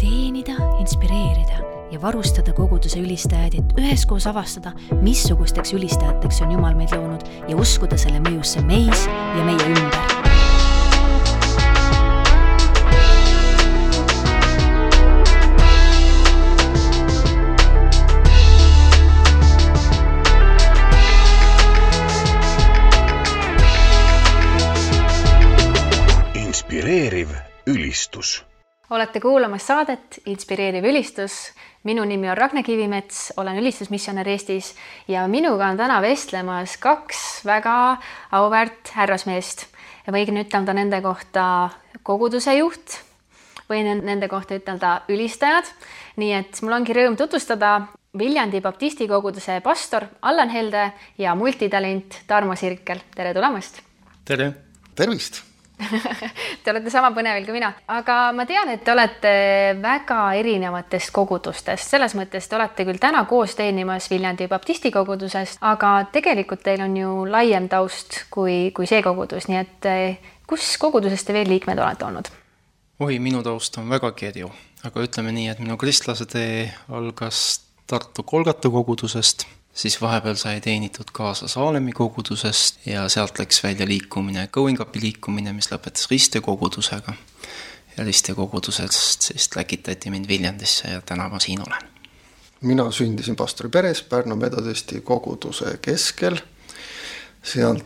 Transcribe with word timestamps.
teenida, 0.00 0.56
inspireerida 0.80 1.62
ja 1.90 2.00
varustada 2.02 2.52
koguduse 2.52 3.00
ülistajaid, 3.00 3.58
et 3.60 3.78
üheskoos 3.80 4.26
avastada, 4.26 4.74
missugusteks 5.02 5.74
ülistajateks 5.76 6.42
on 6.44 6.56
Jumal 6.56 6.76
meid 6.78 6.94
loonud 6.96 7.26
ja 7.48 7.56
uskuda 7.56 7.98
selle 8.00 8.20
mõjusse 8.24 8.64
meis 8.66 9.06
ja 9.06 9.46
meie 9.46 9.72
ümber 9.72 10.34
inspireeriv 26.46 27.28
ülistus. 27.66 28.42
Olete 28.90 29.20
kuulamas 29.20 29.66
saadet 29.66 30.20
Inspireeriv 30.26 30.84
ülistus. 30.84 31.52
minu 31.84 32.04
nimi 32.04 32.30
on 32.30 32.36
Ragne 32.36 32.62
Kivimets, 32.62 33.32
olen 33.36 33.58
ülistusmissionär 33.58 34.28
Eestis 34.28 34.74
ja 35.08 35.28
minuga 35.28 35.66
on 35.66 35.76
täna 35.76 36.00
vestlemas 36.02 36.76
kaks 36.76 37.44
väga 37.44 37.96
auväärt 38.32 38.90
härrasmeest. 38.94 39.66
võin 40.08 40.38
ütelda 40.38 40.74
nende 40.74 41.00
kohta 41.02 41.70
koguduse 42.02 42.54
juht, 42.54 43.00
võin 43.70 44.04
nende 44.04 44.28
kohta 44.28 44.54
ütelda 44.54 45.00
ülistajad. 45.08 45.64
nii 46.16 46.32
et 46.32 46.62
mul 46.62 46.72
ongi 46.72 46.92
rõõm 46.92 47.16
tutvustada 47.16 47.88
Viljandi 48.18 48.60
baptisti 48.60 49.08
koguduse 49.08 49.60
pastor 49.60 50.06
Allan 50.22 50.48
Helde 50.48 50.92
ja 51.18 51.34
multitalent 51.34 52.22
Tarmo 52.26 52.56
Sirkel. 52.56 53.00
tere 53.14 53.34
tulemast! 53.34 53.82
tere! 54.24 54.52
tervist! 54.94 55.55
Te 56.64 56.72
olete 56.72 56.90
sama 56.90 57.10
põnevil 57.14 57.44
kui 57.46 57.56
mina, 57.58 57.68
aga 57.92 58.30
ma 58.36 58.46
tean, 58.48 58.70
et 58.72 58.82
te 58.84 58.92
olete 58.94 59.32
väga 59.82 60.20
erinevatest 60.38 61.12
kogudustest, 61.14 61.92
selles 61.92 62.16
mõttes 62.18 62.48
te 62.48 62.56
olete 62.56 62.86
küll 62.88 63.00
täna 63.02 63.24
koos 63.28 63.56
teenimas 63.58 64.08
Viljandi 64.10 64.48
baptisti 64.50 64.90
koguduses, 64.94 65.58
aga 65.60 65.92
tegelikult 66.12 66.64
teil 66.64 66.82
on 66.86 66.96
ju 66.96 67.12
laiem 67.30 67.68
taust 67.72 68.22
kui, 68.32 68.72
kui 68.76 68.88
see 68.88 69.02
kogudus, 69.04 69.50
nii 69.50 69.60
et 69.60 69.90
eh, 69.90 70.32
kus 70.48 70.72
koguduses 70.80 71.26
te 71.26 71.36
veel 71.36 71.50
liikmed 71.52 71.78
olete 71.82 72.08
olnud? 72.08 72.32
oi, 73.04 73.18
minu 73.20 73.42
taust 73.44 73.76
on 73.76 73.92
väga 73.92 74.10
kirju, 74.16 74.48
aga 74.88 75.04
ütleme 75.04 75.34
nii, 75.36 75.50
et 75.52 75.60
minu 75.60 75.76
kristlase 75.80 76.28
tee 76.30 76.66
algas 76.88 77.44
Tartu 77.86 78.24
Kolgata 78.26 78.66
kogudusest 78.72 79.44
siis 79.76 80.00
vahepeal 80.00 80.38
sai 80.40 80.60
teenitud 80.60 81.10
kaasa 81.12 81.48
Saalemi 81.48 81.92
kogudusest 81.92 82.86
ja 82.86 83.08
sealt 83.12 83.38
läks 83.38 83.62
välja 83.64 83.86
liikumine, 83.88 84.48
Going-Upi 84.52 85.02
liikumine, 85.02 85.52
mis 85.52 85.68
lõpetas 85.72 86.08
Riste 86.10 86.40
kogudusega. 86.40 87.12
ja 87.96 88.04
Riste 88.04 88.34
kogudusest 88.34 89.30
siis 89.30 89.50
läkitati 89.56 90.10
mind 90.10 90.28
Viljandisse 90.28 90.88
ja 90.88 91.00
täna 91.00 91.28
ma 91.28 91.38
siin 91.40 91.60
olen. 91.60 91.92
mina 92.60 92.90
sündisin 92.90 93.36
pastori 93.36 93.68
peres 93.68 94.02
Pärnu 94.02 94.36
Metodisti 94.36 95.00
koguduse 95.00 95.78
keskel, 95.82 96.38
sealt 97.42 97.84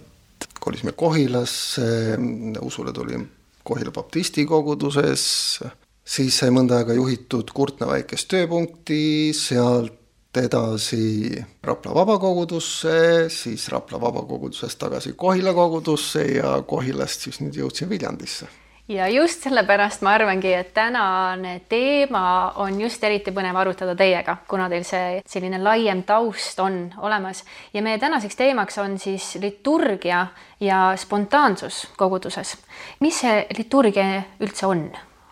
kolisime 0.60 0.92
Kohilasse, 0.92 2.18
usule 2.60 2.92
tulin 2.92 3.30
Kohila 3.64 3.90
baptisti 3.90 4.46
koguduses, 4.46 5.60
siis 6.04 6.38
sai 6.38 6.50
mõnda 6.50 6.78
aega 6.80 6.94
juhitud 6.96 7.50
Kurtna 7.54 7.86
väikest 7.86 8.28
tööpunkti, 8.28 9.32
sealt 9.36 9.99
edasi 10.36 11.44
Rapla 11.62 11.94
vabakogudusse, 11.94 13.28
siis 13.28 13.68
Rapla 13.68 14.00
vabakogudusest 14.00 14.78
tagasi 14.78 15.12
Kohila 15.16 15.54
kogudusse 15.54 16.24
ja 16.24 16.62
Kohilast 16.66 17.26
siis 17.26 17.40
nüüd 17.40 17.56
jõudsin 17.56 17.88
Viljandisse. 17.90 18.48
ja 18.88 19.08
just 19.08 19.42
sellepärast 19.42 20.02
ma 20.02 20.10
arvangi, 20.10 20.52
et 20.54 20.74
tänane 20.74 21.60
teema 21.68 22.52
on 22.56 22.80
just 22.80 23.04
eriti 23.04 23.30
põnev 23.30 23.56
arutada 23.56 23.94
teiega, 23.94 24.36
kuna 24.48 24.68
teil 24.68 24.84
see 24.84 25.22
selline 25.26 25.58
laiem 25.62 26.02
taust 26.02 26.58
on 26.60 26.92
olemas 26.98 27.44
ja 27.74 27.82
meie 27.82 27.98
tänaseks 27.98 28.36
teemaks 28.36 28.78
on 28.78 28.98
siis 28.98 29.34
liturgia 29.40 30.26
ja 30.60 30.94
spontaansus 30.96 31.88
koguduses. 31.96 32.56
mis 33.00 33.20
see 33.20 33.46
liturgia 33.58 34.22
üldse 34.40 34.66
on? 34.66 34.90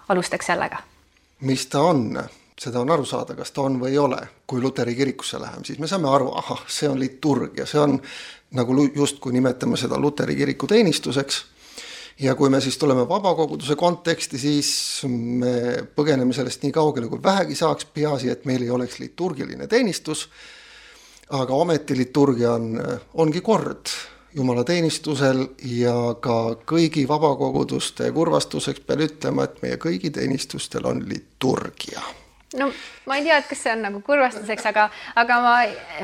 alustaks 0.08 0.46
sellega. 0.46 0.78
mis 1.40 1.66
ta 1.66 1.82
on? 1.82 2.18
Seda 2.58 2.80
on 2.80 2.90
aru 2.90 3.06
saada, 3.06 3.36
kas 3.38 3.52
ta 3.54 3.62
on 3.66 3.78
või 3.80 3.92
ei 3.94 3.98
ole. 3.98 4.18
kui 4.46 4.60
luteri 4.60 4.94
kirikusse 4.94 5.40
läheme, 5.40 5.64
siis 5.64 5.78
me 5.78 5.86
saame 5.86 6.08
aru, 6.08 6.32
ahah, 6.40 6.64
see 6.66 6.88
on 6.88 6.98
liturgia, 7.00 7.66
see 7.66 7.80
on 7.80 7.98
nagu 8.56 8.74
justkui 8.94 9.32
nimetame 9.32 9.76
seda 9.76 9.98
luteri 10.00 10.36
kiriku 10.36 10.66
teenistuseks. 10.66 11.44
ja 12.20 12.34
kui 12.34 12.50
me 12.50 12.60
siis 12.60 12.78
tuleme 12.78 13.08
vabakoguduse 13.08 13.76
konteksti, 13.76 14.38
siis 14.38 15.02
me 15.06 15.84
põgeneme 15.94 16.32
sellest 16.32 16.62
nii 16.62 16.72
kaugele 16.72 17.08
kui 17.08 17.22
vähegi 17.22 17.54
saaks, 17.54 17.84
peaasi, 17.84 18.30
et 18.30 18.44
meil 18.44 18.62
ei 18.62 18.70
oleks 18.70 18.98
liturgiline 18.98 19.66
teenistus. 19.66 20.28
aga 21.30 21.54
ometi 21.54 21.96
liturgia 21.96 22.52
on, 22.52 22.80
ongi 23.14 23.40
kord 23.40 23.86
jumalateenistusel 24.34 25.46
ja 25.64 26.14
ka 26.20 26.56
kõigi 26.66 27.08
vabakoguduste 27.08 28.10
kurvastuseks 28.12 28.80
pean 28.80 29.04
ütlema, 29.04 29.44
et 29.44 29.62
meie 29.62 29.76
kõigi 29.76 30.10
teenistustel 30.10 30.86
on 30.86 31.04
liturgia 31.08 32.02
no 32.56 32.70
ma 33.06 33.18
ei 33.18 33.26
tea, 33.26 33.38
et 33.38 33.48
kas 33.50 33.62
see 33.64 33.72
on 33.74 33.84
nagu 33.84 34.00
kurvastuseks, 34.04 34.66
aga, 34.70 34.88
aga 35.20 35.38
ma, 35.44 35.54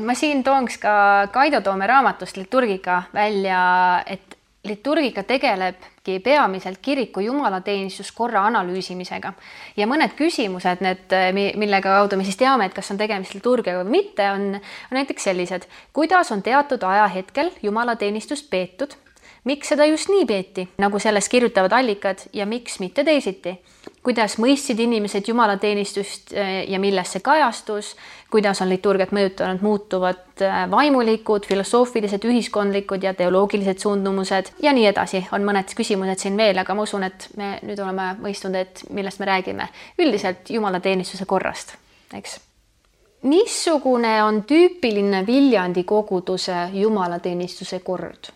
ma 0.04 0.16
siin 0.18 0.44
tooks 0.44 0.78
ka 0.82 0.94
Kaido 1.32 1.62
Toome 1.64 1.88
raamatust 1.88 2.36
liturgika 2.36 3.04
välja, 3.14 3.60
et 4.06 4.36
liturgika 4.64 5.22
tegelebki 5.22 6.18
peamiselt 6.24 6.78
kiriku 6.82 7.20
jumalateenistuskorra 7.20 8.46
analüüsimisega. 8.48 9.32
Ja 9.76 9.88
mõned 9.88 10.16
küsimused, 10.16 10.80
need, 10.84 11.12
mille 11.60 11.80
kaudu 11.84 12.16
me 12.16 12.24
siis 12.24 12.38
teame, 12.40 12.68
et 12.68 12.76
kas 12.76 12.90
on 12.94 13.00
tegemist 13.00 13.36
liturgiaga 13.36 13.84
või 13.84 13.98
mitte, 13.98 14.28
on 14.32 14.58
näiteks 14.96 15.28
sellised, 15.28 15.68
kuidas 15.92 16.32
on 16.32 16.42
teatud 16.42 16.84
ajahetkel 16.88 17.52
jumalateenistust 17.62 18.48
peetud? 18.50 18.96
Miks 19.44 19.68
seda 19.68 19.84
just 19.84 20.08
nii 20.08 20.24
peeti, 20.24 20.64
nagu 20.80 20.96
sellest 21.00 21.28
kirjutavad 21.28 21.72
allikad 21.76 22.24
ja 22.32 22.46
miks 22.48 22.80
mitte 22.80 23.04
teisiti? 23.04 23.58
Kuidas 24.04 24.36
mõistsid 24.38 24.80
inimesed 24.84 25.28
jumalateenistust 25.28 26.34
eh, 26.36 26.52
ja 26.70 26.78
milles 26.80 27.14
see 27.14 27.24
kajastus, 27.24 27.94
kuidas 28.30 28.60
on 28.60 28.68
liturgiat 28.68 29.14
mõjutanud 29.16 29.64
muutuvad 29.64 30.44
eh, 30.44 30.56
vaimulikud, 30.70 31.48
filosoofilised, 31.48 32.26
ühiskondlikud 32.28 33.04
ja 33.04 33.14
teoloogilised 33.16 33.80
suundumused 33.82 34.52
ja 34.62 34.74
nii 34.76 34.88
edasi, 34.92 35.24
on 35.32 35.46
mõned 35.48 35.72
küsimused 35.76 36.26
siin 36.26 36.36
veel, 36.40 36.60
aga 36.60 36.76
ma 36.76 36.84
usun, 36.84 37.06
et 37.08 37.30
me 37.40 37.54
nüüd 37.64 37.80
oleme 37.80 38.12
mõistnud, 38.20 38.58
et 38.60 38.84
millest 38.90 39.22
me 39.22 39.30
räägime. 39.30 39.68
üldiselt 39.98 40.50
jumalateenistuse 40.52 41.24
korrast, 41.24 41.78
eks 42.14 42.38
missugune 43.24 44.22
on 44.24 44.42
tüüpiline 44.44 45.24
Viljandi 45.26 45.84
koguduse 45.84 46.68
jumalateenistuse 46.72 47.80
kord? 47.80 48.28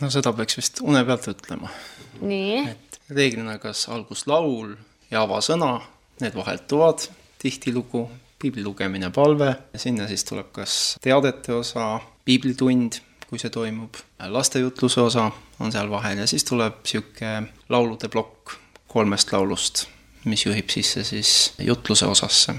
no 0.00 0.10
seda 0.12 0.32
peaks 0.36 0.60
vist 0.60 0.84
une 0.84 1.04
pealt 1.08 1.28
ütlema. 1.32 1.72
nii? 2.20 2.60
et 2.68 3.00
reeglina 3.10 3.56
kas 3.58 3.88
alguslaul 3.88 4.76
ja 5.10 5.22
avasõna, 5.22 5.80
need 6.20 6.34
vahelduvad 6.36 7.06
tihtilugu, 7.40 8.04
piibli 8.40 8.64
lugemine, 8.64 9.10
palve, 9.10 9.54
sinna 9.76 10.08
siis 10.08 10.24
tuleb 10.28 10.50
kas 10.52 10.96
teadete 11.02 11.54
osa, 11.56 12.00
piiblitund, 12.24 13.00
kui 13.28 13.38
see 13.38 13.52
toimub, 13.54 13.96
lastejutluse 14.32 15.00
osa 15.00 15.28
on 15.60 15.72
seal 15.72 15.90
vahel 15.90 16.22
ja 16.22 16.26
siis 16.30 16.44
tuleb 16.48 16.80
niisugune 16.82 17.52
laulude 17.70 18.10
plokk 18.10 18.56
kolmest 18.90 19.32
laulust, 19.32 19.86
mis 20.24 20.44
juhib 20.46 20.72
sisse 20.72 21.04
siis 21.04 21.52
jutluse 21.58 22.06
osasse. 22.06 22.54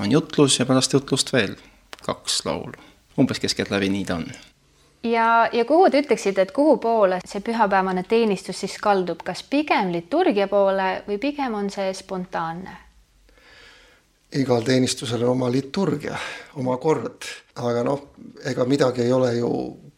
on 0.00 0.12
jutlus 0.12 0.58
ja 0.58 0.66
pärast 0.66 0.92
jutlust 0.92 1.32
veel 1.32 1.56
kaks 2.02 2.44
laulu. 2.46 2.78
umbes 3.18 3.40
keskeltläbi 3.40 3.88
nii 3.88 4.04
ta 4.04 4.16
on 4.16 4.26
ja, 5.02 5.48
ja 5.52 5.64
kuhu 5.64 5.90
te 5.90 6.02
ütleksite, 6.02 6.42
et 6.42 6.52
kuhu 6.52 6.76
poole 6.82 7.20
see 7.26 7.42
pühapäevane 7.44 8.04
teenistus 8.08 8.60
siis 8.64 8.78
kaldub, 8.82 9.22
kas 9.24 9.42
pigem 9.42 9.92
liturgia 9.92 10.48
poole 10.48 11.02
või 11.08 11.18
pigem 11.18 11.54
on 11.58 11.70
see 11.70 11.92
spontaanne? 11.94 12.78
igal 14.32 14.62
teenistusel 14.64 15.22
on 15.26 15.34
oma 15.34 15.50
liturgia, 15.52 16.16
oma 16.56 16.78
kord, 16.80 17.26
aga 17.60 17.82
noh, 17.84 18.06
ega 18.48 18.64
midagi 18.64 19.04
ei 19.04 19.12
ole 19.12 19.34
ju 19.36 19.50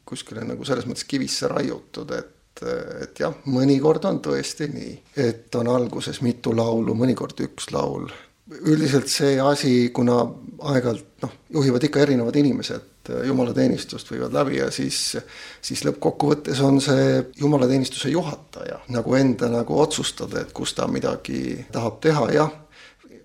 kuskile 0.05 0.43
nagu 0.45 0.67
selles 0.67 0.89
mõttes 0.89 1.07
kivisse 1.09 1.49
raiutud, 1.49 2.11
et, 2.19 2.65
et 3.05 3.21
jah, 3.23 3.37
mõnikord 3.47 4.05
on 4.11 4.19
tõesti 4.25 4.69
nii, 4.73 4.95
et 5.23 5.55
on 5.55 5.71
alguses 5.71 6.21
mitu 6.27 6.55
laulu, 6.57 6.97
mõnikord 6.99 7.45
üks 7.47 7.71
laul. 7.75 8.09
Üldiselt 8.51 9.09
see 9.09 9.39
asi, 9.41 9.77
kuna 9.95 10.19
aeg-ajalt 10.61 11.25
noh, 11.25 11.39
juhivad 11.57 11.87
ikka 11.89 12.03
erinevad 12.05 12.37
inimesed 12.37 12.95
Äh, 13.11 13.27
jumalateenistust 13.27 14.11
viivad 14.11 14.33
läbi 14.33 14.57
ja 14.57 14.71
siis, 14.71 15.17
siis 15.61 15.83
lõppkokkuvõttes 15.85 16.61
on 16.65 16.81
see 16.81 17.25
jumalateenistuse 17.37 18.09
juhataja 18.09 18.79
nagu 18.89 19.15
enda 19.19 19.51
nagu 19.53 19.77
otsustada, 19.81 20.41
et 20.41 20.55
kus 20.57 20.73
ta 20.75 20.87
midagi 20.89 21.67
tahab 21.73 21.99
teha, 22.01 22.31
jah. 22.33 22.55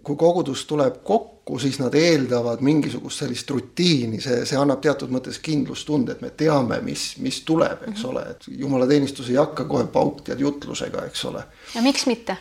kui 0.04 0.16
kogudus 0.20 0.66
tuleb 0.66 1.00
kokku, 1.04 1.60
siis 1.60 1.80
nad 1.80 1.96
eeldavad 1.96 2.60
mingisugust 2.66 3.24
sellist 3.24 3.50
rutiini, 3.52 4.20
see, 4.22 4.44
see 4.46 4.60
annab 4.60 4.82
teatud 4.82 5.12
mõttes 5.16 5.40
kindlustunde, 5.44 6.18
et 6.18 6.22
me 6.22 6.32
teame, 6.36 6.82
mis, 6.84 7.14
mis 7.24 7.42
tuleb, 7.48 7.88
eks 7.92 8.04
ole, 8.10 8.24
et 8.32 8.48
jumalateenistus 8.52 9.30
ei 9.30 9.40
hakka 9.40 9.68
kohe 9.70 9.88
pauk 9.88 10.24
tead 10.28 10.44
jutlusega, 10.44 11.06
eks 11.08 11.26
ole. 11.32 11.44
ja 11.76 11.86
miks 11.86 12.08
mitte? 12.10 12.36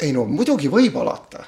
ei 0.00 0.16
no 0.16 0.24
muidugi 0.24 0.72
võib 0.72 0.96
alata 0.96 1.44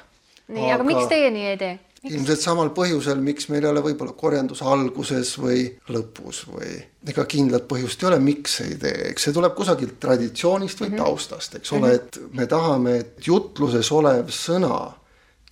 nii 0.47 0.71
aga..., 0.71 0.85
miks 0.87 1.09
teie 1.11 1.31
nii 1.33 1.49
ei 1.53 1.57
tee? 1.57 1.73
ilmselt 2.03 2.41
samal 2.43 2.73
põhjusel, 2.75 3.21
miks 3.23 3.47
meil 3.47 3.63
ei 3.63 3.69
ole 3.69 3.83
võib-olla 3.85 4.11
korjandus 4.17 4.59
alguses 4.67 5.37
või 5.39 5.69
lõpus 5.93 6.41
või 6.49 6.73
ega 7.07 7.23
kindlat 7.31 7.63
põhjust 7.69 8.03
ei 8.03 8.09
ole, 8.09 8.17
miks 8.23 8.57
ei 8.65 8.75
tee, 8.79 9.07
eks 9.13 9.29
see 9.29 9.35
tuleb 9.35 9.55
kusagilt 9.55 9.95
traditsioonist 10.03 10.83
või 10.83 10.97
taustast, 10.99 11.55
eks 11.59 11.71
ole, 11.77 11.93
et 12.01 12.19
me 12.35 12.47
tahame, 12.51 12.97
et 13.05 13.29
jutluses 13.29 13.91
olev 13.95 14.33
sõna 14.35 14.81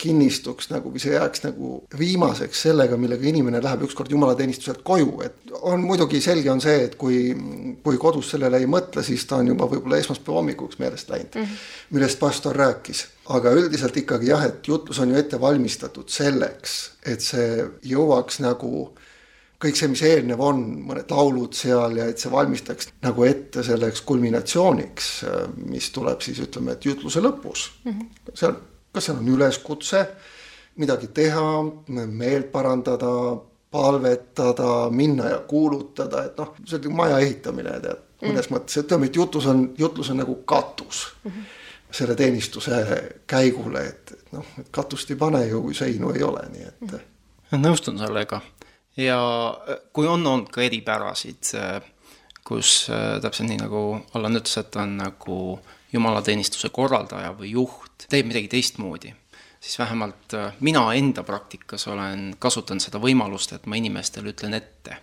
kinnistuks 0.02 0.72
nagu 0.72 0.92
või 0.92 1.02
see 1.04 1.14
jääks 1.14 1.44
nagu 1.46 1.72
viimaseks 1.98 2.64
sellega, 2.66 2.98
millega 2.98 3.28
inimene 3.30 3.62
läheb 3.62 3.86
ükskord 3.86 4.12
jumalateenistuselt 4.12 4.82
koju, 4.88 5.22
et 5.26 5.54
on 5.62 5.84
muidugi 5.86 6.22
selge 6.24 6.50
on 6.52 6.62
see, 6.64 6.88
et 6.88 6.96
kui, 7.00 7.20
kui 7.86 8.00
kodus 8.02 8.32
sellele 8.34 8.62
ei 8.62 8.70
mõtle, 8.70 9.04
siis 9.06 9.28
ta 9.30 9.40
on 9.42 9.52
juba 9.54 9.70
võib-olla 9.70 10.02
esmaspäeva 10.02 10.40
hommikuks 10.40 10.80
meelest 10.82 11.12
läinud 11.14 11.36
mm, 11.36 11.44
-hmm. 11.44 11.68
millest 11.96 12.20
pastor 12.20 12.58
rääkis. 12.58 13.06
Aga 13.38 13.54
üldiselt 13.58 13.98
ikkagi 13.98 14.32
jah, 14.32 14.44
et 14.48 14.68
jutlus 14.68 15.00
on 15.00 15.14
ju 15.14 15.20
ette 15.20 15.40
valmistatud 15.42 16.10
selleks, 16.12 16.78
et 17.08 17.24
see 17.24 17.64
jõuaks 17.92 18.42
nagu 18.44 18.90
kõik 19.62 19.78
see, 19.78 19.92
mis 19.92 20.02
eelnev 20.08 20.42
on, 20.42 20.62
mõned 20.88 21.12
laulud 21.14 21.54
seal 21.54 22.00
ja 22.00 22.08
et 22.10 22.22
see 22.22 22.32
valmistaks 22.34 22.90
nagu 23.06 23.26
ette 23.28 23.64
selleks 23.66 24.02
kulminatsiooniks, 24.10 25.10
mis 25.70 25.92
tuleb 25.94 26.24
siis 26.26 26.42
ütleme, 26.42 26.76
et 26.76 26.88
jutluse 26.90 27.22
lõpus 27.22 27.68
mm. 27.84 27.92
-hmm. 27.92 28.36
seal, 28.42 28.58
kas 28.92 29.10
seal 29.10 29.22
on 29.22 29.32
üleskutse 29.36 30.06
midagi 30.82 31.12
teha, 31.14 31.48
meelt 32.08 32.52
parandada, 32.52 33.12
palvetada, 33.72 34.90
minna 34.90 35.30
ja 35.30 35.40
kuulutada, 35.48 36.26
et 36.26 36.38
noh, 36.40 36.56
see 36.66 36.82
on 36.88 36.96
maja 36.96 37.20
ehitamine 37.24 37.78
tead, 37.84 38.02
mõnes 38.24 38.50
mm. 38.50 38.56
mõttes, 38.56 38.82
ütleme, 38.82 39.12
et 39.12 39.16
jutlus 39.16 39.48
on, 39.52 39.68
jutlus 39.78 40.10
on 40.12 40.24
nagu 40.24 40.36
katus 40.46 41.12
mm 41.24 41.32
-hmm. 41.32 41.50
Selle 41.92 42.16
teenistuse 42.16 42.82
käigule, 43.28 43.86
et 43.88 44.12
et 44.12 44.34
noh, 44.34 44.46
et 44.60 44.68
katust 44.72 45.10
ei 45.12 45.20
pane 45.20 45.46
ju, 45.48 45.62
kui 45.62 45.74
seinu 45.76 46.12
ei 46.16 46.24
ole, 46.24 46.44
nii 46.52 46.68
et. 46.68 46.82
-hmm 46.82 47.08
nõustun 47.60 47.98
sellega 48.00 48.42
ja 48.98 49.20
äh, 49.70 49.80
kui 49.94 50.08
on 50.08 50.28
olnud 50.28 50.52
ka 50.54 50.64
eripärasid, 50.64 51.54
kus 52.48 52.90
äh, 52.90 53.20
täpselt 53.22 53.50
nii 53.50 53.62
nagu 53.64 53.84
Allan 54.14 54.40
ütles, 54.40 54.58
et 54.60 54.76
on 54.80 54.98
nagu 55.00 55.38
jumalateenistuse 55.92 56.72
korraldaja 56.74 57.34
või 57.38 57.54
juht 57.56 58.08
teeb 58.10 58.30
midagi 58.30 58.48
teistmoodi, 58.52 59.14
siis 59.60 59.80
vähemalt 59.80 60.36
äh, 60.38 60.54
mina 60.60 60.86
enda 60.98 61.24
praktikas 61.28 61.88
olen 61.92 62.32
kasutanud 62.40 62.84
seda 62.84 63.02
võimalust, 63.04 63.56
et 63.56 63.68
ma 63.68 63.80
inimestele 63.80 64.32
ütlen 64.34 64.56
ette, 64.58 64.98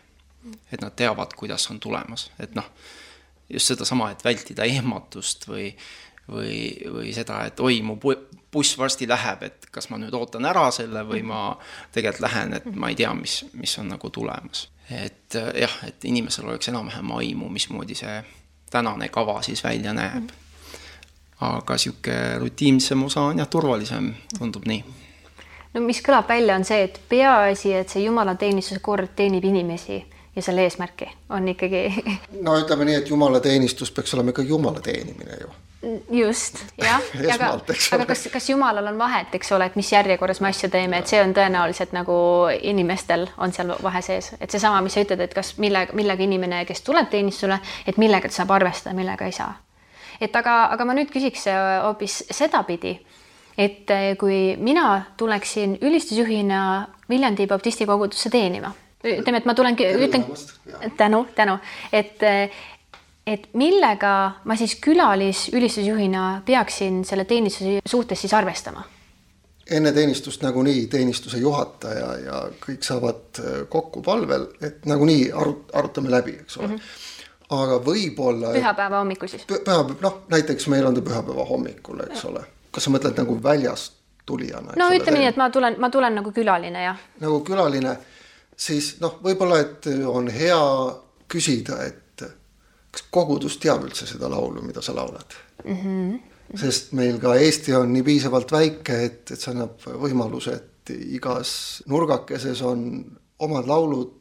et 0.72 0.80
nad 0.80 0.96
teavad, 0.96 1.34
kuidas 1.36 1.68
on 1.72 1.80
tulemas, 1.80 2.30
et 2.40 2.54
noh, 2.56 2.68
just 3.48 3.72
sedasama, 3.72 4.10
et 4.12 4.24
vältida 4.24 4.64
ehmatust 4.68 5.48
või 5.48 5.70
või, 6.28 6.58
või 6.92 7.12
seda, 7.16 7.42
et 7.48 7.60
oi, 7.60 7.80
mu 7.82 7.96
bu- 8.00 8.18
buss 8.52 8.78
varsti 8.78 9.08
läheb, 9.08 9.42
et 9.42 9.68
kas 9.72 9.90
ma 9.90 9.98
nüüd 10.00 10.14
ootan 10.16 10.46
ära 10.48 10.70
selle 10.74 11.04
või 11.08 11.22
ma 11.26 11.52
tegelikult 11.92 12.24
lähen, 12.24 12.54
et 12.58 12.68
ma 12.74 12.90
ei 12.92 12.96
tea, 12.96 13.12
mis, 13.14 13.42
mis 13.52 13.78
on 13.78 13.90
nagu 13.92 14.10
tulemas. 14.10 14.68
et 14.90 15.36
äh, 15.36 15.50
jah, 15.62 15.78
et 15.86 16.04
inimesel 16.04 16.48
oleks 16.48 16.68
enam-vähem 16.68 17.10
aimu, 17.12 17.48
mismoodi 17.52 17.94
see 17.94 18.22
tänane 18.70 19.08
kava 19.08 19.42
siis 19.42 19.64
välja 19.64 19.92
näeb. 19.92 20.30
aga 21.40 21.74
niisugune 21.74 22.38
rutiinsem 22.38 23.02
osa 23.04 23.20
on 23.20 23.38
jah, 23.38 23.46
turvalisem, 23.48 24.14
tundub 24.38 24.64
nii. 24.66 24.84
no 25.74 25.80
mis 25.80 26.00
kõlab 26.02 26.28
välja, 26.28 26.56
on 26.56 26.64
see, 26.64 26.82
et 26.88 27.00
peaasi, 27.08 27.74
et 27.74 27.88
see 27.88 28.02
jumalateenistuse 28.04 28.80
kord 28.80 29.14
teenib 29.16 29.44
inimesi 29.44 30.00
ja 30.36 30.42
selle 30.42 30.64
eesmärki 30.66 31.10
on 31.28 31.48
ikkagi 31.48 31.84
no 32.46 32.56
ütleme 32.58 32.88
nii, 32.88 32.98
et 33.02 33.08
jumalateenistus 33.10 33.92
peaks 33.94 34.14
olema 34.14 34.34
ikkagi 34.34 34.48
jumala 34.48 34.80
teenimine 34.80 35.40
ju. 35.40 35.54
Just. 36.10 36.64
Jah, 36.78 37.00
aga 37.34 37.50
aga 37.92 38.06
kas, 38.06 38.24
kas 38.32 38.48
Jumalal 38.50 38.86
on 38.90 38.98
vahet, 38.98 39.34
eks 39.38 39.52
ole, 39.54 39.68
et 39.70 39.76
mis 39.78 39.90
järjekorras 39.92 40.40
me 40.42 40.50
asju 40.50 40.70
teeme, 40.72 40.98
et 40.98 41.10
see 41.10 41.20
on 41.22 41.34
tõenäoliselt 41.36 41.94
nagu 41.94 42.16
inimestel 42.58 43.28
on 43.38 43.54
seal 43.54 43.70
vahe 43.82 44.02
sees, 44.02 44.32
et 44.40 44.50
seesama, 44.50 44.80
mis 44.84 44.96
sa 44.98 45.04
ütled, 45.06 45.22
et 45.22 45.36
kas 45.36 45.54
millega, 45.62 45.94
millega 45.98 46.26
inimene, 46.26 46.64
kes 46.68 46.82
tuleb 46.86 47.10
teenistusele, 47.12 47.60
et 47.86 48.00
millega 48.00 48.30
ta 48.30 48.40
saab 48.40 48.56
arvestada, 48.58 48.96
millega 48.98 49.28
ei 49.28 49.36
saa. 49.36 49.54
et 50.20 50.34
aga, 50.36 50.64
aga 50.74 50.84
ma 50.84 50.98
nüüd 50.98 51.12
küsiks 51.14 51.46
äh, 51.46 51.78
hoopis 51.84 52.24
sedapidi, 52.34 52.96
et 53.58 53.90
äh, 53.94 54.10
kui 54.18 54.56
mina 54.58 55.14
tuleksin 55.16 55.78
ülistusjuhina 55.82 56.60
Viljandi 57.08 57.46
baptisti 57.46 57.86
kogudusse 57.86 58.30
teenima, 58.30 58.72
ütleme, 59.06 59.38
et 59.38 59.46
ma 59.46 59.54
tulen, 59.54 59.78
ütlen 59.78 60.26
tänu, 60.98 61.22
tänu, 61.38 61.54
et 61.92 62.26
et 63.28 63.48
millega 63.58 64.12
ma 64.44 64.56
siis 64.56 64.76
külalisülistusjuhina 64.84 66.42
peaksin 66.46 67.02
selle 67.04 67.24
teenistuse 67.28 67.80
suhtes 67.86 68.20
siis 68.24 68.34
arvestama? 68.34 68.84
enne 69.70 69.92
teenistust 69.92 70.42
nagunii 70.42 70.86
teenistuse 70.86 71.38
juhataja 71.38 72.12
ja 72.24 72.38
kõik 72.62 72.84
saavad 72.86 73.40
äh, 73.42 73.58
kokku 73.68 74.00
palvel, 74.02 74.46
et 74.64 74.86
nagunii 74.88 75.28
arut-, 75.32 75.68
arutame 75.76 76.10
läbi, 76.10 76.38
eks 76.40 76.56
ole 76.56 76.68
mm. 76.68 76.74
-hmm. 76.76 77.58
aga 77.58 77.76
võib-olla. 77.84 78.52
pühapäeva 78.56 79.02
hommikul 79.02 79.28
siis? 79.28 79.44
pühapäev, 79.44 79.98
noh 80.00 80.22
näiteks 80.32 80.68
meil 80.72 80.86
on 80.86 80.94
ta 80.94 81.04
pühapäeva 81.04 81.44
hommikul, 81.44 82.00
eks 82.08 82.24
ole. 82.24 82.44
kas 82.70 82.84
sa 82.84 82.94
mõtled 82.94 83.20
nagu 83.20 83.42
väljast 83.42 83.92
tulijana? 84.26 84.72
no 84.76 84.90
ütleme 84.94 85.18
nii, 85.18 85.28
et 85.34 85.36
ma 85.36 85.50
tulen, 85.50 85.76
ma 85.78 85.90
tulen 85.90 86.14
nagu 86.14 86.32
külaline 86.32 86.82
jah. 86.82 87.04
nagu 87.20 87.40
külaline, 87.44 87.96
siis 88.56 88.96
noh, 89.00 89.20
võib-olla, 89.24 89.60
et 89.60 89.92
on 90.06 90.32
hea 90.32 90.60
küsida, 91.28 91.82
et 91.84 92.07
kas 92.98 93.06
kogudus 93.10 93.58
teab 93.62 93.84
üldse 93.86 94.06
seda 94.06 94.28
laulu, 94.30 94.62
mida 94.62 94.82
sa 94.82 94.94
laulad 94.94 95.34
mm. 95.64 95.76
-hmm. 95.76 96.58
sest 96.58 96.92
meil 96.92 97.18
ka 97.20 97.36
Eesti 97.36 97.74
on 97.74 97.92
nii 97.92 98.02
piisavalt 98.02 98.52
väike, 98.52 99.04
et, 99.04 99.30
et 99.30 99.40
see 99.40 99.52
annab 99.52 99.78
võimaluse, 99.84 100.54
et 100.54 100.90
igas 100.90 101.82
nurgakeses 101.86 102.62
on 102.62 103.04
omad 103.38 103.66
laulud. 103.66 104.14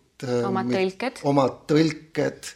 Omad 0.47 0.71
tõlked. 0.73 1.19
omad 1.23 1.59
tõlked, 1.69 2.47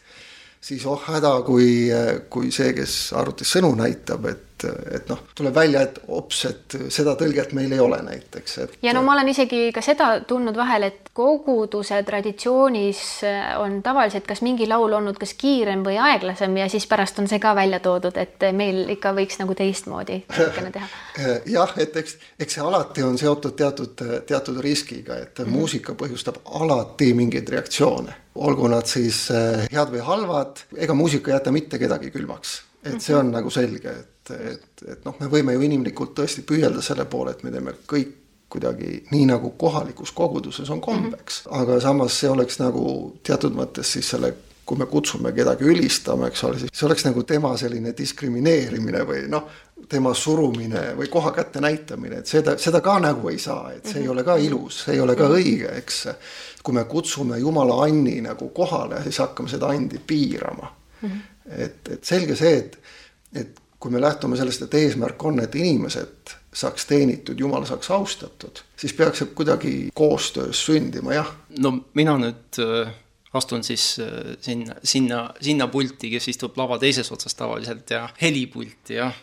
siis 0.61 0.85
oh 0.85 1.01
häda, 1.07 1.41
kui, 1.45 1.89
kui 2.29 2.51
see, 2.51 2.73
kes 2.73 3.13
arvutis 3.13 3.53
sõnu 3.53 3.75
näitab, 3.77 4.25
et, 4.25 4.50
et 4.65 5.09
noh, 5.09 5.23
tuleb 5.35 5.55
välja, 5.55 5.81
et 5.87 5.99
ops, 6.07 6.45
et 6.49 6.77
seda 6.89 7.15
tõlget 7.19 7.53
meil 7.57 7.71
ei 7.71 7.79
ole 7.79 8.01
näiteks, 8.05 8.57
et 8.65 8.77
ja 8.85 8.93
no 8.93 9.03
ma 9.05 9.15
olen 9.15 9.31
isegi 9.33 9.69
ka 9.75 9.83
seda 9.85 10.11
tundnud 10.27 10.57
vahel, 10.57 10.87
et 10.89 11.11
koguduse 11.13 12.01
traditsioonis 12.07 13.01
on 13.59 13.81
tavaliselt 13.83 14.27
kas 14.27 14.41
mingi 14.45 14.67
laul 14.69 14.93
olnud 14.99 15.19
kas 15.19 15.33
kiirem 15.39 15.83
või 15.85 15.97
aeglasem 16.01 16.55
ja 16.57 16.69
siis 16.71 16.87
pärast 16.87 17.19
on 17.19 17.27
see 17.31 17.39
ka 17.41 17.53
välja 17.55 17.81
toodud, 17.83 18.17
et 18.17 18.47
meil 18.55 18.87
ikka 18.95 19.13
võiks 19.17 19.39
nagu 19.41 19.55
teistmoodi 19.57 20.21
natukene 20.29 20.71
teha. 20.71 20.87
jah, 21.55 21.73
et 21.81 21.95
eks, 22.01 22.17
eks 22.39 22.57
see 22.57 22.65
alati 22.65 23.05
on 23.05 23.17
seotud 23.19 23.55
teatud, 23.57 24.03
teatud 24.27 24.59
riskiga, 24.63 25.17
et 25.17 25.39
mm 25.39 25.45
-hmm. 25.45 25.49
muusika 25.57 25.93
põhjustab 25.93 26.41
alati 26.61 27.13
mingeid 27.13 27.49
reaktsioone, 27.49 28.15
olgu 28.35 28.67
nad 28.67 28.85
siis 28.85 29.29
eh, 29.31 29.67
head 29.71 29.93
või 29.93 30.05
halvad, 30.05 30.65
ega 30.77 30.93
muusika 30.93 31.31
ei 31.31 31.37
jäta 31.37 31.51
mitte 31.51 31.79
kedagi 31.79 32.11
külmaks, 32.11 32.61
et 32.83 33.01
see 33.01 33.15
on 33.15 33.31
nagu 33.31 33.49
selge, 33.49 33.89
et, 33.89 34.20
et, 34.51 34.83
et 34.87 35.05
noh, 35.05 35.15
me 35.19 35.29
võime 35.31 35.55
ju 35.55 35.61
inimlikult 35.67 36.15
tõesti 36.17 36.43
püüelda 36.47 36.81
selle 36.85 37.05
poole, 37.05 37.35
et 37.35 37.43
me 37.43 37.53
teeme 37.53 37.75
kõik 37.87 38.17
kuidagi 38.51 39.05
nii 39.13 39.25
nagu 39.29 39.53
kohalikus 39.57 40.11
koguduses 40.11 40.69
on 40.69 40.81
kombeks 40.81 41.45
mm, 41.45 41.51
-hmm. 41.51 41.61
aga 41.61 41.79
samas 41.79 42.19
see 42.19 42.29
oleks 42.29 42.59
nagu 42.59 43.13
teatud 43.23 43.55
mõttes 43.55 43.93
siis 43.95 44.09
selle 44.09 44.33
kui 44.65 44.77
me 44.77 44.85
kutsume 44.85 45.31
kedagi 45.35 45.65
ülistama, 45.67 46.29
eks 46.29 46.43
ole, 46.47 46.59
siis 46.59 46.71
see 46.73 46.85
oleks 46.87 47.03
nagu 47.03 47.23
tema 47.27 47.49
selline 47.59 47.91
diskrimineerimine 47.97 49.01
või 49.07 49.23
noh, 49.31 49.49
tema 49.89 50.13
surumine 50.15 50.83
või 50.95 51.09
koha 51.11 51.33
kätte 51.35 51.59
näitamine, 51.63 52.21
et 52.21 52.29
seda, 52.29 52.53
seda 52.61 52.79
ka 52.85 52.99
nagu 53.03 53.29
ei 53.33 53.39
saa, 53.41 53.73
et 53.75 53.89
see 53.89 54.03
ei 54.03 54.07
ole 54.11 54.23
ka 54.23 54.37
ilus, 54.39 54.83
see 54.85 54.95
ei 54.95 55.01
ole 55.03 55.15
ka 55.19 55.27
õige, 55.33 55.73
eks. 55.81 55.97
kui 56.63 56.77
me 56.77 56.85
kutsume 56.85 57.39
Jumala 57.41 57.81
anni 57.87 58.19
nagu 58.21 58.49
kohale, 58.55 59.01
siis 59.03 59.19
hakkame 59.19 59.49
seda 59.49 59.73
andi 59.73 59.99
piirama 60.07 60.71
mm. 61.01 61.09
-hmm. 61.09 61.19
et, 61.65 61.89
et 61.97 62.05
selge 62.05 62.35
see, 62.39 62.57
et, 62.57 62.77
et 63.33 63.60
kui 63.81 63.91
me 63.91 64.01
lähtume 64.01 64.37
sellest, 64.37 64.61
et 64.61 64.75
eesmärk 64.77 65.23
on, 65.25 65.39
et 65.41 65.55
inimesed 65.57 66.35
saaks 66.53 66.85
teenitud, 66.85 67.39
Jumal 67.39 67.65
saaks 67.65 67.89
austatud, 67.91 68.61
siis 68.77 68.93
peaks 68.93 69.23
see 69.23 69.31
kuidagi 69.35 69.73
koostöös 69.97 70.65
sündima, 70.67 71.15
jah 71.15 71.31
no 71.63 71.73
mina 71.97 72.17
nüüd 72.21 72.61
äh, 72.61 72.91
astun 73.33 73.63
siis 73.63 73.95
äh, 74.03 74.35
sinna, 74.41 74.75
sinna, 74.83 75.23
sinna 75.41 75.67
pulti, 75.71 76.11
kes 76.13 76.29
istub 76.33 76.57
lava 76.59 76.77
teises 76.79 77.11
otsas 77.11 77.35
tavaliselt 77.39 77.89
ja 77.89 78.07
helipulti 78.21 78.99
jah. 78.99 79.15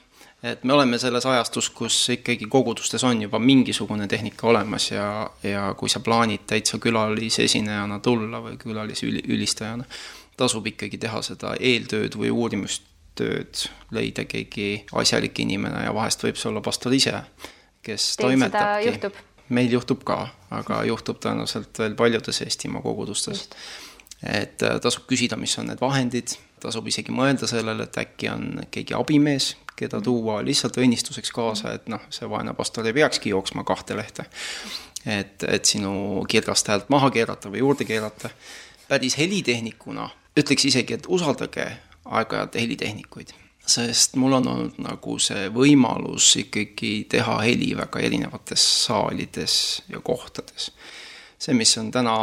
et 0.43 0.65
me 0.65 0.73
oleme 0.73 0.99
selles 0.99 1.27
ajastus, 1.27 1.71
kus 1.71 2.01
ikkagi 2.17 2.47
kogudustes 2.51 3.05
on 3.05 3.23
juba 3.23 3.39
mingisugune 3.39 4.09
tehnika 4.09 4.47
olemas 4.47 4.91
ja, 4.91 5.31
ja 5.43 5.75
kui 5.79 5.91
sa 5.93 6.01
plaanid 6.01 6.47
täitsa 6.47 6.79
külalisesinejana 6.83 8.01
tulla 8.01 8.43
või 8.43 8.57
külalisülistajana, 8.59 9.85
tasub 10.37 10.67
ikkagi 10.67 10.99
teha 10.99 11.23
seda 11.23 11.55
eeltööd 11.61 12.17
või 12.17 12.33
uurimustööd, 13.19 13.71
leida 13.91 14.25
keegi 14.25 14.85
asjalik 14.93 15.39
inimene 15.41 15.85
ja 15.85 15.95
vahest 15.95 16.23
võib 16.23 16.37
see 16.37 16.51
olla 16.51 16.61
pastor 16.61 16.95
ise, 16.95 17.15
kes 17.83 18.17
Teil 18.17 18.29
toimetabki 18.29 19.13
meil 19.49 19.73
juhtub 19.73 20.05
ka, 20.05 20.29
aga 20.51 20.83
juhtub 20.85 21.21
tõenäoliselt 21.23 21.79
veel 21.79 21.95
paljudes 21.97 22.43
Eestimaa 22.43 22.83
kogudustes. 22.83 23.49
et 24.23 24.63
äh, 24.63 24.81
tasub 24.81 25.07
küsida, 25.07 25.37
mis 25.37 25.57
on 25.59 25.69
need 25.69 25.81
vahendid, 25.81 26.35
tasub 26.61 26.87
isegi 26.87 27.13
mõelda 27.13 27.47
sellele, 27.47 27.85
et 27.85 27.99
äkki 27.99 28.29
on 28.29 28.61
keegi 28.71 28.95
abimees, 28.95 29.57
keda 29.79 30.01
tuua 30.03 30.43
lihtsalt 30.43 30.77
õnnistuseks 30.77 31.31
kaasa, 31.33 31.73
et 31.73 31.89
noh, 31.89 32.03
see 32.11 32.29
vaene 32.29 32.53
pastor 32.55 32.87
ei 32.87 32.93
peakski 32.93 33.31
jooksma 33.31 33.65
kahte 33.65 33.97
lehte. 33.97 34.25
et, 35.07 35.45
et 35.47 35.65
sinu 35.65 36.25
kirgast 36.29 36.69
häält 36.69 36.91
maha 36.91 37.11
keerata 37.11 37.49
või 37.49 37.63
juurde 37.63 37.85
keerata. 37.85 38.31
päris 38.89 39.17
helitehnikuna 39.19 40.11
ütleks 40.37 40.65
isegi, 40.65 40.95
et 40.95 41.07
usaldage 41.09 41.67
aeg-ajalt 42.09 42.57
helitehnikuid, 42.59 43.33
sest 43.69 44.17
mul 44.21 44.39
on 44.39 44.49
olnud 44.49 44.79
nagu 44.81 45.19
see 45.21 45.49
võimalus 45.53 46.31
ikkagi 46.41 46.93
teha 47.13 47.37
heli 47.45 47.75
väga 47.77 48.01
erinevates 48.05 48.65
saalides 48.87 49.57
ja 49.93 50.01
kohtades. 50.01 50.71
see, 51.39 51.55
mis 51.55 51.77
on 51.79 51.91
täna 51.95 52.15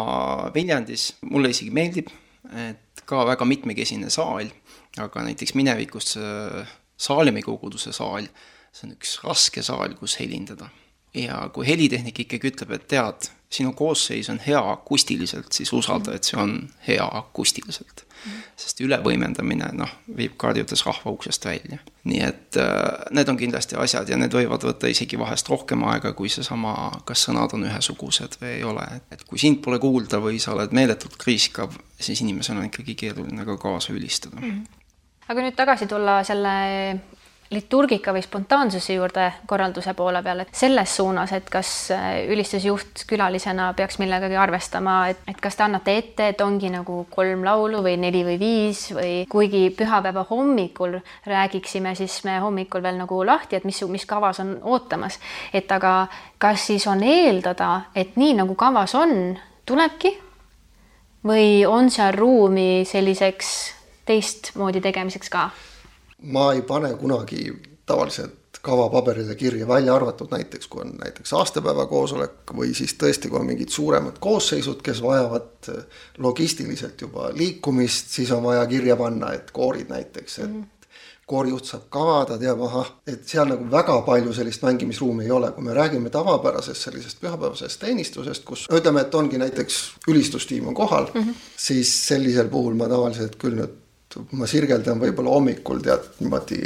Viljandis, 0.55 1.13
mulle 1.29 1.53
isegi 1.53 1.71
meeldib, 1.71 2.09
et 2.51 3.05
ka 3.05 3.25
väga 3.27 3.45
mitmekesine 3.45 4.09
saal, 4.09 4.49
aga 4.97 5.27
näiteks 5.27 5.55
minevikus 5.55 6.17
Saalemi 6.95 7.41
koguduse 7.43 7.91
saal, 7.91 8.27
see 8.71 8.87
on 8.87 8.93
üks 8.95 9.17
raske 9.23 9.63
saal, 9.63 9.97
kus 9.99 10.15
helindada. 10.19 10.69
ja 11.15 11.45
kui 11.53 11.67
helitehnik 11.67 12.25
ikkagi 12.25 12.49
ütleb, 12.51 12.71
et 12.75 12.87
tead, 12.91 13.29
sinu 13.55 13.73
koosseis 13.77 14.29
on 14.33 14.41
hea 14.43 14.61
akustiliselt, 14.71 15.51
siis 15.55 15.71
usalda, 15.73 16.15
et 16.15 16.27
see 16.27 16.39
on 16.41 16.57
hea 16.87 17.05
akustiliselt 17.21 18.05
sest 18.57 18.79
ülevõimendamine 18.83 19.67
noh, 19.77 19.91
viib 20.17 20.35
karjudes 20.41 20.83
rahva 20.85 21.13
uksest 21.13 21.45
välja. 21.45 21.79
nii 22.05 22.21
et 22.21 22.57
äh, 22.61 23.05
need 23.15 23.29
on 23.31 23.37
kindlasti 23.37 23.77
asjad 23.81 24.09
ja 24.09 24.17
need 24.19 24.33
võivad 24.33 24.63
võtta 24.65 24.89
isegi 24.91 25.19
vahest 25.19 25.49
rohkem 25.49 25.83
aega, 25.89 26.13
kui 26.17 26.29
seesama, 26.31 26.75
kas 27.05 27.25
sõnad 27.27 27.53
on 27.57 27.65
ühesugused 27.69 28.37
või 28.41 28.51
ei 28.53 28.63
ole, 28.67 28.85
et 29.13 29.25
kui 29.29 29.41
sind 29.41 29.61
pole 29.65 29.79
kuulda 29.81 30.21
või 30.23 30.39
sa 30.41 30.53
oled 30.55 30.73
meeletult 30.75 31.17
kriiskav, 31.21 31.75
siis 31.99 32.21
inimesel 32.25 32.61
on 32.61 32.69
ikkagi 32.69 32.97
keeruline 33.05 33.45
ka 33.47 33.57
kaasa 33.61 33.93
ülistada 33.93 34.39
mm. 34.39 34.51
-hmm. 34.51 34.81
aga 35.33 35.47
nüüd 35.47 35.59
tagasi 35.59 35.89
tulla 35.91 36.21
selle 36.23 36.55
liturgika 37.55 38.13
või 38.15 38.23
spontaansuse 38.25 38.95
juurde 38.97 39.25
korralduse 39.47 39.93
poole 39.97 40.21
peal, 40.23 40.43
et 40.43 40.51
selles 40.55 40.95
suunas, 40.97 41.31
et 41.35 41.47
kas 41.51 41.71
äh, 41.95 42.25
ülistusjuht 42.31 43.05
külalisena 43.09 43.71
peaks 43.77 43.99
millegagi 44.01 44.37
arvestama, 44.39 44.97
et, 45.13 45.23
et 45.31 45.39
kas 45.41 45.57
te 45.57 45.65
annate 45.65 45.95
ette, 45.97 46.29
et 46.33 46.43
ongi 46.43 46.71
nagu 46.73 47.01
kolm 47.11 47.45
laulu 47.47 47.81
või 47.85 47.95
neli 48.01 48.23
või 48.27 48.39
viis 48.41 48.85
või 48.95 49.13
kuigi 49.31 49.69
pühapäeva 49.77 50.25
hommikul 50.29 50.99
räägiksime, 51.25 51.95
siis 51.95 52.21
me 52.27 52.39
hommikul 52.43 52.83
veel 52.83 52.99
nagu 52.99 53.21
lahti, 53.25 53.59
et 53.59 53.67
mis, 53.67 53.81
mis 53.89 54.05
kavas 54.09 54.41
on 54.43 54.57
ootamas. 54.63 55.19
et 55.53 55.71
aga 55.71 56.07
kas 56.37 56.67
siis 56.67 56.87
on 56.87 57.03
eeldada, 57.03 57.89
et 57.95 58.17
nii 58.19 58.35
nagu 58.41 58.55
kavas 58.55 58.95
on, 58.95 59.37
tulebki 59.65 60.13
või 61.25 61.65
on 61.65 61.89
seal 61.89 62.13
ruumi 62.13 62.85
selliseks 62.85 63.55
teistmoodi 64.05 64.81
tegemiseks 64.81 65.31
ka? 65.33 65.49
Ma 66.25 66.51
ei 66.53 66.61
pane 66.61 66.93
kunagi 66.99 67.53
tavaliselt 67.85 68.59
kava 68.65 68.87
paberile 68.89 69.35
kirja, 69.37 69.67
välja 69.67 69.93
arvatud 69.95 70.31
näiteks, 70.31 70.67
kui 70.67 70.81
on 70.81 70.95
näiteks 70.97 71.33
aastapäeva 71.37 71.85
koosolek 71.85 72.53
või 72.57 72.73
siis 72.73 72.95
tõesti, 72.97 73.29
kui 73.29 73.39
on 73.39 73.45
mingid 73.45 73.69
suuremad 73.69 74.17
koosseisud, 74.23 74.81
kes 74.85 75.03
vajavad 75.05 75.69
logistiliselt 76.23 77.01
juba 77.01 77.29
liikumist, 77.35 78.09
siis 78.17 78.31
on 78.33 78.41
vaja 78.47 78.65
kirja 78.71 78.97
panna, 78.97 79.33
et 79.37 79.51
koorid 79.53 79.91
näiteks, 79.93 80.39
et 80.39 80.49
mm 80.49 80.61
-hmm 80.61 80.71
koorijuht 81.25 81.65
saab 81.65 81.87
kava, 81.93 82.17
ta 82.29 82.37
teab, 82.37 82.59
ahah, 82.67 82.89
et 83.09 83.23
seal 83.27 83.47
nagu 83.49 83.65
väga 83.71 83.95
palju 84.05 84.33
sellist 84.37 84.61
mängimisruumi 84.65 85.25
ei 85.25 85.31
ole, 85.33 85.51
kui 85.55 85.65
me 85.65 85.73
räägime 85.73 86.11
tavapärasest 86.13 86.87
sellisest 86.87 87.21
pühapäevasest 87.21 87.81
teenistusest, 87.81 88.45
kus 88.45 88.67
ütleme, 88.69 89.01
et 89.01 89.17
ongi 89.17 89.39
näiteks 89.41 89.79
ülistustiim 90.07 90.67
on 90.67 90.77
kohal 90.77 91.09
mm, 91.13 91.21
-hmm. 91.21 91.49
siis 91.57 91.95
sellisel 92.07 92.49
puhul 92.49 92.77
ma 92.77 92.89
tavaliselt 92.91 93.39
küll 93.41 93.57
nüüd 93.57 93.73
ma 94.31 94.47
sirgeldan 94.47 95.01
võib-olla 95.01 95.35
hommikul 95.35 95.81
tead 95.85 96.07
niimoodi 96.19 96.61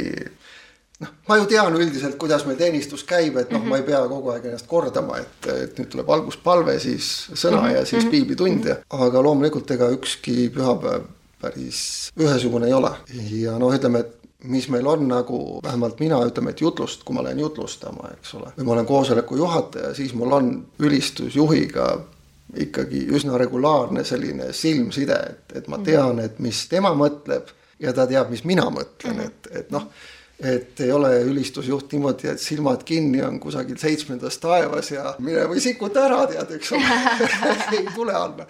noh, 1.00 1.14
ma 1.28 1.38
ju 1.40 1.48
tean 1.50 1.76
üldiselt, 1.76 2.18
kuidas 2.20 2.44
meil 2.46 2.58
teenistus 2.60 3.04
käib, 3.08 3.38
et 3.40 3.50
noh 3.50 3.60
mm, 3.60 3.64
-hmm. 3.64 3.70
ma 3.70 3.80
ei 3.80 3.86
pea 3.86 4.02
kogu 4.08 4.34
aeg 4.34 4.50
ennast 4.50 4.68
kordama, 4.70 5.18
et, 5.22 5.50
et 5.54 5.80
nüüd 5.80 5.90
tuleb 5.94 6.12
alguspalve, 6.16 6.78
siis 6.80 7.30
sõna 7.32 7.60
mm 7.60 7.66
-hmm. 7.66 7.74
ja 7.74 7.84
siis 7.84 8.04
mhm. 8.04 8.10
piiblitund 8.10 8.70
ja, 8.72 8.76
aga 8.90 9.22
loomulikult 9.22 9.70
ega 9.70 9.90
ükski 9.96 10.50
pühapäev 10.54 11.08
päris 11.40 12.10
ühesugune 12.20 12.66
ei 12.66 12.72
ole 12.72 12.90
ja 13.40 13.58
noh, 13.58 13.74
ütleme, 13.74 14.00
et 14.04 14.16
mis 14.44 14.68
meil 14.68 14.86
on 14.86 15.08
nagu, 15.08 15.60
vähemalt 15.62 16.00
mina 16.00 16.20
ütleme, 16.26 16.50
et 16.50 16.60
jutlust, 16.60 17.02
kui 17.04 17.14
ma 17.14 17.24
lähen 17.24 17.38
jutlustama, 17.38 18.12
eks 18.16 18.34
ole, 18.34 18.52
või 18.56 18.64
ma 18.64 18.72
olen 18.72 18.86
koosoleku 18.86 19.36
juhataja, 19.36 19.94
siis 19.94 20.14
mul 20.14 20.32
on 20.32 20.50
ülistusjuhiga 20.78 21.90
ikkagi 22.56 23.04
üsna 23.14 23.38
regulaarne 23.38 24.04
selline 24.04 24.50
silmside, 24.56 25.18
et, 25.32 25.56
et 25.60 25.68
ma 25.70 25.78
tean, 25.84 26.18
et 26.22 26.38
mis 26.42 26.64
tema 26.70 26.92
mõtleb 26.96 27.50
ja 27.80 27.94
ta 27.96 28.06
teab, 28.10 28.30
mis 28.32 28.44
mina 28.48 28.66
mõtlen, 28.72 29.16
mhm. 29.16 29.28
et, 29.28 29.50
et 29.62 29.70
noh, 29.74 29.86
et 30.40 30.80
ei 30.80 30.92
ole 30.92 31.12
ülistusjuht 31.28 31.92
niimoodi, 31.92 32.30
et 32.32 32.40
silmad 32.40 32.84
kinni 32.88 33.20
on 33.24 33.36
kusagil 33.40 33.76
seitsmendas 33.80 34.38
taevas 34.40 34.88
ja 34.94 35.14
mine 35.20 35.44
või 35.50 35.60
sikuta 35.60 36.06
ära, 36.08 36.22
tead, 36.30 36.54
eks 36.56 36.72
ole 36.76 37.00
ei 37.78 37.84
tule 37.94 38.16
alla. 38.16 38.46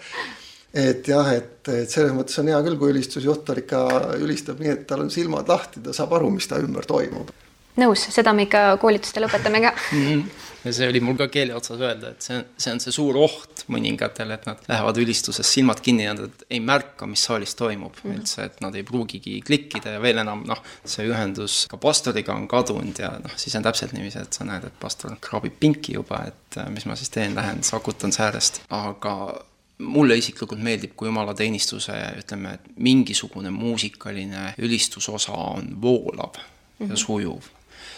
et 0.73 1.07
jah, 1.07 1.33
et, 1.35 1.59
et 1.67 1.91
selles 1.91 2.13
mõttes 2.15 2.39
on 2.39 2.51
hea 2.51 2.61
küll, 2.63 2.79
kui 2.79 2.93
ülistusjuht 2.95 3.51
ikka 3.63 3.85
ülistab 4.19 4.63
nii, 4.63 4.77
et 4.77 4.85
tal 4.87 5.03
on 5.03 5.11
silmad 5.11 5.51
lahti, 5.51 5.83
ta 5.83 5.95
saab 5.95 6.15
aru, 6.15 6.31
mis 6.31 6.47
ta 6.47 6.61
ümber 6.63 6.87
toimub. 6.87 7.33
nõus, 7.81 8.07
seda 8.15 8.33
me 8.33 8.47
ikka 8.47 8.77
koolitustel 8.79 9.27
õpetame 9.27 9.67
ka 9.67 9.75
mhm 9.91 10.47
ja 10.63 10.73
see 10.73 10.89
oli 10.89 11.01
mul 11.03 11.17
ka 11.19 11.27
keele 11.31 11.55
otsas 11.57 11.81
öelda, 11.81 12.11
et 12.13 12.25
see 12.25 12.37
on, 12.37 12.45
see 12.61 12.73
on 12.75 12.81
see 12.83 12.93
suur 12.95 13.17
oht 13.21 13.63
mõningatele, 13.71 14.37
et 14.37 14.47
nad 14.49 14.61
lähevad 14.69 14.99
ülistuses 15.01 15.53
silmad 15.55 15.81
kinni 15.83 16.05
ja 16.05 16.15
nad 16.17 16.45
ei 16.49 16.61
märka, 16.63 17.07
mis 17.09 17.23
saalis 17.27 17.55
toimub 17.59 17.95
mm 17.95 18.01
-hmm. 18.03 18.17
üldse, 18.19 18.47
et 18.49 18.61
nad 18.61 18.75
ei 18.75 18.83
pruugigi 18.87 19.39
klikkida 19.45 19.95
ja 19.97 20.01
veel 20.01 20.21
enam 20.23 20.43
noh, 20.47 20.63
see 20.85 21.07
ühendus 21.09 21.65
ka 21.71 21.77
pastoriga 21.77 22.35
on 22.35 22.47
kadunud 22.47 22.99
ja 22.99 23.13
noh, 23.23 23.37
siis 23.37 23.55
on 23.55 23.63
täpselt 23.63 23.93
niiviisi, 23.93 24.19
et 24.21 24.33
sa 24.33 24.45
näed, 24.45 24.67
et 24.67 24.79
pastor 24.79 25.15
kraabib 25.21 25.59
pinki 25.59 25.93
juba, 25.97 26.23
et 26.27 26.57
äh, 26.57 26.69
mis 26.69 26.85
ma 26.85 26.95
siis 26.95 27.09
teen, 27.09 27.35
lähen 27.35 27.63
sakutan 27.63 28.11
säärest, 28.11 28.61
aga 28.69 29.15
mulle 29.81 30.17
isiklikult 30.17 30.61
meeldib, 30.61 30.93
kui 30.95 31.07
jumalateenistuse, 31.07 31.93
ütleme, 32.21 32.53
et 32.53 32.67
mingisugune 32.77 33.49
muusikaline 33.49 34.53
ülistusosa 34.57 35.31
on 35.31 35.81
voolav 35.81 36.37
mm 36.37 36.41
-hmm. 36.41 36.89
ja 36.89 36.93
mhm. 36.93 36.95
sujuv 36.95 37.41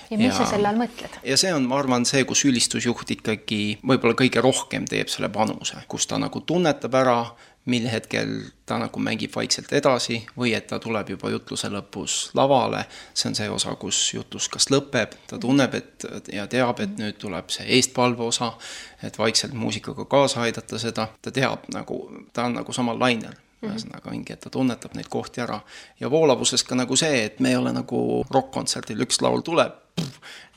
ja 0.09 0.17
mis 0.17 0.31
ja, 0.31 0.35
sa 0.37 0.49
selle 0.53 0.69
all 0.69 0.79
mõtled? 0.79 1.17
ja 1.23 1.37
see 1.39 1.53
on, 1.55 1.67
ma 1.69 1.79
arvan, 1.81 2.05
see, 2.09 2.23
kus 2.29 2.45
ülistusjuht 2.49 3.15
ikkagi 3.17 3.61
võib-olla 3.83 4.17
kõige 4.19 4.43
rohkem 4.43 4.87
teeb 4.89 5.11
selle 5.11 5.31
panuse, 5.33 5.81
kus 5.91 6.07
ta 6.09 6.19
nagu 6.21 6.43
tunnetab 6.47 6.95
ära, 6.99 7.17
mil 7.65 7.85
hetkel 7.87 8.31
ta 8.67 8.75
nagu 8.81 8.99
mängib 8.99 9.31
vaikselt 9.35 9.71
edasi 9.75 10.19
või 10.35 10.51
et 10.57 10.67
ta 10.67 10.81
tuleb 10.83 11.13
juba 11.13 11.31
jutluse 11.31 11.69
lõpus 11.71 12.17
lavale, 12.35 12.83
see 13.15 13.29
on 13.29 13.37
see 13.39 13.47
osa, 13.51 13.75
kus 13.79 13.99
jutlus 14.15 14.49
kas 14.51 14.67
lõpeb, 14.73 15.15
ta 15.29 15.39
tunneb, 15.39 15.77
et 15.79 16.07
ja 16.33 16.47
teab, 16.51 16.81
et 16.83 16.97
nüüd 16.99 17.19
tuleb 17.21 17.53
see 17.53 17.67
eestpalve 17.77 18.27
osa, 18.27 18.53
et 19.03 19.19
vaikselt 19.19 19.55
muusikaga 19.55 20.05
kaasa 20.11 20.43
aidata 20.43 20.79
seda, 20.79 21.07
ta 21.21 21.31
teab 21.31 21.69
nagu, 21.73 22.03
ta 22.33 22.49
on 22.49 22.59
nagu 22.59 22.75
samal 22.75 22.99
lainel 22.99 23.39
ühesõnaga 23.69 24.11
mingi, 24.11 24.33
et 24.33 24.43
ta 24.43 24.51
tunnetab 24.53 24.95
neid 24.97 25.09
kohti 25.11 25.41
ära. 25.41 25.61
ja 25.99 26.11
voolavuses 26.11 26.63
ka 26.63 26.75
nagu 26.75 26.95
see, 26.99 27.23
et 27.25 27.39
me 27.39 27.53
ei 27.53 27.59
ole 27.59 27.73
nagu 27.75 28.23
rokk-kontserdil, 28.31 29.05
üks 29.07 29.21
laul 29.21 29.41
tuleb 29.45 29.79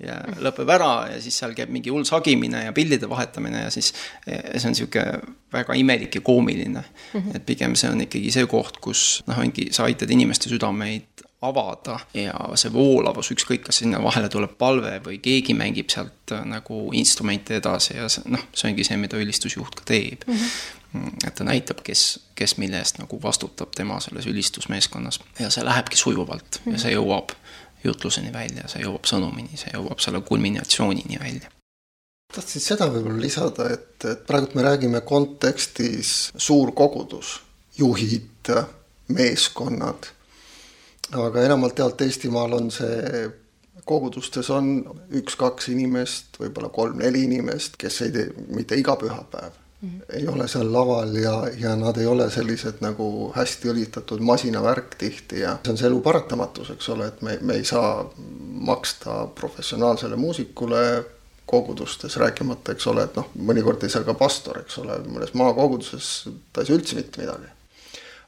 ja 0.00 0.16
lõpeb 0.40 0.70
ära 0.72 0.90
ja 1.10 1.18
siis 1.20 1.36
seal 1.40 1.52
käib 1.56 1.72
mingi 1.72 1.92
hull 1.92 2.06
sagimine 2.08 2.64
ja 2.66 2.72
pillide 2.76 3.08
vahetamine 3.08 3.66
ja 3.66 3.72
siis 3.72 3.92
see 4.24 4.62
on 4.64 4.72
niisugune 4.72 5.20
väga 5.52 5.76
imelik 5.76 6.18
ja 6.18 6.24
koomiline 6.24 6.80
mm. 6.80 7.20
-hmm. 7.20 7.36
et 7.36 7.46
pigem 7.46 7.76
see 7.76 7.90
on 7.90 8.00
ikkagi 8.04 8.32
see 8.32 8.46
koht, 8.46 8.80
kus 8.80 9.22
noh, 9.26 9.38
ongi, 9.44 9.68
sa 9.72 9.84
aitad 9.84 10.10
inimeste 10.10 10.48
südameid 10.52 11.26
avada 11.44 11.98
ja 12.16 12.34
see 12.56 12.72
voolavus, 12.72 13.30
ükskõik, 13.34 13.66
kas 13.68 13.82
sinna 13.82 14.00
vahele 14.02 14.28
tuleb 14.32 14.56
palve 14.58 14.96
või 15.04 15.18
keegi 15.22 15.54
mängib 15.54 15.92
sealt 15.92 16.32
äh, 16.32 16.44
nagu 16.48 16.86
instrumente 16.96 17.58
edasi 17.60 17.96
ja 17.98 18.08
see 18.12 18.24
noh, 18.32 18.46
see 18.56 18.70
ongi 18.70 18.86
see, 18.88 18.96
mida 19.00 19.20
ülistusjuht 19.20 19.76
ka 19.76 19.84
teeb 19.92 20.24
mm. 20.26 20.34
-hmm. 20.34 20.84
Et 21.26 21.34
ta 21.34 21.44
näitab, 21.44 21.80
kes, 21.86 22.02
kes 22.34 22.56
mille 22.60 22.78
eest 22.78 22.98
nagu 23.00 23.18
vastutab 23.22 23.74
tema 23.76 24.00
selles 24.00 24.26
ülistusmeeskonnas. 24.26 25.20
Ja 25.38 25.50
see 25.50 25.64
lähebki 25.64 25.96
sujuvalt 25.96 26.60
mm 26.60 26.64
-hmm. 26.64 26.76
ja 26.76 26.78
see 26.78 26.94
jõuab 26.94 27.36
jutluseni 27.84 28.32
välja, 28.32 28.68
see 28.68 28.82
jõuab 28.82 29.06
sõnumini, 29.08 29.56
see 29.56 29.72
jõuab 29.74 30.02
selle 30.02 30.20
kulminatsioonini 30.20 31.20
välja. 31.20 31.50
Tahtsin 32.34 32.62
seda 32.62 32.88
võib-olla 32.90 33.22
lisada, 33.22 33.68
et, 33.72 34.04
et 34.04 34.26
praegult 34.26 34.56
me 34.58 34.62
räägime 34.66 35.00
kontekstis 35.06 36.32
suur 36.36 36.72
kogudus, 36.74 37.40
juhid, 37.78 38.50
meeskonnad, 39.08 40.08
aga 41.12 41.44
enamalt 41.46 41.78
jaolt 41.78 42.00
Eestimaal 42.02 42.56
on 42.58 42.70
see, 42.74 43.28
kogudustes 43.86 44.50
on 44.50 44.72
üks-kaks 45.14 45.70
inimest, 45.70 46.40
võib-olla 46.42 46.72
kolm-neli 46.74 47.22
inimest, 47.28 47.78
kes 47.78 48.00
ei 48.02 48.10
tee 48.16 48.26
mitte 48.48 48.78
iga 48.80 48.96
pühapäev 48.98 49.54
Mm 49.86 50.00
-hmm. 50.00 50.16
ei 50.18 50.28
ole 50.28 50.48
seal 50.48 50.72
laval 50.72 51.14
ja, 51.14 51.48
ja 51.58 51.76
nad 51.76 51.96
ei 51.96 52.06
ole 52.06 52.30
sellised 52.30 52.80
nagu 52.80 53.32
hästi 53.34 53.68
õlitatud 53.68 54.20
masinavärk 54.20 54.94
tihti 54.98 55.40
ja 55.40 55.58
see 55.62 55.72
on 55.72 55.78
see 55.78 55.86
elu 55.86 56.00
paratamatus, 56.00 56.70
eks 56.74 56.88
ole, 56.88 57.06
et 57.06 57.22
me, 57.22 57.38
me 57.42 57.54
ei 57.54 57.64
saa 57.64 58.10
maksta 58.70 59.26
professionaalsele 59.34 60.16
muusikule 60.16 61.04
kogudustes, 61.46 62.16
rääkimata, 62.16 62.72
eks 62.72 62.86
ole, 62.86 63.04
et 63.06 63.16
noh, 63.16 63.28
mõnikord 63.50 63.84
ei 63.86 63.92
saa 63.92 64.02
ka 64.06 64.14
pastor, 64.18 64.58
eks 64.64 64.80
ole, 64.82 64.98
mõnes 65.06 65.30
maakoguduses 65.38 66.08
ta 66.52 66.64
ei 66.64 66.66
saa 66.66 66.80
üldse 66.80 66.98
mitte 66.98 67.22
midagi. 67.22 67.52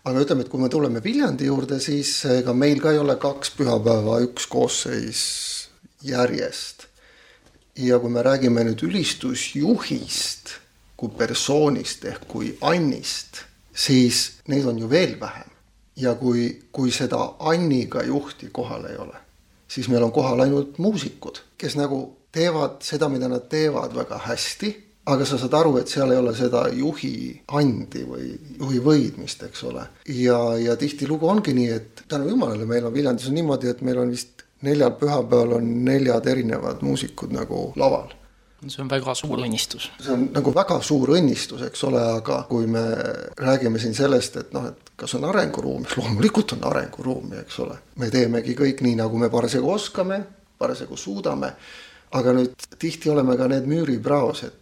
aga 0.04 0.20
ütleme, 0.20 0.46
et 0.46 0.48
kui 0.48 0.60
me 0.60 0.68
tuleme 0.68 1.02
Viljandi 1.04 1.50
juurde, 1.50 1.80
siis 1.80 2.12
ega 2.36 2.54
meil 2.54 2.80
ka 2.80 2.92
ei 2.94 3.02
ole 3.02 3.16
kaks 3.16 3.50
pühapäeva 3.58 4.20
üks 4.28 4.46
koosseis 4.46 5.24
järjest. 6.02 6.86
ja 7.76 7.98
kui 7.98 8.10
me 8.10 8.22
räägime 8.22 8.64
nüüd 8.70 8.86
ülistusjuhist 8.86 10.54
kui 10.98 11.14
persoonist 11.18 12.04
ehk 12.10 12.26
kui 12.28 12.50
Annist, 12.66 13.44
siis 13.70 14.40
neid 14.50 14.66
on 14.66 14.78
ju 14.78 14.90
veel 14.90 15.16
vähem. 15.20 15.54
ja 15.98 16.14
kui, 16.14 16.68
kui 16.72 16.92
seda 16.94 17.18
Anniga 17.38 18.02
juhti 18.06 18.50
kohal 18.52 18.84
ei 18.86 18.96
ole, 18.96 19.16
siis 19.68 19.88
meil 19.88 20.02
on 20.02 20.12
kohal 20.12 20.40
ainult 20.40 20.78
muusikud, 20.78 21.40
kes 21.58 21.74
nagu 21.76 22.02
teevad 22.32 22.82
seda, 22.86 23.08
mida 23.08 23.28
nad 23.28 23.48
teevad 23.50 23.96
väga 23.96 24.20
hästi 24.26 24.70
aga 25.08 25.24
sa 25.24 25.38
saad 25.40 25.54
aru, 25.56 25.78
et 25.80 25.88
seal 25.88 26.12
ei 26.12 26.20
ole 26.20 26.34
seda 26.36 26.66
juhi 26.74 27.12
andi 27.58 28.04
või 28.04 28.26
juhi 28.58 28.82
võidmist, 28.84 29.42
eks 29.48 29.64
ole. 29.70 29.86
ja, 30.12 30.38
ja 30.60 30.76
tihtilugu 30.76 31.28
ongi 31.28 31.54
nii, 31.56 31.70
et 31.72 32.04
tänu 32.08 32.28
jumalale, 32.28 32.66
meil 32.68 32.86
on 32.86 32.94
Viljandis 32.94 33.30
on 33.30 33.38
niimoodi, 33.38 33.72
et 33.72 33.80
meil 33.86 34.02
on 34.02 34.12
vist 34.12 34.44
neljal 34.66 34.92
pühapäeval 35.00 35.56
on 35.60 35.68
neljad 35.86 36.26
erinevad 36.26 36.82
muusikud 36.82 37.32
nagu 37.32 37.70
laval 37.76 38.12
see 38.66 38.82
on 38.82 38.90
väga 38.90 39.14
suur 39.14 39.42
õnnistus. 39.44 39.88
see 40.02 40.12
on 40.12 40.28
nagu 40.34 40.52
väga 40.54 40.80
suur 40.82 41.14
õnnistus, 41.14 41.62
eks 41.68 41.84
ole, 41.88 42.02
aga 42.18 42.40
kui 42.50 42.66
me 42.66 42.84
räägime 43.38 43.78
siin 43.78 43.94
sellest, 43.94 44.36
et 44.42 44.52
noh, 44.56 44.66
et 44.72 44.94
kas 44.98 45.14
on 45.14 45.28
arenguruumi, 45.30 45.86
loomulikult 45.96 46.56
on 46.58 46.64
arenguruumi, 46.72 47.38
eks 47.44 47.60
ole. 47.64 47.78
me 48.02 48.10
teemegi 48.10 48.56
kõik 48.58 48.82
nii, 48.86 48.96
nagu 48.98 49.18
me 49.18 49.30
parasjagu 49.30 49.70
oskame, 49.70 50.22
parasjagu 50.58 50.98
suudame, 50.98 51.52
aga 52.18 52.34
nüüd 52.34 52.68
tihti 52.78 53.10
oleme 53.12 53.36
ka 53.38 53.46
need 53.50 53.68
müüripraos, 53.70 54.44
et 54.48 54.58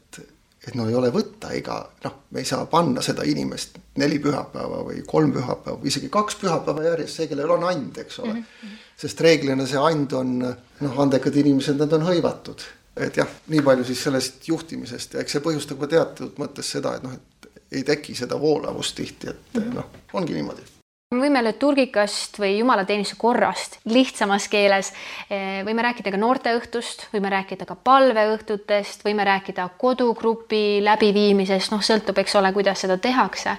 et 0.66 0.74
no 0.74 0.88
ei 0.90 0.96
ole 0.98 1.12
võtta 1.14 1.52
iga, 1.54 1.76
noh, 2.02 2.14
me 2.34 2.42
ei 2.42 2.48
saa 2.48 2.64
panna 2.66 3.02
seda 3.04 3.22
inimest 3.28 3.78
neli 4.02 4.18
pühapäeva 4.22 4.80
või 4.88 5.04
kolm 5.06 5.30
pühapäeva 5.36 5.78
või 5.78 5.92
isegi 5.92 6.08
kaks 6.10 6.40
pühapäeva 6.40 6.88
järjest, 6.88 7.20
see, 7.20 7.28
kellel 7.30 7.52
on 7.54 7.68
and, 7.68 8.00
eks 8.02 8.18
ole 8.24 8.32
mm. 8.32 8.40
-hmm. 8.42 8.80
sest 9.04 9.22
reeglina 9.22 9.66
see 9.66 9.78
and 9.78 10.12
on, 10.18 10.32
noh, 10.80 10.98
andekad 11.04 11.38
inimesed, 11.38 11.78
nad 11.78 11.92
on 11.94 12.08
hõivatud. 12.08 12.66
Et 12.96 13.16
jah, 13.16 13.28
nii 13.52 13.62
palju 13.62 13.84
siis 13.84 14.04
sellest 14.08 14.48
juhtimisest 14.48 15.14
ja 15.14 15.24
eks 15.24 15.36
see 15.36 15.44
põhjustab 15.44 15.82
ka 15.82 15.90
teatud 15.96 16.40
mõttes 16.40 16.70
seda, 16.76 16.96
et 16.96 17.04
noh, 17.04 17.12
et 17.12 17.50
ei 17.72 17.82
teki 17.84 18.14
seda 18.14 18.38
voolavust 18.40 18.96
tihti, 18.96 19.28
et 19.28 19.58
-hmm. 19.58 19.74
noh, 19.74 19.92
ongi 20.12 20.34
niimoodi 20.34 20.76
me 21.14 21.20
võime 21.22 21.38
liturgikast 21.46 22.40
või 22.42 22.56
jumalateenistuse 22.58 23.18
korrast 23.20 23.76
lihtsamas 23.86 24.48
keeles, 24.50 24.92
eh, 25.30 25.62
võime 25.66 25.84
rääkida 25.86 26.10
ka 26.10 26.18
noorteõhtust, 26.18 27.06
võime 27.12 27.30
rääkida 27.30 27.66
ka 27.66 27.76
palveõhtutest, 27.76 29.04
võime 29.06 29.24
rääkida 29.24 29.68
kodugrupi 29.78 30.80
läbiviimisest, 30.82 31.70
noh, 31.70 31.82
sõltub, 31.82 32.18
eks 32.18 32.34
ole, 32.36 32.52
kuidas 32.52 32.80
seda 32.80 32.98
tehakse. 32.98 33.56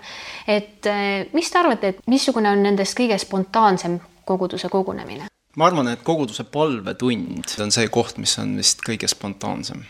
et 0.48 0.86
eh, 0.86 1.28
mis 1.34 1.52
te 1.52 1.60
arvate, 1.60 1.88
et 1.88 2.00
missugune 2.08 2.52
on 2.52 2.64
nendest 2.64 2.98
kõige 3.00 3.18
spontaansem 3.18 4.00
koguduse 4.26 4.70
kogunemine? 4.70 5.28
Ma 5.58 5.68
arvan, 5.68 5.90
et 5.92 6.04
koguduse 6.06 6.46
palvetund 6.54 7.58
on 7.64 7.72
see 7.74 7.88
koht, 7.94 8.18
mis 8.22 8.38
on 8.42 8.58
vist 8.62 8.84
kõige 8.86 9.10
spontaansem 9.10 9.86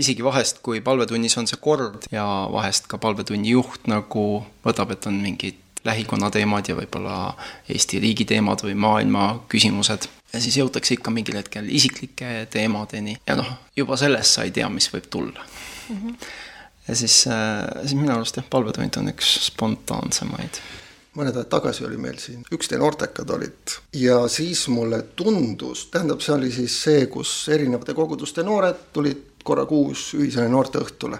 isegi 0.00 0.24
vahest, 0.24 0.60
kui 0.64 0.82
palvetunnis 0.84 1.36
on 1.40 1.48
see 1.48 1.60
kord 1.62 2.08
ja 2.12 2.24
vahest 2.52 2.88
ka 2.90 3.00
palvetunni 3.00 3.54
juht 3.54 3.88
nagu 3.90 4.26
võtab, 4.64 4.92
et 4.92 5.08
on 5.08 5.20
mingid 5.22 5.62
lähikonna 5.86 6.30
teemad 6.34 6.68
ja 6.68 6.76
võib-olla 6.76 7.16
Eesti 7.70 8.00
riigi 8.02 8.26
teemad 8.28 8.64
või 8.66 8.74
maailma 8.74 9.26
küsimused. 9.52 10.08
ja 10.32 10.40
siis 10.42 10.58
jõutakse 10.58 10.96
ikka 10.96 11.12
mingil 11.14 11.38
hetkel 11.38 11.68
isiklike 11.70 12.48
teemadeni 12.50 13.16
ja 13.26 13.36
noh, 13.38 13.52
juba 13.76 13.96
sellest 13.96 14.36
sa 14.36 14.44
ei 14.44 14.50
tea, 14.50 14.68
mis 14.68 14.90
võib 14.92 15.06
tulla 15.10 15.44
mm. 15.88 15.96
-hmm. 15.96 16.16
ja 16.88 16.96
siis, 16.96 17.26
äh, 17.26 17.62
siis 17.82 17.94
minu 17.94 18.12
arust 18.12 18.36
jah, 18.36 18.48
palvetund 18.50 19.00
on 19.00 19.14
üks 19.14 19.38
spontaansemaid 19.46 20.60
mõned 21.16 21.36
ajad 21.36 21.48
tagasi 21.50 21.86
oli 21.88 21.96
meil 22.00 22.18
siin 22.20 22.44
ükstee 22.52 22.78
noortekad 22.78 23.30
olid 23.36 23.76
ja 23.96 24.18
siis 24.28 24.66
mulle 24.68 25.02
tundus, 25.16 25.86
tähendab, 25.92 26.20
see 26.20 26.34
oli 26.34 26.52
siis 26.52 26.76
see, 26.82 27.06
kus 27.12 27.32
erinevate 27.52 27.94
koguduste 27.96 28.44
noored 28.46 28.90
tulid 28.92 29.24
korra 29.46 29.66
kuus 29.66 30.10
ühisele 30.18 30.48
noorteõhtule. 30.50 31.18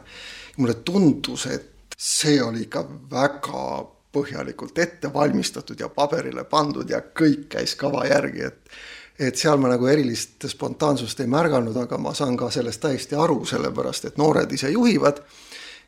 mulle 0.57 0.75
tundus, 0.75 1.47
et 1.47 1.97
see 1.97 2.43
oli 2.43 2.67
ikka 2.67 2.85
väga 3.11 3.87
põhjalikult 4.13 4.79
ette 4.79 5.13
valmistatud 5.13 5.81
ja 5.81 5.89
paberile 5.89 6.45
pandud 6.45 6.91
ja 6.91 7.01
kõik 7.01 7.49
käis 7.57 7.75
kava 7.75 8.07
järgi, 8.07 8.43
et 8.51 8.79
et 9.19 9.37
seal 9.37 9.57
ma 9.57 9.71
nagu 9.73 9.87
erilist 9.89 10.45
spontaansust 10.49 11.21
ei 11.25 11.29
märganud, 11.33 11.77
aga 11.81 11.97
ma 11.99 12.13
saan 12.15 12.37
ka 12.37 12.51
sellest 12.53 12.83
täiesti 12.83 13.17
aru, 13.17 13.39
sellepärast 13.49 14.05
et 14.05 14.19
noored 14.21 14.53
ise 14.53 14.69
juhivad 14.71 15.23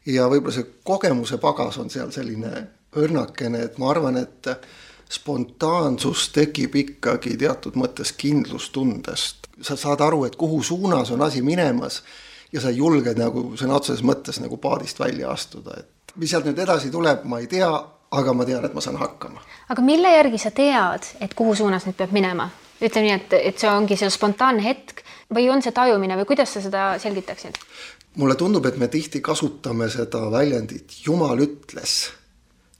ja 0.09 0.25
võib-olla 0.33 0.55
see 0.55 0.71
kogemuse 0.85 1.37
pagas 1.43 1.77
on 1.79 1.91
seal 1.93 2.09
selline 2.15 2.63
õrnakene, 2.99 3.65
et 3.65 3.79
ma 3.79 3.91
arvan, 3.93 4.17
et 4.21 4.51
spontaansus 5.09 6.29
tekib 6.35 6.77
ikkagi 6.77 7.37
teatud 7.41 7.77
mõttes 7.81 8.13
kindlustundest. 8.17 9.47
sa 9.63 9.77
saad 9.77 10.01
aru, 10.01 10.25
et 10.25 10.37
kuhu 10.37 10.63
suunas 10.63 11.11
on 11.11 11.23
asi 11.23 11.43
minemas 11.43 12.03
ja 12.53 12.61
sa 12.61 12.71
julged 12.71 13.19
nagu 13.19 13.57
sõna 13.59 13.75
otseses 13.75 14.05
mõttes 14.07 14.39
nagu 14.41 14.57
paadist 14.57 15.01
välja 15.01 15.31
astuda, 15.31 15.75
et 15.79 16.15
mis 16.17 16.31
sealt 16.31 16.47
nüüd 16.47 16.59
edasi 16.59 16.91
tuleb, 16.91 17.25
ma 17.25 17.41
ei 17.43 17.47
tea, 17.51 17.69
aga 18.11 18.33
ma 18.33 18.47
tean, 18.47 18.65
et 18.65 18.75
ma 18.75 18.81
saan 18.81 18.97
hakkama. 19.01 19.43
aga 19.69 19.83
mille 19.83 20.13
järgi 20.15 20.39
sa 20.39 20.51
tead, 20.55 21.11
et 21.21 21.35
kuhu 21.35 21.55
suunas 21.55 21.87
nüüd 21.87 21.99
peab 21.99 22.15
minema? 22.15 22.51
ütleme 22.79 23.09
nii, 23.09 23.15
et, 23.17 23.33
et 23.51 23.59
see 23.59 23.71
ongi 23.71 23.97
see 23.99 24.11
spontaanne 24.15 24.63
hetk 24.63 25.03
või 25.35 25.49
on 25.51 25.63
see 25.63 25.75
tajumine 25.75 26.17
või 26.21 26.29
kuidas 26.31 26.55
sa 26.55 26.63
seda 26.63 26.93
selgitaksid? 27.03 27.59
mulle 28.19 28.39
tundub, 28.39 28.67
et 28.67 28.79
me 28.79 28.89
tihti 28.89 29.21
kasutame 29.21 29.91
seda 29.91 30.29
väljendit 30.31 31.01
Jumal 31.05 31.43
ütles 31.43 31.99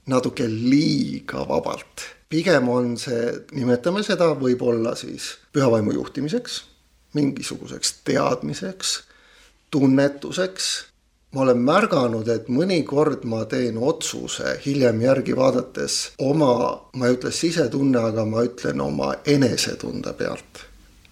natuke 0.09 0.47
liiga 0.49 1.45
vabalt. 1.47 2.07
pigem 2.29 2.69
on 2.69 2.97
see, 2.97 3.31
nimetame 3.57 4.03
seda 4.05 4.27
võib-olla 4.37 4.93
siis 4.97 5.31
pühavaimu 5.53 5.95
juhtimiseks, 5.95 6.63
mingisuguseks 7.17 7.93
teadmiseks, 8.05 8.99
tunnetuseks 9.73 10.69
ma 11.31 11.41
olen 11.41 11.61
märganud, 11.61 12.29
et 12.29 12.47
mõnikord 12.49 13.25
ma 13.29 13.43
teen 13.49 13.77
otsuse 13.77 14.55
hiljem 14.65 15.01
järgi 15.03 15.35
vaadates 15.37 15.99
oma, 16.25 16.53
ma 16.97 17.09
ei 17.09 17.17
ütle 17.17 17.31
sisetunne, 17.35 18.01
aga 18.11 18.25
ma 18.25 18.43
ütlen 18.47 18.81
oma 18.81 19.13
enesetunde 19.25 20.13
pealt 20.17 20.65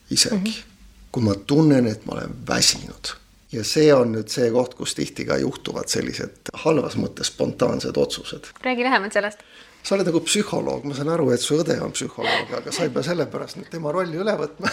isegi 0.09 0.35
mm. 0.35 0.43
-hmm. 0.43 0.75
kui 1.11 1.23
ma 1.23 1.35
tunnen, 1.35 1.87
et 1.87 2.05
ma 2.05 2.17
olen 2.17 2.35
väsinud. 2.47 3.13
Ja 3.51 3.63
see 3.63 3.93
on 3.93 4.13
nüüd 4.15 4.31
see 4.33 4.49
koht, 4.51 4.75
kus 4.79 4.95
tihti 4.97 5.25
ka 5.25 5.37
juhtuvad 5.41 5.91
sellised 5.91 6.51
halvas 6.65 6.97
mõttes 6.99 7.31
spontaansed 7.31 7.97
otsused. 7.97 8.51
räägi 8.63 8.83
lähemalt 8.83 9.13
sellest 9.13 9.43
sa 9.83 9.95
oled 9.95 10.09
nagu 10.09 10.19
psühholoog, 10.19 10.83
ma 10.83 10.95
saan 10.95 11.13
aru, 11.13 11.29
et 11.31 11.41
su 11.41 11.59
õde 11.61 11.77
on 11.81 11.93
psühholoog, 11.95 12.55
aga 12.61 12.71
sa 12.75 12.83
ei 12.83 12.91
pea 12.91 13.05
sellepärast 13.07 13.61
nüüd 13.61 13.69
tema 13.71 13.93
rolli 13.95 14.19
üle 14.19 14.35
võtma 14.39 14.71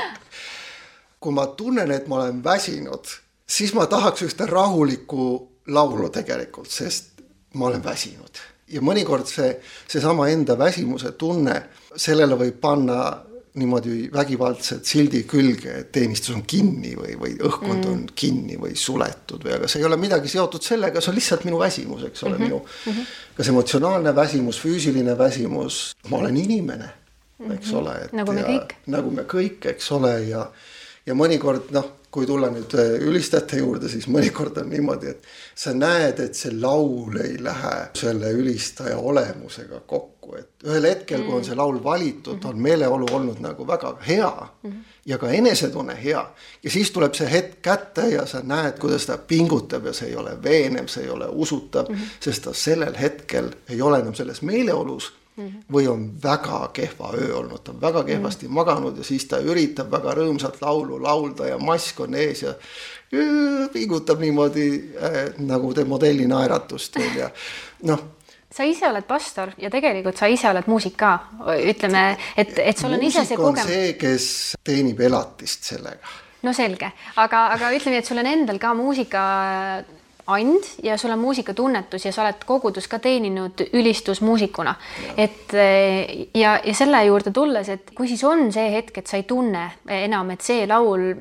kui 1.20 1.34
ma 1.36 1.50
tunnen, 1.56 1.90
et 1.92 2.08
ma 2.08 2.22
olen 2.22 2.44
väsinud 2.44 3.18
siis 3.50 3.74
ma 3.74 3.86
tahaks 3.86 4.22
ühte 4.26 4.46
rahulikku 4.46 5.26
laulu 5.74 6.08
tegelikult, 6.14 6.70
sest 6.70 7.20
ma 7.54 7.66
olen 7.66 7.84
väsinud. 7.84 8.46
ja 8.70 8.80
mõnikord 8.86 9.26
see, 9.26 9.56
seesama 9.90 10.28
enda 10.30 10.54
väsimuse 10.58 11.10
tunne, 11.18 11.56
sellele 11.96 12.36
võib 12.38 12.60
panna 12.62 13.00
niimoodi 13.58 14.10
vägivaldselt 14.14 14.86
sildi 14.86 15.24
külge, 15.28 15.72
et 15.82 15.88
teenistus 15.94 16.34
on 16.36 16.44
kinni 16.46 16.92
või, 16.94 17.16
või 17.18 17.32
õhkkond 17.34 17.82
mm. 17.82 17.90
on 17.90 18.04
kinni 18.14 18.58
või 18.60 18.76
suletud 18.78 19.42
või, 19.42 19.56
aga 19.56 19.70
see 19.70 19.82
ei 19.82 19.86
ole 19.88 19.98
midagi 19.98 20.30
seotud 20.30 20.62
sellega, 20.62 21.02
see 21.02 21.10
on 21.10 21.18
lihtsalt 21.18 21.46
minu 21.48 21.58
väsimus, 21.58 22.04
eks 22.06 22.22
ole 22.24 22.36
mm, 22.36 22.38
-hmm. 22.38 22.46
minu 22.46 22.60
mm 22.60 22.92
-hmm. 22.92 23.14
kas 23.36 23.50
emotsionaalne 23.50 24.14
väsimus, 24.16 24.60
füüsiline 24.62 25.18
väsimus, 25.18 25.80
ma 26.08 26.22
olen 26.22 26.36
inimene, 26.36 26.90
eks 27.50 27.72
mm 27.72 27.72
-hmm. 27.72 27.78
ole. 27.78 27.96
nagu 28.12 28.32
me 28.32 28.40
ja, 28.40 28.46
kõik. 28.46 28.76
nagu 28.86 29.10
me 29.10 29.22
kõik, 29.22 29.66
eks 29.74 29.92
ole, 29.92 30.14
ja, 30.28 30.46
ja 31.06 31.14
mõnikord 31.14 31.72
noh 31.74 31.96
kui 32.10 32.26
tulla 32.26 32.50
nüüd 32.50 32.74
äh, 32.74 32.96
ülistajate 33.06 33.60
juurde, 33.60 33.88
siis 33.88 34.08
mõnikord 34.10 34.56
on 34.58 34.70
niimoodi, 34.72 35.12
et 35.12 35.26
sa 35.54 35.72
näed, 35.76 36.18
et 36.18 36.34
see 36.34 36.50
laul 36.58 37.14
ei 37.22 37.36
lähe 37.42 37.74
selle 37.98 38.32
ülistaja 38.34 38.96
olemusega 38.98 39.82
kokku, 39.86 40.34
et 40.40 40.66
ühel 40.66 40.88
hetkel, 40.90 41.22
kui 41.26 41.38
on 41.38 41.46
see 41.46 41.58
laul 41.58 41.78
valitud, 41.84 42.42
on 42.50 42.58
meeleolu 42.62 43.06
olnud 43.14 43.38
nagu 43.44 43.66
väga 43.66 43.94
hea 44.06 44.32
ja 45.06 45.18
ka 45.18 45.30
enesetunne 45.30 45.94
hea. 46.02 46.24
ja 46.62 46.70
siis 46.70 46.90
tuleb 46.90 47.14
see 47.14 47.30
hetk 47.30 47.62
kätte 47.62 48.08
ja 48.10 48.26
sa 48.26 48.42
näed, 48.42 48.78
kuidas 48.82 49.06
ta 49.06 49.18
pingutab 49.18 49.86
ja 49.86 49.94
see 49.94 50.10
ei 50.10 50.16
ole 50.16 50.34
veenev, 50.42 50.90
see 50.90 51.04
ei 51.04 51.10
ole 51.10 51.30
usutav 51.30 51.88
mm, 51.88 51.94
-hmm. 51.94 52.18
sest 52.20 52.42
ta 52.44 52.54
sellel 52.54 52.98
hetkel 52.98 53.54
ei 53.68 53.82
ole 53.82 53.98
enam 53.98 54.14
selles 54.14 54.42
meeleolus 54.42 55.12
Mhm. 55.12 55.19
Või 55.72 55.88
on 55.88 56.06
väga 56.22 56.70
kehva 56.72 57.12
öö 57.14 57.34
olnud, 57.38 57.62
ta 57.64 57.72
on 57.72 57.80
väga 57.80 58.04
kehvasti 58.04 58.48
mm 58.48 58.54
maganud 58.60 58.96
ja 58.98 59.04
siis 59.04 59.24
ta 59.30 59.38
üritab 59.40 59.90
väga 59.92 60.14
rõõmsat 60.18 60.60
laulu 60.60 60.98
laulda 61.02 61.46
ja 61.46 61.58
mask 61.58 62.00
on 62.00 62.14
ees 62.14 62.42
ja 62.42 62.54
pingutab 63.72 64.20
niimoodi 64.20 64.66
äh, 64.94 65.18
nagu 65.38 65.74
teeb 65.74 65.88
modelli 65.88 66.26
naeratust 66.30 66.98
veel 66.98 67.20
ja 67.24 67.30
noh. 67.88 68.08
Sa 68.50 68.66
ise 68.66 68.88
oled 68.88 69.06
pastor 69.06 69.52
ja 69.62 69.70
tegelikult 69.70 70.18
sa 70.18 70.26
ise 70.26 70.48
oled 70.50 70.66
muusik 70.66 70.96
ka, 70.98 71.12
ütleme, 71.70 72.16
et, 72.36 72.56
et 72.58 72.78
sul 72.78 72.96
on 72.96 73.02
ise 73.06 73.22
see 73.24 73.38
kogemus. 73.38 73.70
see, 73.70 73.92
kes 73.94 74.26
teenib 74.66 75.00
elatist 75.06 75.70
sellega. 75.70 76.16
no 76.42 76.52
selge, 76.56 76.90
aga, 77.22 77.46
aga 77.54 77.70
ütleme 77.76 78.02
et 78.02 78.10
sul 78.10 78.18
on 78.18 78.26
endal 78.26 78.58
ka 78.58 78.74
muusika 78.74 79.22
and 80.34 80.64
ja 80.82 80.96
sul 80.98 81.10
on 81.10 81.18
muusikatunnetus 81.18 82.04
ja 82.04 82.12
sa 82.12 82.24
oled 82.24 82.44
kogudus 82.46 82.88
ka 82.88 82.98
teeninud 82.98 83.62
ülistusmuusikuna. 83.72 84.74
et 85.16 85.54
eh, 85.54 86.28
ja, 86.34 86.60
ja 86.64 86.74
selle 86.74 87.04
juurde 87.04 87.30
tulles, 87.30 87.68
et 87.68 87.90
kui 87.94 88.08
siis 88.08 88.24
on 88.24 88.52
see 88.52 88.72
hetk, 88.72 88.98
et 88.98 89.06
sa 89.06 89.16
ei 89.16 89.26
tunne 89.28 89.70
enam, 89.86 90.30
et 90.30 90.40
see 90.40 90.66
laul 90.66 91.12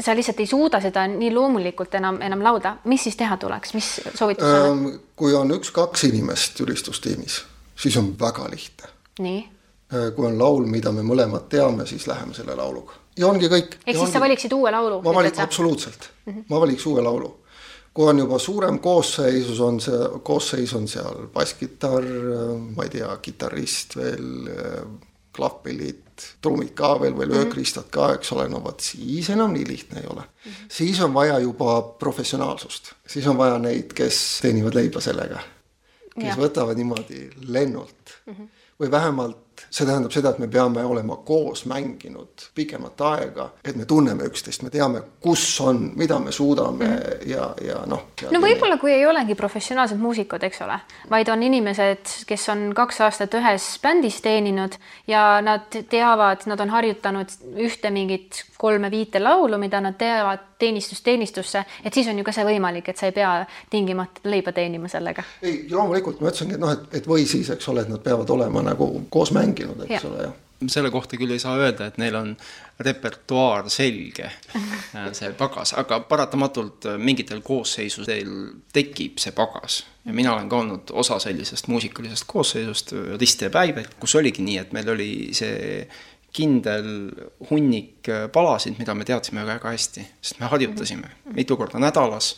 sa 0.00 0.14
lihtsalt 0.16 0.40
ei 0.40 0.46
suuda 0.46 0.80
seda 0.80 1.04
nii 1.06 1.32
loomulikult 1.34 1.94
enam, 1.94 2.20
enam 2.24 2.42
laulda, 2.44 2.76
mis 2.84 3.04
siis 3.04 3.16
teha 3.16 3.36
tuleks, 3.36 3.74
mis 3.74 3.90
soovitus 4.14 4.48
annad? 4.48 4.70
Ähm, 4.70 5.02
kui 5.16 5.34
on 5.36 5.52
üks-kaks 5.54 6.08
inimest 6.08 6.60
ülistustiimis, 6.64 7.42
siis 7.76 7.96
on 8.00 8.14
väga 8.20 8.48
lihtne. 8.50 8.88
nii? 9.20 9.44
Äh, 9.92 10.08
kui 10.16 10.26
on 10.26 10.38
laul, 10.40 10.66
mida 10.66 10.92
me 10.92 11.04
mõlemad 11.04 11.48
teame, 11.52 11.86
siis 11.86 12.06
läheme 12.08 12.34
selle 12.34 12.56
lauluga 12.56 13.02
ja 13.18 13.28
ongi 13.28 13.48
kõik. 13.52 13.76
ehk 13.82 13.92
siis 13.92 14.02
ongi... 14.06 14.14
sa 14.14 14.22
valiksid 14.22 14.56
uue 14.56 14.72
laulu? 14.72 15.00
ma 15.04 15.14
valik-, 15.20 15.40
absoluutselt 15.42 16.08
mm, 16.24 16.32
-hmm. 16.32 16.44
ma 16.48 16.60
valiks 16.60 16.86
uue 16.86 17.02
laulu. 17.02 17.34
Kui 17.92 18.08
on 18.08 18.18
juba 18.22 18.38
suurem 18.40 18.78
koosseisus, 18.80 19.60
on 19.60 19.80
see, 19.84 20.02
koosseis 20.24 20.74
on 20.78 20.86
seal 20.88 21.26
basskitarr, 21.32 22.06
ma 22.76 22.86
ei 22.86 22.92
tea, 22.94 23.10
kitarrist 23.24 23.96
veel, 23.98 24.46
klahvpillid, 25.32 26.24
trummid 26.44 26.72
ka 26.76 26.94
veel 27.00 27.16
või 27.16 27.28
löökristad 27.30 27.88
ka, 27.92 28.10
eks 28.16 28.32
ole, 28.36 28.46
no 28.52 28.62
vot 28.64 28.84
siis 28.84 29.30
enam 29.32 29.52
nii 29.56 29.68
lihtne 29.68 30.02
ei 30.02 30.08
ole 30.08 30.22
mm. 30.22 30.50
-hmm. 30.50 30.72
siis 30.78 31.00
on 31.00 31.14
vaja 31.14 31.38
juba 31.40 31.80
professionaalsust, 32.00 32.92
siis 33.06 33.26
on 33.26 33.38
vaja 33.40 33.58
neid, 33.58 33.92
kes 33.96 34.40
teenivad 34.44 34.76
leiba 34.76 35.00
sellega, 35.00 35.40
kes 36.14 36.32
ja. 36.34 36.36
võtavad 36.36 36.76
niimoodi 36.76 37.30
lennult 37.48 38.18
mm. 38.26 38.34
-hmm 38.34 38.50
või 38.82 38.90
vähemalt 38.90 39.51
see 39.70 39.86
tähendab 39.86 40.12
seda, 40.14 40.32
et 40.32 40.40
me 40.42 40.48
peame 40.50 40.84
olema 40.84 41.16
koos 41.26 41.64
mänginud 41.70 42.48
pikemat 42.54 43.00
aega, 43.08 43.48
et 43.64 43.76
me 43.76 43.86
tunneme 43.88 44.26
üksteist, 44.30 44.64
me 44.66 44.70
teame, 44.72 45.02
kus 45.22 45.44
on, 45.64 45.84
mida 45.98 46.18
me 46.22 46.32
suudame 46.32 46.88
mm. 46.88 47.26
ja, 47.30 47.48
ja 47.64 47.82
noh. 47.88 48.08
no 48.30 48.42
võib-olla, 48.42 48.78
kui 48.80 48.94
ei 48.94 49.06
olegi 49.06 49.36
professionaalsed 49.38 50.00
muusikud, 50.02 50.42
eks 50.48 50.62
ole, 50.66 50.78
vaid 51.10 51.32
on 51.32 51.42
inimesed, 51.48 52.14
kes 52.28 52.48
on 52.52 52.68
kaks 52.76 53.02
aastat 53.06 53.34
ühes 53.38 53.68
bändis 53.82 54.20
teeninud 54.24 54.78
ja 55.10 55.40
nad 55.44 55.68
teavad, 55.90 56.46
nad 56.50 56.60
on 56.60 56.72
harjutanud 56.74 57.36
ühte 57.62 57.92
mingit 57.94 58.44
kolme-viite 58.62 59.22
laulu, 59.22 59.58
mida 59.58 59.80
nad 59.82 59.98
teevad 59.98 60.51
teenistust 60.62 61.04
teenistusse, 61.06 61.64
et 61.84 61.94
siis 61.94 62.08
on 62.10 62.18
ju 62.18 62.26
ka 62.26 62.34
see 62.34 62.46
võimalik, 62.46 62.92
et 62.92 63.00
sa 63.00 63.10
ei 63.10 63.16
pea 63.16 63.32
tingimata 63.70 64.24
leiba 64.30 64.54
teenima 64.56 64.90
sellega. 64.92 65.24
ei, 65.42 65.66
loomulikult 65.70 66.22
ma 66.22 66.30
ütlesingi, 66.30 66.58
et 66.58 66.62
noh, 66.62 66.72
et, 66.76 66.88
et 67.00 67.10
või 67.10 67.26
siis, 67.26 67.50
eks 67.50 67.68
ole, 67.72 67.84
et 67.84 67.92
nad 67.92 68.02
peavad 68.04 68.30
olema 68.30 68.64
nagu 68.72 68.88
koos 69.10 69.34
mänginud, 69.34 69.84
eks 69.88 69.98
ja. 69.98 70.08
ole, 70.10 70.24
jah 70.28 70.40
selle 70.70 70.90
kohta 70.90 71.16
küll 71.16 71.32
ei 71.34 71.40
saa 71.42 71.56
öelda, 71.58 71.88
et 71.88 71.98
neil 71.98 72.14
on 72.18 72.32
repertuaar 72.82 73.68
selge, 73.70 74.30
see 75.16 75.30
pagas, 75.38 75.74
aga 75.78 76.00
paratamatult 76.08 76.88
mingitel 77.02 77.42
koosseisudel 77.44 78.30
tekib 78.74 79.20
see 79.22 79.34
pagas. 79.36 79.82
ja 80.04 80.12
mina 80.12 80.34
olen 80.34 80.48
ka 80.48 80.56
olnud 80.58 80.90
osa 80.98 81.18
sellisest 81.22 81.68
muusikalisest 81.68 82.24
koosseisust, 82.26 82.94
Rist 83.20 83.42
ja 83.42 83.50
Päiv, 83.50 83.78
kus 84.00 84.14
oligi 84.18 84.42
nii, 84.42 84.58
et 84.58 84.72
meil 84.72 84.88
oli 84.94 85.12
see 85.36 85.86
kindel 86.32 86.86
hunnik 87.50 88.08
palasid, 88.32 88.78
mida 88.80 88.94
me 88.96 89.04
teadsime 89.04 89.44
väga 89.46 89.74
hästi, 89.74 90.04
sest 90.20 90.40
me 90.40 90.48
harjutasime 90.48 91.10
mitu 91.36 91.56
korda 91.60 91.80
nädalas 91.82 92.34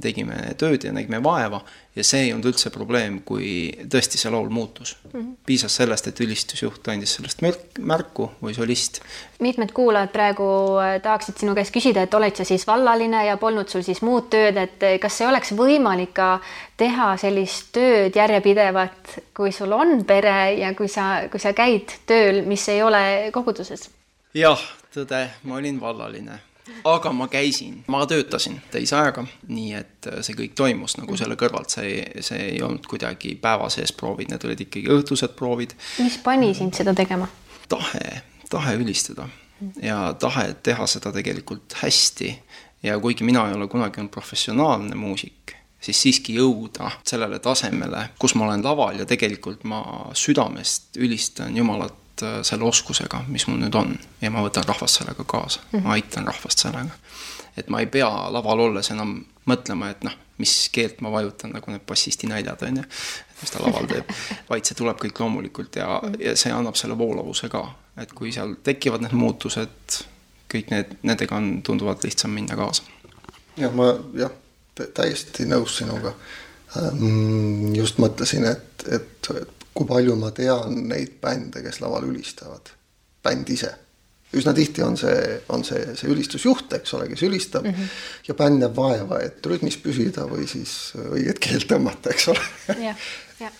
tegime 0.00 0.36
tööd 0.58 0.84
ja 0.84 0.92
nägime 0.92 1.20
vaeva 1.22 1.60
ja 1.94 2.02
see 2.06 2.24
ei 2.26 2.32
olnud 2.34 2.48
üldse 2.50 2.70
probleem, 2.74 3.20
kui 3.26 3.70
tõesti 3.90 4.18
see 4.18 4.30
laul 4.32 4.48
muutus 4.50 4.96
mm. 4.96 5.10
-hmm. 5.12 5.32
piisas 5.46 5.76
sellest, 5.76 6.08
et 6.10 6.20
ülistusjuht 6.20 6.88
andis 6.90 7.14
sellest 7.14 7.42
märku 7.78 8.30
või 8.42 8.54
solist. 8.54 9.00
mitmed 9.40 9.72
kuulajad 9.72 10.10
praegu 10.12 10.46
äh, 10.82 11.00
tahaksid 11.02 11.38
sinu 11.38 11.54
käest 11.54 11.74
küsida, 11.74 12.02
et 12.02 12.14
oled 12.14 12.36
sa 12.36 12.44
siis 12.44 12.66
vallaline 12.66 13.26
ja 13.26 13.36
polnud 13.36 13.68
sul 13.68 13.82
siis 13.82 14.02
muud 14.02 14.30
tööd, 14.30 14.56
et 14.56 14.82
äh, 14.82 14.98
kas 15.00 15.20
ei 15.20 15.28
oleks 15.28 15.52
võimalik 15.52 16.14
ka 16.14 16.40
teha 16.76 17.16
sellist 17.16 17.70
tööd 17.72 18.16
järjepidevat, 18.16 19.18
kui 19.34 19.52
sul 19.52 19.72
on 19.72 20.04
pere 20.04 20.54
ja 20.58 20.74
kui 20.74 20.88
sa, 20.88 21.28
kui 21.30 21.40
sa 21.40 21.52
käid 21.52 22.00
tööl, 22.06 22.42
mis 22.46 22.68
ei 22.68 22.82
ole 22.82 23.30
koguduses? 23.32 23.90
jah, 24.34 24.60
tõde, 24.94 25.28
ma 25.44 25.62
olin 25.62 25.80
vallaline 25.80 26.40
aga 26.84 27.12
ma 27.12 27.28
käisin, 27.28 27.82
ma 27.92 28.04
töötasin 28.08 28.60
täisajaga, 28.72 29.26
nii 29.48 29.72
et 29.78 30.08
äh, 30.10 30.20
see 30.24 30.36
kõik 30.38 30.56
toimus 30.58 30.96
nagu 31.00 31.16
selle 31.20 31.36
kõrvalt, 31.40 31.72
see, 31.76 32.02
see 32.24 32.50
ei 32.54 32.60
olnud 32.64 32.86
kuidagi 32.90 33.34
päeva 33.40 33.68
sees 33.72 33.92
proovid, 33.96 34.32
need 34.32 34.44
olid 34.48 34.66
ikkagi 34.66 34.92
õhtused 34.96 35.36
proovid. 35.38 35.76
mis 35.98 36.18
pani 36.24 36.54
sind 36.56 36.76
seda 36.76 36.94
tegema? 36.96 37.28
tahe, 37.68 38.22
tahe 38.50 38.76
ülistada 38.76 39.28
ja 39.82 40.14
tahe 40.20 40.54
teha 40.62 40.86
seda 40.86 41.12
tegelikult 41.12 41.76
hästi. 41.82 42.32
Ja 42.84 42.98
kuigi 43.00 43.24
mina 43.24 43.46
ei 43.48 43.54
ole 43.56 43.68
kunagi 43.68 44.00
olnud 44.00 44.12
professionaalne 44.12 44.96
muusik, 44.98 45.54
siis 45.80 46.02
siiski 46.02 46.34
jõuda 46.36 46.90
sellele 47.06 47.38
tasemele, 47.40 48.10
kus 48.20 48.34
ma 48.36 48.44
olen 48.44 48.64
laval 48.64 49.00
ja 49.00 49.06
tegelikult 49.08 49.64
ma 49.64 49.80
südamest 50.12 50.98
ülistan 51.00 51.56
Jumalat 51.56 52.03
selle 52.42 52.64
oskusega, 52.64 53.24
mis 53.28 53.46
mul 53.48 53.58
nüüd 53.62 53.74
on 53.78 53.94
ja 54.20 54.30
ma 54.30 54.42
võtan 54.44 54.66
rahvast 54.68 55.00
sellega 55.00 55.24
kaasa 55.24 55.60
mm, 55.60 55.78
-hmm. 55.78 55.86
ma 55.86 55.92
aitan 55.92 56.26
rahvast 56.26 56.58
sellega. 56.58 56.98
et 57.56 57.68
ma 57.68 57.80
ei 57.80 57.86
pea 57.86 58.10
laval 58.30 58.60
olles 58.68 58.90
enam 58.90 59.24
mõtlema, 59.46 59.90
et 59.90 60.04
noh, 60.04 60.14
mis 60.38 60.52
keelt 60.72 61.00
ma 61.00 61.12
vajutan, 61.12 61.52
nagu 61.54 61.70
need 61.70 61.84
bassisti 61.86 62.26
naljad 62.26 62.62
on 62.66 62.76
ju, 62.76 62.84
mis 63.40 63.50
ta 63.50 63.62
laval 63.62 63.86
teeb, 63.90 64.10
vaid 64.50 64.64
see 64.64 64.78
tuleb 64.78 65.00
kõik 65.02 65.20
loomulikult 65.20 65.76
ja, 65.76 66.00
ja 66.18 66.36
see 66.36 66.52
annab 66.52 66.78
selle 66.80 66.98
voolavuse 66.98 67.48
ka, 67.52 67.64
et 68.02 68.12
kui 68.12 68.32
seal 68.32 68.56
tekivad 68.62 69.04
need 69.04 69.16
muutused, 69.18 70.00
kõik 70.50 70.72
need, 70.74 70.96
nendega 71.02 71.36
on 71.36 71.60
tunduvalt 71.66 72.04
lihtsam 72.04 72.34
minna 72.34 72.56
kaasa. 72.58 72.82
jah, 73.56 73.74
ma 73.74 73.92
jah, 74.18 74.32
täiesti 74.74 75.46
nõus 75.46 75.78
sinuga. 75.78 76.14
Ähm, 76.74 77.74
just 77.74 78.00
mõtlesin, 78.02 78.48
et, 78.50 78.82
et, 78.90 79.28
et 79.38 79.53
kui 79.74 79.88
palju 79.88 80.14
ma 80.18 80.30
tean 80.34 80.84
neid 80.88 81.18
bände, 81.22 81.62
kes 81.64 81.80
laval 81.82 82.06
ülistavad, 82.10 82.70
bänd 83.24 83.50
ise. 83.50 83.74
üsna 84.34 84.50
tihti 84.54 84.82
on 84.82 84.96
see, 84.98 85.18
on 85.54 85.62
see, 85.62 85.82
see 85.94 86.08
ülistusjuht, 86.10 86.72
eks 86.74 86.94
ole, 86.96 87.06
kes 87.08 87.22
ülistab 87.22 87.62
mm 87.64 87.70
-hmm. 87.70 87.92
ja 88.28 88.34
bänd 88.34 88.58
näeb 88.58 88.76
vaeva, 88.76 89.20
et 89.22 89.46
rütmis 89.46 89.76
püsida 89.78 90.26
või 90.26 90.48
siis 90.50 90.92
õiget 90.98 91.38
keelt 91.38 91.68
tõmmata, 91.70 92.10
eks 92.10 92.28
ole. 92.28 92.42
jah, 92.88 92.96
jah 93.40 93.52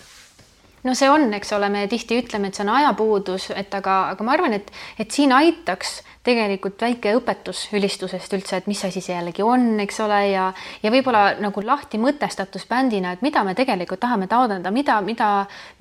no 0.84 0.94
see 0.94 1.10
on, 1.10 1.32
eks 1.34 1.52
ole, 1.56 1.68
me 1.72 1.86
tihti 1.90 2.18
ütleme, 2.22 2.48
et 2.48 2.58
see 2.58 2.64
on 2.66 2.74
ajapuudus, 2.74 3.50
et 3.56 3.74
aga, 3.74 4.10
aga 4.14 4.26
ma 4.26 4.34
arvan, 4.36 4.52
et, 4.58 4.70
et 4.98 5.10
siin 5.10 5.32
aitaks 5.32 6.02
tegelikult 6.24 6.80
väike 6.80 7.12
õpetus 7.18 7.66
ülistusest 7.76 8.32
üldse, 8.32 8.56
et 8.56 8.68
mis 8.70 8.80
asi 8.86 9.02
see 9.04 9.12
jällegi 9.12 9.44
on, 9.44 9.74
eks 9.84 10.00
ole, 10.00 10.20
ja 10.30 10.46
ja 10.82 10.92
võib-olla 10.92 11.34
nagu 11.40 11.62
lahti 11.64 11.98
mõtestatus 12.00 12.64
bändina, 12.68 13.12
et 13.12 13.22
mida 13.22 13.42
me 13.44 13.54
tegelikult 13.54 14.00
tahame 14.00 14.26
taotleda, 14.30 14.70
mida, 14.72 14.96
mida 15.04 15.28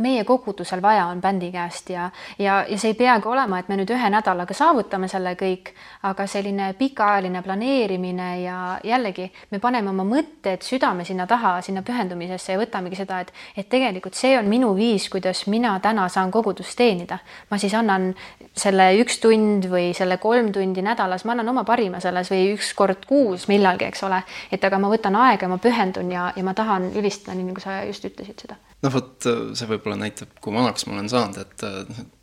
meie 0.03 0.25
kogudusel 0.27 0.82
vaja 0.84 1.06
on 1.12 1.21
bändi 1.23 1.51
käest 1.53 1.93
ja 1.93 2.10
ja, 2.39 2.63
ja 2.67 2.77
see 2.77 2.91
ei 2.91 2.99
peagi 2.99 3.27
olema, 3.32 3.60
et 3.60 3.71
me 3.71 3.77
nüüd 3.79 3.93
ühe 3.95 4.10
nädalaga 4.12 4.56
saavutame 4.58 5.08
selle 5.12 5.36
kõik, 5.39 5.71
aga 6.03 6.27
selline 6.27 6.73
pikaajaline 6.79 7.43
planeerimine 7.45 8.29
ja 8.41 8.58
jällegi 8.84 9.29
me 9.51 9.62
paneme 9.63 9.93
oma 9.93 10.03
mõtted, 10.08 10.65
südame 10.65 11.08
sinna 11.08 11.27
taha, 11.27 11.56
sinna 11.63 11.86
pühendumisesse 11.88 12.58
ja 12.58 12.60
võtamegi 12.60 12.99
seda, 12.99 13.21
et 13.23 13.32
et 13.58 13.69
tegelikult 13.69 14.17
see 14.17 14.36
on 14.38 14.49
minu 14.51 14.73
viis, 14.75 15.08
kuidas 15.10 15.45
mina 15.47 15.77
täna 15.79 16.10
saan 16.10 16.32
kogudust 16.32 16.75
teenida. 16.77 17.19
ma 17.49 17.58
siis 17.58 17.73
annan 17.73 18.12
selle 18.58 18.91
üks 18.99 19.19
tund 19.23 19.69
või 19.71 19.93
selle 19.95 20.17
kolm 20.17 20.33
kolm 20.34 20.52
tundi 20.54 20.82
nädalas, 20.82 21.26
ma 21.26 21.36
annan 21.36 21.52
oma 21.54 21.63
parima 21.67 22.02
selles 22.02 22.32
või 22.34 22.54
üks 22.56 22.72
kord 22.78 23.06
kuus 23.10 23.48
millalgi, 23.52 23.86
eks 23.91 24.04
ole. 24.08 24.24
et 24.52 24.63
aga 24.65 24.80
ma 24.82 24.89
võtan 24.89 25.17
aega, 25.19 25.50
ma 25.52 25.60
pühendun 25.62 26.10
ja, 26.12 26.32
ja 26.36 26.43
ma 26.46 26.56
tahan 26.58 26.89
ülistada, 26.98 27.36
nii 27.38 27.52
nagu 27.52 27.62
sa 27.62 27.82
just 27.86 28.06
ütlesid 28.10 28.46
seda. 28.46 28.58
noh, 28.84 28.93
vot 28.93 29.28
see 29.28 29.69
võib-olla 29.69 30.00
näitab, 30.02 30.34
kui 30.41 30.56
vanaks 30.56 30.88
ma 30.88 30.98
olen 30.98 31.12
saanud, 31.12 31.38
et 31.43 31.65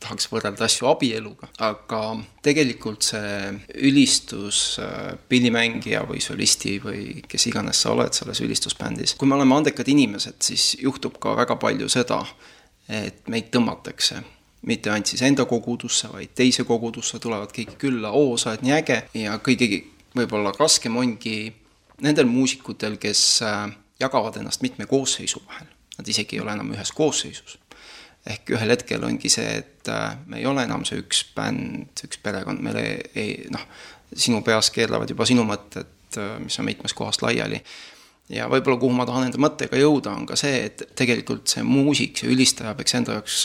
tahaks 0.03 0.31
võrrelda 0.33 0.67
asju 0.67 0.91
abieluga, 0.91 1.51
aga 1.63 2.03
tegelikult 2.43 3.07
see 3.07 3.55
ülistus 3.91 4.81
äh, 4.83 5.15
pillimängija 5.31 6.03
või 6.09 6.23
solisti 6.25 6.79
või 6.83 7.23
kes 7.31 7.47
iganes 7.53 7.85
sa 7.85 7.95
oled 7.95 8.17
selles 8.17 8.43
ülistusbändis, 8.43 9.15
kui 9.15 9.31
me 9.31 9.39
oleme 9.39 9.61
andekad 9.61 9.89
inimesed, 9.89 10.41
siis 10.51 10.73
juhtub 10.83 11.21
ka 11.23 11.37
väga 11.39 11.61
palju 11.63 11.89
seda, 11.93 12.25
et 12.91 13.29
meid 13.31 13.53
tõmmatakse 13.55 14.19
mitte 14.67 14.91
ainult 14.93 15.09
siis 15.09 15.23
enda 15.25 15.47
kogudusse, 15.49 16.11
vaid 16.13 16.35
teise 16.37 16.65
kogudusse 16.69 17.19
tulevad 17.23 17.53
kõik 17.57 17.77
külla, 17.81 18.13
oo, 18.17 18.37
sa 18.37 18.53
oled 18.53 18.65
nii 18.67 18.75
äge 18.77 18.99
ja 19.23 19.39
kõige 19.45 19.71
võib-olla 20.17 20.53
raskem 20.59 20.97
ongi 21.01 21.53
nendel 22.05 22.29
muusikutel, 22.29 22.99
kes 23.01 23.23
äh, 23.47 23.71
jagavad 24.01 24.37
ennast 24.41 24.65
mitme 24.65 24.87
koosseisu 24.91 25.43
vahel. 25.47 25.69
Nad 25.99 26.09
isegi 26.09 26.37
ei 26.37 26.43
ole 26.45 26.57
enam 26.57 26.73
ühes 26.75 26.93
koosseisus. 26.97 27.59
ehk 28.27 28.51
ühel 28.53 28.69
hetkel 28.69 29.05
ongi 29.05 29.31
see, 29.33 29.49
et 29.63 29.89
äh, 29.89 30.19
me 30.27 30.43
ei 30.43 30.47
ole 30.47 30.67
enam 30.67 30.85
see 30.85 31.01
üks 31.01 31.23
bänd, 31.37 32.03
üks 32.05 32.21
perekond, 32.21 32.61
meil 32.61 32.77
ei, 32.77 32.99
ei 33.17 33.31
noh, 33.53 33.63
sinu 34.13 34.43
peas 34.45 34.69
keerlevad 34.75 35.09
juba 35.09 35.25
sinu 35.25 35.47
mõtted, 35.49 35.89
äh, 36.21 36.37
mis 36.43 36.59
on 36.61 36.69
mitmest 36.69 36.99
kohast 36.99 37.25
laiali 37.25 37.63
ja 38.31 38.47
võib-olla 38.51 38.77
kuhu 38.83 38.95
ma 38.95 39.07
tahan 39.09 39.31
enda 39.31 39.41
mõttega 39.41 39.81
jõuda, 39.81 40.13
on 40.21 40.29
ka 40.29 40.37
see, 40.39 40.67
et 40.69 40.85
tegelikult 40.99 41.49
see 41.51 41.65
muusik, 41.67 42.21
see 42.21 42.31
ülistaja 42.31 42.75
peaks 42.79 42.95
enda 42.99 43.17
jaoks 43.17 43.41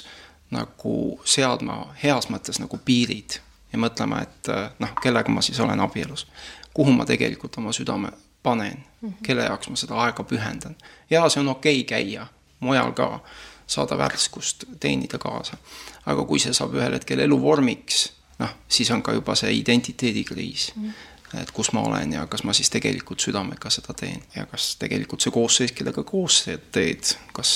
nagu 0.51 1.19
seadma 1.25 1.95
heas 2.03 2.29
mõttes 2.29 2.59
nagu 2.61 2.77
piirid 2.77 3.39
ja 3.73 3.79
mõtlema, 3.81 4.21
et 4.21 4.51
noh, 4.79 4.93
kellega 5.01 5.31
ma 5.31 5.41
siis 5.41 5.59
olen 5.59 5.79
abielus. 5.79 6.27
kuhu 6.73 6.91
ma 6.91 7.05
tegelikult 7.05 7.57
oma 7.57 7.71
südame 7.73 8.11
panen 8.43 8.77
mm, 8.77 9.09
-hmm. 9.09 9.23
kelle 9.23 9.43
jaoks 9.43 9.69
ma 9.69 9.75
seda 9.75 9.95
aega 9.95 10.23
pühendan. 10.23 10.75
ja 11.09 11.29
see 11.29 11.39
on 11.39 11.47
okei 11.47 11.79
okay 11.81 11.89
käia 11.89 12.27
mujal 12.59 12.91
ka, 12.91 13.19
saada 13.67 13.97
värskust, 13.97 14.63
teenida 14.79 15.17
kaasa. 15.17 15.57
aga 16.05 16.25
kui 16.25 16.39
see 16.39 16.53
saab 16.53 16.73
ühel 16.73 16.93
hetkel 16.93 17.19
eluvormiks, 17.19 18.13
noh, 18.39 18.49
siis 18.67 18.91
on 18.91 19.01
ka 19.01 19.13
juba 19.13 19.35
see 19.35 19.51
identiteedikriis 19.53 20.71
mm. 20.75 20.83
-hmm 20.83 21.14
et 21.41 21.51
kus 21.55 21.71
ma 21.75 21.83
olen 21.85 22.13
ja 22.13 22.25
kas 22.31 22.43
ma 22.47 22.53
siis 22.53 22.69
tegelikult 22.73 23.23
südamega 23.23 23.69
seda 23.73 23.95
teen 23.97 24.21
ja 24.35 24.45
kas 24.49 24.75
tegelikult 24.81 25.25
see 25.25 25.33
koosseis, 25.35 25.73
kellega 25.75 26.03
koos 26.07 26.43
teed, 26.75 27.11
kas, 27.35 27.51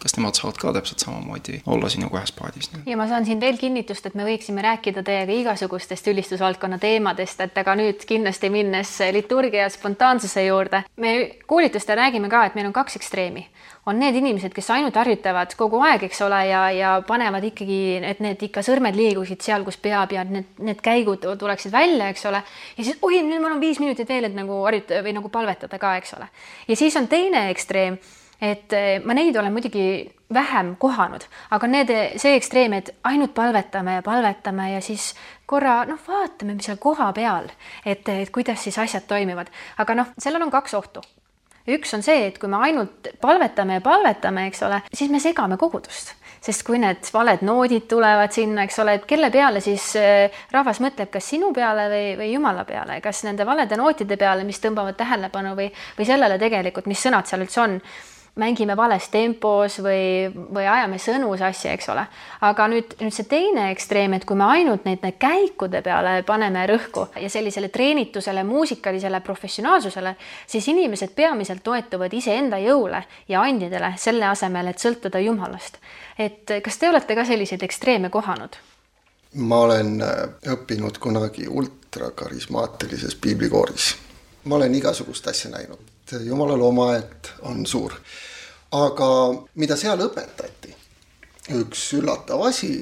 kas 0.00 0.16
nemad 0.18 0.38
saavad 0.38 0.60
ka 0.60 0.72
täpselt 0.76 1.04
samamoodi 1.04 1.60
olla 1.66 1.90
sinuga 1.92 2.20
ühes 2.20 2.34
paadis. 2.36 2.70
ja 2.86 2.96
ma 3.00 3.08
saan 3.10 3.26
siin 3.26 3.40
veel 3.40 3.58
kinnitust, 3.60 4.06
et 4.06 4.18
me 4.18 4.26
võiksime 4.28 4.64
rääkida 4.64 5.04
teiega 5.06 5.38
igasugustest 5.40 6.08
ülistusvaldkonna 6.12 6.78
teemadest, 6.82 7.40
et 7.40 7.58
aga 7.58 7.76
nüüd 7.80 8.06
kindlasti 8.08 8.50
minnes 8.50 8.96
liturgia 9.12 9.68
spontaansuse 9.72 10.46
juurde, 10.46 10.84
me 10.96 11.14
koolitustel 11.46 11.98
räägime 11.98 12.30
ka, 12.32 12.46
et 12.46 12.58
meil 12.58 12.70
on 12.70 12.76
kaks 12.76 13.00
ekstreemi 13.00 13.48
on 13.86 13.98
need 14.00 14.16
inimesed, 14.16 14.52
kes 14.56 14.70
ainult 14.72 14.96
harjutavad 14.96 15.52
kogu 15.58 15.82
aeg, 15.84 16.06
eks 16.08 16.22
ole, 16.24 16.40
ja, 16.48 16.62
ja 16.72 16.94
panevad 17.06 17.44
ikkagi, 17.50 17.78
et 18.06 18.22
need 18.24 18.42
ikka 18.48 18.64
sõrmed 18.64 18.96
liiguksid 18.96 19.44
seal, 19.44 19.64
kus 19.66 19.78
peab 19.82 20.14
ja 20.16 20.24
need, 20.28 20.48
need 20.64 20.80
käigud 20.84 21.26
tuleksid 21.40 21.72
välja, 21.74 22.08
eks 22.12 22.26
ole. 22.30 22.40
ja 22.78 22.86
siis 22.86 22.98
oi, 23.02 23.20
nüüd 23.26 23.42
mul 23.42 23.56
on 23.56 23.62
viis 23.62 23.80
minutit 23.82 24.08
veel, 24.08 24.28
et 24.30 24.36
nagu 24.36 24.62
harjutada 24.64 25.04
või 25.04 25.16
nagu 25.18 25.32
palvetada 25.32 25.80
ka, 25.80 25.96
eks 26.00 26.16
ole. 26.18 26.28
ja 26.68 26.76
siis 26.80 26.96
on 27.00 27.08
teine 27.12 27.48
ekstreem, 27.52 27.98
et 28.40 28.72
eh, 28.76 28.98
ma 29.04 29.16
neid 29.16 29.36
olen 29.36 29.52
muidugi 29.52 29.86
vähem 30.34 30.74
kohanud, 30.80 31.26
aga 31.54 31.68
need, 31.70 31.92
see 32.20 32.34
ekstreem, 32.38 32.72
et 32.80 32.88
ainult 33.06 33.34
palvetame 33.36 33.98
ja 33.98 34.04
palvetame 34.06 34.70
ja 34.72 34.80
siis 34.82 35.12
korra 35.46 35.82
noh, 35.88 36.00
vaatame, 36.08 36.56
mis 36.56 36.70
seal 36.70 36.80
kohapeal, 36.80 37.52
et, 37.84 38.08
et 38.08 38.32
kuidas 38.32 38.64
siis 38.64 38.80
asjad 38.80 39.04
toimivad, 39.10 39.52
aga 39.78 40.00
noh, 40.00 40.16
sellel 40.18 40.48
on 40.48 40.54
kaks 40.54 40.74
ohtu 40.80 41.04
üks 41.68 41.94
on 41.96 42.04
see, 42.04 42.26
et 42.28 42.38
kui 42.40 42.50
me 42.50 42.60
ainult 42.66 43.08
palvetame 43.22 43.78
ja 43.78 43.84
palvetame, 43.84 44.48
eks 44.50 44.62
ole, 44.66 44.82
siis 44.92 45.10
me 45.12 45.20
segame 45.22 45.56
kogudust, 45.60 46.12
sest 46.44 46.64
kui 46.66 46.80
need 46.82 47.06
valed 47.14 47.44
noodid 47.46 47.86
tulevad 47.90 48.34
sinna, 48.36 48.66
eks 48.68 48.80
ole, 48.84 48.98
et 48.98 49.06
kelle 49.08 49.30
peale 49.34 49.62
siis 49.64 49.90
äh, 50.00 50.42
rahvas 50.52 50.82
mõtleb, 50.84 51.12
kas 51.14 51.30
sinu 51.34 51.52
peale 51.56 51.88
või, 51.92 52.08
või 52.20 52.32
Jumala 52.34 52.66
peale, 52.68 53.00
kas 53.04 53.24
nende 53.24 53.46
valede 53.48 53.78
nootide 53.80 54.18
peale, 54.20 54.44
mis 54.44 54.60
tõmbavad 54.60 54.98
tähelepanu 55.00 55.54
või, 55.58 55.70
või 55.98 56.08
sellele 56.08 56.40
tegelikult, 56.42 56.90
mis 56.90 57.04
sõnad 57.06 57.30
seal 57.30 57.46
üldse 57.46 57.64
on 57.64 57.80
mängime 58.34 58.76
vales 58.76 59.08
tempos 59.08 59.78
või, 59.82 60.26
või 60.54 60.66
ajame 60.66 60.98
sõnu 60.98 61.30
sassi, 61.38 61.68
eks 61.70 61.88
ole. 61.92 62.02
aga 62.40 62.66
nüüd, 62.70 62.96
nüüd 63.00 63.14
see 63.14 63.28
teine 63.30 63.68
ekstreem, 63.70 64.16
et 64.16 64.26
kui 64.26 64.36
me 64.38 64.48
ainult 64.56 64.84
neid, 64.88 65.02
neid 65.06 65.18
käikude 65.22 65.82
peale 65.86 66.16
paneme 66.26 66.66
rõhku 66.66 67.06
ja 67.20 67.30
sellisele 67.30 67.68
treenitusele, 67.74 68.44
muusikalisele 68.44 69.20
professionaalsusele, 69.20 70.16
siis 70.46 70.68
inimesed 70.68 71.14
peamiselt 71.14 71.62
toetuvad 71.62 72.12
iseenda 72.12 72.58
jõule 72.58 73.04
ja 73.28 73.42
andidele 73.46 73.94
selle 73.98 74.26
asemel, 74.26 74.72
et 74.72 74.82
sõltuda 74.82 75.22
Jumalast. 75.22 75.78
et 76.18 76.58
kas 76.64 76.78
te 76.78 76.90
olete 76.90 77.14
ka 77.14 77.24
selliseid 77.24 77.62
ekstreeme 77.62 78.10
kohanud? 78.10 78.58
ma 79.34 79.56
olen 79.66 80.02
äh, 80.02 80.28
õppinud 80.50 80.98
kunagi 80.98 81.48
ultrakarismaatilises 81.48 83.14
piiblikooris. 83.14 83.96
ma 84.44 84.56
olen 84.56 84.74
igasugust 84.74 85.26
asja 85.28 85.50
näinud 85.50 85.93
jumalal 86.12 86.60
oma 86.60 86.90
aeg 86.92 87.28
on 87.42 87.66
suur. 87.66 87.92
aga 88.74 89.08
mida 89.54 89.76
seal 89.78 90.00
õpetati, 90.02 90.72
üks 91.54 91.92
üllatav 91.94 92.42
asi 92.48 92.72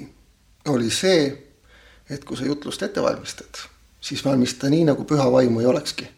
oli 0.72 0.90
see, 0.90 1.26
et 2.10 2.24
kui 2.24 2.36
sa 2.36 2.46
jutlust 2.48 2.82
ette 2.82 3.02
valmistad, 3.02 3.60
siis 4.00 4.24
valmista 4.24 4.70
nii, 4.72 4.86
nagu 4.88 5.04
püha 5.04 5.28
vaimu 5.32 5.60
ei 5.60 5.66
olekski. 5.66 6.08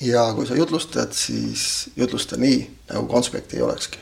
ja 0.00 0.32
kui 0.34 0.46
sa 0.46 0.54
jutlustad, 0.54 1.12
siis 1.12 1.90
jutlusta 1.96 2.36
nii, 2.36 2.70
nagu 2.92 3.06
konspekti 3.06 3.56
ei 3.56 3.62
olekski. 3.62 3.98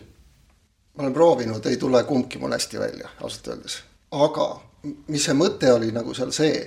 ma 0.97 1.03
olen 1.03 1.15
proovinud, 1.15 1.67
ei 1.67 1.77
tule 1.77 2.05
kumbki 2.05 2.39
mul 2.39 2.53
hästi 2.53 2.79
välja, 2.79 3.09
ausalt 3.21 3.49
öeldes. 3.49 3.79
aga 4.11 4.61
mis 5.09 5.25
see 5.25 5.35
mõte 5.35 5.73
oli 5.73 5.93
nagu 5.93 6.15
seal 6.15 6.31
see, 6.33 6.61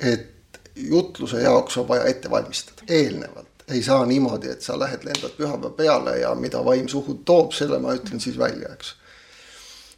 et 0.00 0.60
jutluse 0.76 1.40
jaoks 1.42 1.76
on 1.76 1.88
vaja 1.88 2.04
ette 2.04 2.30
valmistada 2.30 2.84
eelnevalt 2.88 3.45
ei 3.68 3.82
saa 3.82 4.06
niimoodi, 4.06 4.50
et 4.50 4.62
sa 4.62 4.78
lähed, 4.78 5.04
lendad 5.04 5.34
pühapäeva 5.38 5.70
peale 5.76 6.18
ja 6.20 6.34
mida 6.34 6.64
vaim 6.64 6.88
suhu 6.88 7.20
toob, 7.24 7.52
selle 7.52 7.78
ma 7.82 7.94
ütlen 7.96 8.20
siis 8.22 8.38
välja, 8.38 8.72
eks. 8.74 8.94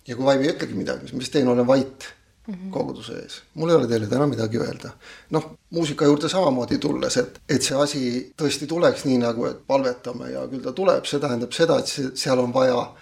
ja 0.08 0.16
kui 0.16 0.24
vaim 0.24 0.42
ei 0.42 0.54
ütlegi 0.54 0.78
midagi, 0.78 1.12
mis 1.16 1.30
teen, 1.30 1.48
olen 1.48 1.66
vait 1.66 2.08
mm 2.48 2.54
-hmm. 2.54 2.70
koguduse 2.70 3.12
ees. 3.12 3.42
mul 3.54 3.70
ei 3.70 3.76
ole 3.76 3.86
teile 3.86 4.06
täna 4.06 4.26
midagi 4.26 4.58
öelda. 4.58 4.90
noh, 5.30 5.58
muusika 5.70 6.04
juurde 6.04 6.28
samamoodi 6.28 6.78
tulles, 6.78 7.16
et, 7.16 7.40
et 7.48 7.62
see 7.62 7.76
asi 7.76 8.32
tõesti 8.42 8.66
tuleks 8.66 9.04
nii 9.04 9.18
nagu, 9.18 9.46
et 9.46 9.66
palvetame 9.66 10.30
ja 10.30 10.48
küll 10.48 10.62
ta 10.62 10.72
tuleb, 10.72 11.04
see 11.04 11.20
tähendab 11.20 11.52
seda, 11.52 11.78
et 11.78 11.86
see, 11.86 12.10
seal 12.14 12.38
on 12.38 12.54
vaja 12.54 12.92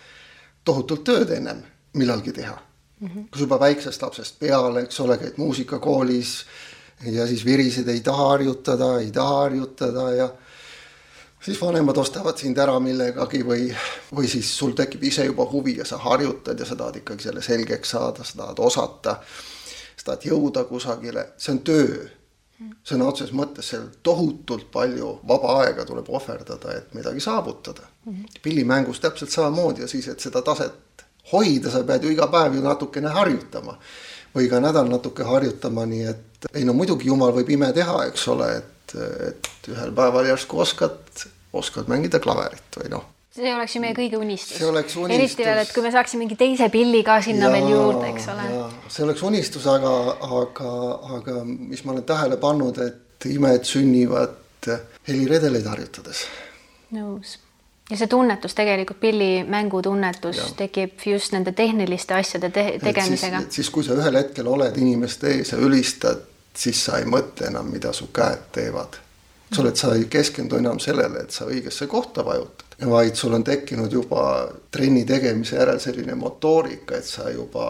tohutult 0.65 1.05
tööd 1.05 1.31
ennem 1.31 1.63
millalgi 1.93 2.33
teha 2.33 2.59
mm. 3.01 3.09
-hmm. 3.09 3.29
kui 3.31 3.39
sa 3.39 3.45
juba 3.45 3.61
väiksest 3.61 4.03
lapsest 4.03 4.39
peale, 4.39 4.81
eks 4.81 5.01
ole, 5.01 5.19
käid 5.19 5.37
muusikakoolis 5.37 6.45
ja 7.05 7.27
siis 7.27 7.45
virised 7.45 7.89
ei 7.89 8.01
taha 8.01 8.29
harjutada, 8.29 8.99
ei 9.01 9.11
taha 9.11 9.41
harjutada 9.41 10.11
ja 10.13 10.29
siis 11.47 11.61
vanemad 11.61 11.97
ostavad 11.97 12.39
sind 12.39 12.59
ära 12.59 12.75
millegagi 12.83 13.43
või, 13.47 13.69
või 14.15 14.27
siis 14.31 14.49
sul 14.59 14.75
tekib 14.79 15.05
ise 15.07 15.29
juba 15.29 15.47
huvi 15.51 15.77
ja 15.79 15.85
sa 15.87 15.99
harjutad 16.03 16.59
ja 16.59 16.67
sa 16.67 16.77
tahad 16.77 16.99
ikkagi 17.03 17.29
selle 17.29 17.43
selgeks 17.43 17.95
saada, 17.95 18.25
sa 18.25 18.41
tahad 18.43 18.63
osata. 18.67 19.21
sa 19.97 20.05
tahad 20.11 20.27
jõuda 20.27 20.65
kusagile, 20.65 21.29
see 21.39 21.53
on 21.55 21.63
töö. 21.71 22.09
sõna 22.89 23.05
otseses 23.05 23.35
mõttes 23.37 23.69
seal 23.69 23.89
tohutult 24.03 24.71
palju 24.73 25.19
vaba 25.29 25.59
aega 25.63 25.85
tuleb 25.85 26.07
ohverdada, 26.09 26.73
et 26.73 26.95
midagi 26.95 27.21
saavutada 27.21 27.83
mm 28.05 28.13
-hmm.. 28.13 28.41
pillimängus 28.43 29.01
täpselt 29.01 29.31
samamoodi 29.31 29.81
ja 29.81 29.89
siis, 29.89 30.09
et 30.09 30.21
seda 30.21 30.43
taset 30.43 31.05
hoida, 31.33 31.71
sa 31.71 31.85
pead 31.85 32.05
ju 32.05 32.11
iga 32.11 32.27
päev 32.27 32.55
ju 32.55 32.63
natukene 32.63 33.09
harjutama. 33.09 33.79
või 34.35 34.45
iga 34.45 34.61
nädal 34.61 34.89
natuke 34.89 35.23
harjutama, 35.23 35.87
nii 35.87 36.03
et 36.05 36.47
ei 36.55 36.65
no 36.65 36.73
muidugi 36.73 37.07
jumal 37.07 37.33
võib 37.33 37.51
ime 37.51 37.73
teha, 37.73 38.05
eks 38.05 38.29
ole, 38.29 38.57
et 38.57 38.65
et, 38.95 39.49
ühel 39.69 39.93
päeval 39.95 40.29
järsku 40.29 40.61
oskad, 40.63 41.27
oskad 41.59 41.91
mängida 41.93 42.21
klaverit 42.23 42.81
või 42.81 42.91
noh 42.95 43.13
see 43.37 43.53
oleks 43.53 43.75
ju 43.77 43.83
meie 43.83 43.93
kõigi 43.97 44.17
unistus. 44.17 44.57
see 44.57 44.69
oleks 44.69 44.97
unistus. 44.97 45.17
eriti 45.19 45.45
veel, 45.45 45.59
et 45.61 45.73
kui 45.75 45.85
me 45.85 45.93
saaksime 45.93 46.25
mingi 46.25 46.39
teise 46.41 46.71
pilli 46.73 47.03
ka 47.05 47.19
sinna 47.25 47.51
ja, 47.51 47.53
veel 47.53 47.67
juurde, 47.69 48.11
eks 48.15 48.29
ole. 48.33 48.47
see 48.89 49.05
oleks 49.05 49.25
unistus, 49.29 49.67
aga, 49.69 49.95
aga, 50.41 50.75
aga 51.19 51.41
mis 51.45 51.85
ma 51.85 51.93
olen 51.93 52.07
tähele 52.09 52.39
pannud, 52.41 52.81
et 52.81 53.27
imed 53.29 53.69
sünnivad 53.69 54.71
heliredeleid 55.09 55.69
harjutades. 55.69 56.23
nõus. 56.97 57.37
ja 57.91 57.99
see 58.01 58.09
tunnetus 58.09 58.57
tegelikult, 58.57 59.03
pillimängu 59.05 59.83
tunnetus 59.85 60.41
ja. 60.41 60.49
tekib 60.63 61.05
just 61.13 61.37
nende 61.37 61.53
tehniliste 61.53 62.17
asjade 62.17 62.51
te 62.51 62.65
tegemisega. 62.83 63.45
siis, 63.51 63.69
kui 63.71 63.85
sa 63.85 63.99
ühel 64.01 64.17
hetkel 64.23 64.49
oled 64.49 64.81
inimeste 64.81 65.37
ees 65.37 65.53
ja 65.53 65.61
ülistad 65.61 66.25
siis 66.57 66.85
sa 66.85 67.01
ei 67.01 67.09
mõtle 67.09 67.51
enam, 67.51 67.69
mida 67.73 67.93
su 67.93 68.09
käed 68.15 68.49
teevad. 68.57 68.97
Eks 69.47 69.61
ole, 69.63 69.71
et 69.71 69.81
sa 69.81 69.95
ei 69.95 70.05
keskendu 70.11 70.59
enam 70.59 70.79
sellele, 70.83 71.23
et 71.23 71.35
sa 71.35 71.47
õigesse 71.47 71.87
kohta 71.91 72.25
vajutad, 72.27 72.75
vaid 72.91 73.15
sul 73.19 73.37
on 73.37 73.45
tekkinud 73.47 73.93
juba 73.93 74.23
trenni 74.75 75.05
tegemise 75.07 75.57
järel 75.57 75.79
selline 75.81 76.17
motoorika, 76.19 76.99
et 76.99 77.07
sa 77.07 77.31
juba 77.31 77.67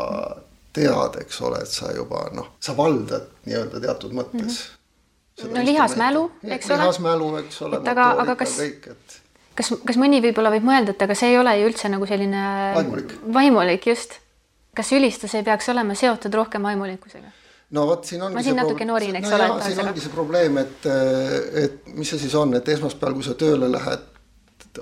tead, 0.76 1.20
eks 1.22 1.40
ole, 1.44 1.60
et 1.64 1.72
sa 1.72 1.92
juba 1.96 2.26
noh, 2.36 2.54
sa 2.60 2.76
valdad 2.76 3.30
nii-öelda 3.46 3.80
teatud 3.84 4.16
mõttes 4.16 4.58
mm. 4.58 5.44
-hmm. 5.44 5.54
no 5.56 5.64
lihasmälu, 5.70 6.24
eks 6.44 6.70
ole. 6.70 6.82
lihasmälu, 6.82 7.30
eks 7.44 7.62
ole. 7.62 7.80
et 7.80 7.88
aga, 7.94 8.10
aga 8.24 8.36
kas, 8.42 8.58
kas, 9.54 9.72
kas 9.84 10.00
mõni 10.00 10.20
võib-olla 10.24 10.52
võib 10.56 10.68
mõelda, 10.68 10.96
et 10.96 11.08
aga 11.08 11.16
see 11.18 11.32
ei 11.32 11.40
ole 11.40 11.58
ju 11.60 11.72
üldse 11.72 11.92
nagu 11.92 12.08
selline 12.08 12.44
vaimulik, 12.76 13.18
vaimulik, 13.40 13.90
just. 13.92 14.20
kas 14.76 14.92
ülistus 14.92 15.34
ei 15.34 15.44
peaks 15.44 15.68
olema 15.72 15.94
seotud 15.94 16.34
rohkem 16.34 16.62
vaimulikkusega? 16.62 17.32
No 17.74 17.86
vot, 17.86 18.04
siin 18.06 18.22
ongi 18.22 18.38
ma 18.38 18.42
siin 18.46 18.58
natuke 18.60 18.86
norin, 18.88 19.16
eks 19.20 19.30
no 19.30 19.38
ole. 19.38 19.62
siin 19.66 19.86
ongi 19.86 20.02
see 20.04 20.12
probleem, 20.14 20.58
et, 20.62 20.90
et 21.62 21.94
mis 21.94 22.10
see 22.12 22.26
siis 22.26 22.34
on, 22.38 22.54
et 22.58 22.68
esmaspäeval, 22.76 23.16
kui 23.18 23.26
sa 23.26 23.34
tööle 23.38 23.70
lähed, 23.72 24.04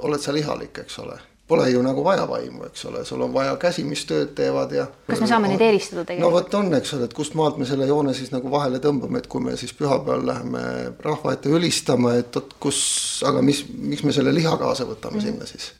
oled 0.04 0.20
sa 0.20 0.34
lihalik, 0.34 0.84
eks 0.84 0.98
ole. 1.04 1.16
Pole 1.48 1.66
ju 1.68 1.82
nagu 1.84 2.00
vaja 2.00 2.22
vaimu, 2.24 2.62
eks 2.70 2.86
ole, 2.88 3.02
sul 3.04 3.20
on 3.26 3.32
vaja 3.34 3.52
käsi, 3.60 3.82
mis 3.84 4.06
tööd 4.08 4.30
teevad 4.36 4.70
ja. 4.72 4.86
kas 5.10 5.20
me 5.20 5.28
saame 5.28 5.50
neid 5.52 5.60
eristada 5.60 6.00
tegelikult? 6.08 6.24
no 6.24 6.32
vot 6.32 6.56
on, 6.56 6.72
eks 6.78 6.94
ole, 6.96 7.08
et 7.08 7.16
kust 7.16 7.36
maalt 7.36 7.60
me 7.60 7.68
selle 7.68 7.88
joone 7.88 8.14
siis 8.16 8.32
nagu 8.32 8.48
vahele 8.52 8.80
tõmbame, 8.84 9.20
et 9.20 9.28
kui 9.28 9.44
me 9.44 9.56
siis 9.60 9.76
pühapäeval 9.76 10.24
läheme 10.30 10.64
rahva 11.04 11.36
ette 11.36 11.52
ülistama, 11.52 12.14
et 12.20 12.40
oot 12.40 12.56
kus, 12.64 12.80
aga 13.28 13.44
mis, 13.44 13.60
miks 13.76 14.08
me 14.08 14.16
selle 14.16 14.32
liha 14.32 14.56
kaasa 14.60 14.88
võtame 14.88 15.20
mm 15.20 15.20
-hmm. 15.20 15.32
sinna 15.34 15.52
siis 15.52 15.72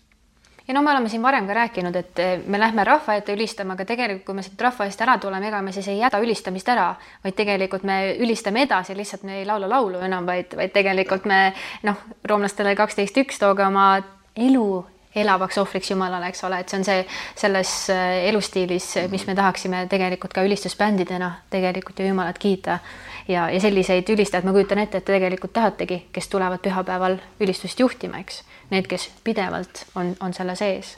ja 0.69 0.75
no 0.75 0.83
me 0.83 0.91
oleme 0.91 1.09
siin 1.09 1.23
varem 1.23 1.47
ka 1.47 1.55
rääkinud, 1.55 1.97
et 1.97 2.19
eh, 2.19 2.39
me 2.47 2.59
lähme 2.61 2.85
rahva 2.85 3.19
ette 3.19 3.35
ülistama, 3.37 3.75
aga 3.77 3.85
tegelikult, 3.89 4.25
kui 4.27 4.39
me 4.39 4.45
siit 4.47 4.61
rahva 4.61 4.89
eest 4.89 5.03
ära 5.05 5.19
tuleme, 5.21 5.49
ega 5.49 5.61
me 5.63 5.73
siis 5.73 5.89
ei 5.93 5.99
jäta 5.99 6.21
ülistamist 6.25 6.69
ära, 6.73 6.89
vaid 7.25 7.37
tegelikult 7.37 7.85
me 7.85 7.99
ülistame 8.17 8.65
edasi, 8.65 8.97
lihtsalt 8.97 9.27
me 9.29 9.41
ei 9.41 9.47
laula 9.49 9.69
laulu 9.69 10.01
enam, 10.07 10.27
vaid, 10.27 10.57
vaid 10.57 10.73
tegelikult 10.73 11.29
me 11.29 11.47
noh, 11.85 12.01
roomlastele 12.25 12.75
kaksteist 12.79 13.21
üks, 13.25 13.41
tooge 13.43 13.67
oma 13.67 13.89
elu 14.35 14.69
elavaks 15.15 15.59
ohvriks 15.63 15.91
Jumalale, 15.93 16.29
eks 16.33 16.45
ole, 16.49 16.59
et 16.61 16.71
see 16.71 16.81
on 16.81 16.87
see 16.87 17.03
selles 17.39 17.73
äh, 17.93 18.25
elustiilis, 18.31 18.89
mis 19.13 19.27
me 19.29 19.37
tahaksime 19.39 19.85
tegelikult 19.91 20.35
ka 20.35 20.43
ülistusbändidena 20.47 21.31
tegelikult 21.53 22.01
ju 22.01 22.09
Jumalat 22.09 22.41
kiita. 22.43 22.81
Ja, 23.29 23.51
ja 23.51 23.61
selliseid 23.61 24.09
ülistajaid 24.09 24.45
ma 24.45 24.53
kujutan 24.53 24.79
ette, 24.79 24.99
et 24.99 25.05
te 25.05 25.13
tegelikult 25.13 25.53
tahategi, 25.53 26.07
kes 26.13 26.29
tulevad 26.29 26.63
pühapäeval 26.65 27.17
ülistust 27.41 27.81
juhtima, 27.81 28.19
eks. 28.19 28.43
Need, 28.71 28.87
kes 28.89 29.11
pidevalt 29.25 29.87
on, 29.95 30.17
on 30.21 30.35
selle 30.35 30.57
sees. 30.57 30.97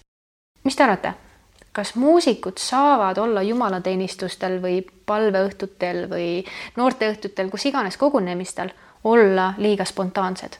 mis 0.64 0.76
te 0.76 0.84
arvate? 0.84 1.14
kas 1.76 1.94
muusikud 1.94 2.56
saavad 2.56 3.18
olla 3.18 3.42
jumalateenistustel 3.42 4.62
või 4.62 4.78
palveõhtutel 5.06 6.06
või 6.08 6.28
noorteõhtutel, 6.76 7.50
kus 7.52 7.66
iganes 7.68 7.98
kogunemistel, 8.00 8.70
olla 9.04 9.54
liiga 9.58 9.84
spontaansed? 9.84 10.56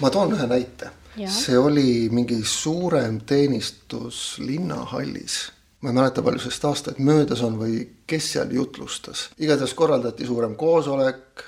ma 0.00 0.10
toon 0.10 0.36
ühe 0.36 0.46
näite. 0.46 0.90
see 1.28 1.58
oli 1.58 2.08
mingi 2.10 2.44
suurem 2.44 3.20
teenistus 3.26 4.38
linnahallis. 4.38 5.52
Ma 5.82 5.90
ei 5.90 5.94
mäleta, 5.94 6.22
palju 6.22 6.38
sellest 6.38 6.64
aastaid 6.64 7.00
möödas 7.02 7.42
on 7.42 7.58
või 7.58 7.80
kes 8.06 8.32
seal 8.34 8.52
jutlustas. 8.54 9.28
igatahes 9.38 9.74
korraldati 9.74 10.26
suurem 10.26 10.54
koosolek 10.56 11.44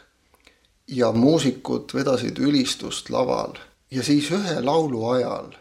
ja 0.88 1.12
muusikud 1.12 1.94
vedasid 1.94 2.38
ülistust 2.38 3.10
laval 3.10 3.54
ja 3.90 4.02
siis 4.02 4.30
ühe 4.34 4.60
laulu 4.60 5.06
ajal 5.14 5.52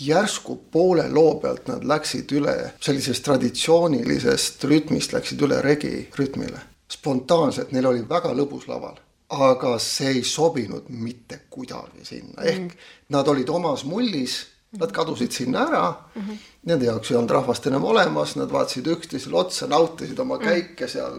järsku 0.00 0.56
poole 0.70 1.08
loo 1.08 1.34
pealt 1.40 1.68
nad 1.70 1.84
läksid 1.86 2.32
üle 2.34 2.74
sellisest 2.80 3.24
traditsioonilisest 3.24 4.64
rütmist, 4.64 5.12
läksid 5.12 5.42
üle 5.42 5.62
regi 5.62 6.08
rütmile. 6.18 6.60
spontaanselt, 6.90 7.72
neil 7.72 7.86
oli 7.86 8.08
väga 8.08 8.34
lõbus 8.34 8.68
laval 8.68 9.00
aga 9.34 9.78
see 9.78 10.10
ei 10.18 10.24
sobinud 10.24 10.88
mitte 10.88 11.40
kuidagi 11.50 12.04
sinna, 12.04 12.42
ehk 12.42 12.60
mm 12.60 12.92
nad 13.14 13.28
olid 13.28 13.48
omas 13.52 13.84
mullis, 13.84 14.46
nad 14.80 14.92
kadusid 14.92 15.32
sinna 15.32 15.66
ära 15.68 15.94
mm. 16.14 16.22
-hmm. 16.22 16.38
Nende 16.64 16.86
jaoks 16.86 17.10
ei 17.10 17.16
olnud 17.16 17.30
rahvast 17.30 17.66
enam 17.66 17.84
olemas, 17.84 18.36
nad 18.36 18.52
vaatasid 18.52 18.86
üksteisele 18.86 19.36
otsa, 19.36 19.66
nautisid 19.66 20.18
oma 20.18 20.36
mhm. 20.36 20.44
käike 20.44 20.88
seal, 20.88 21.18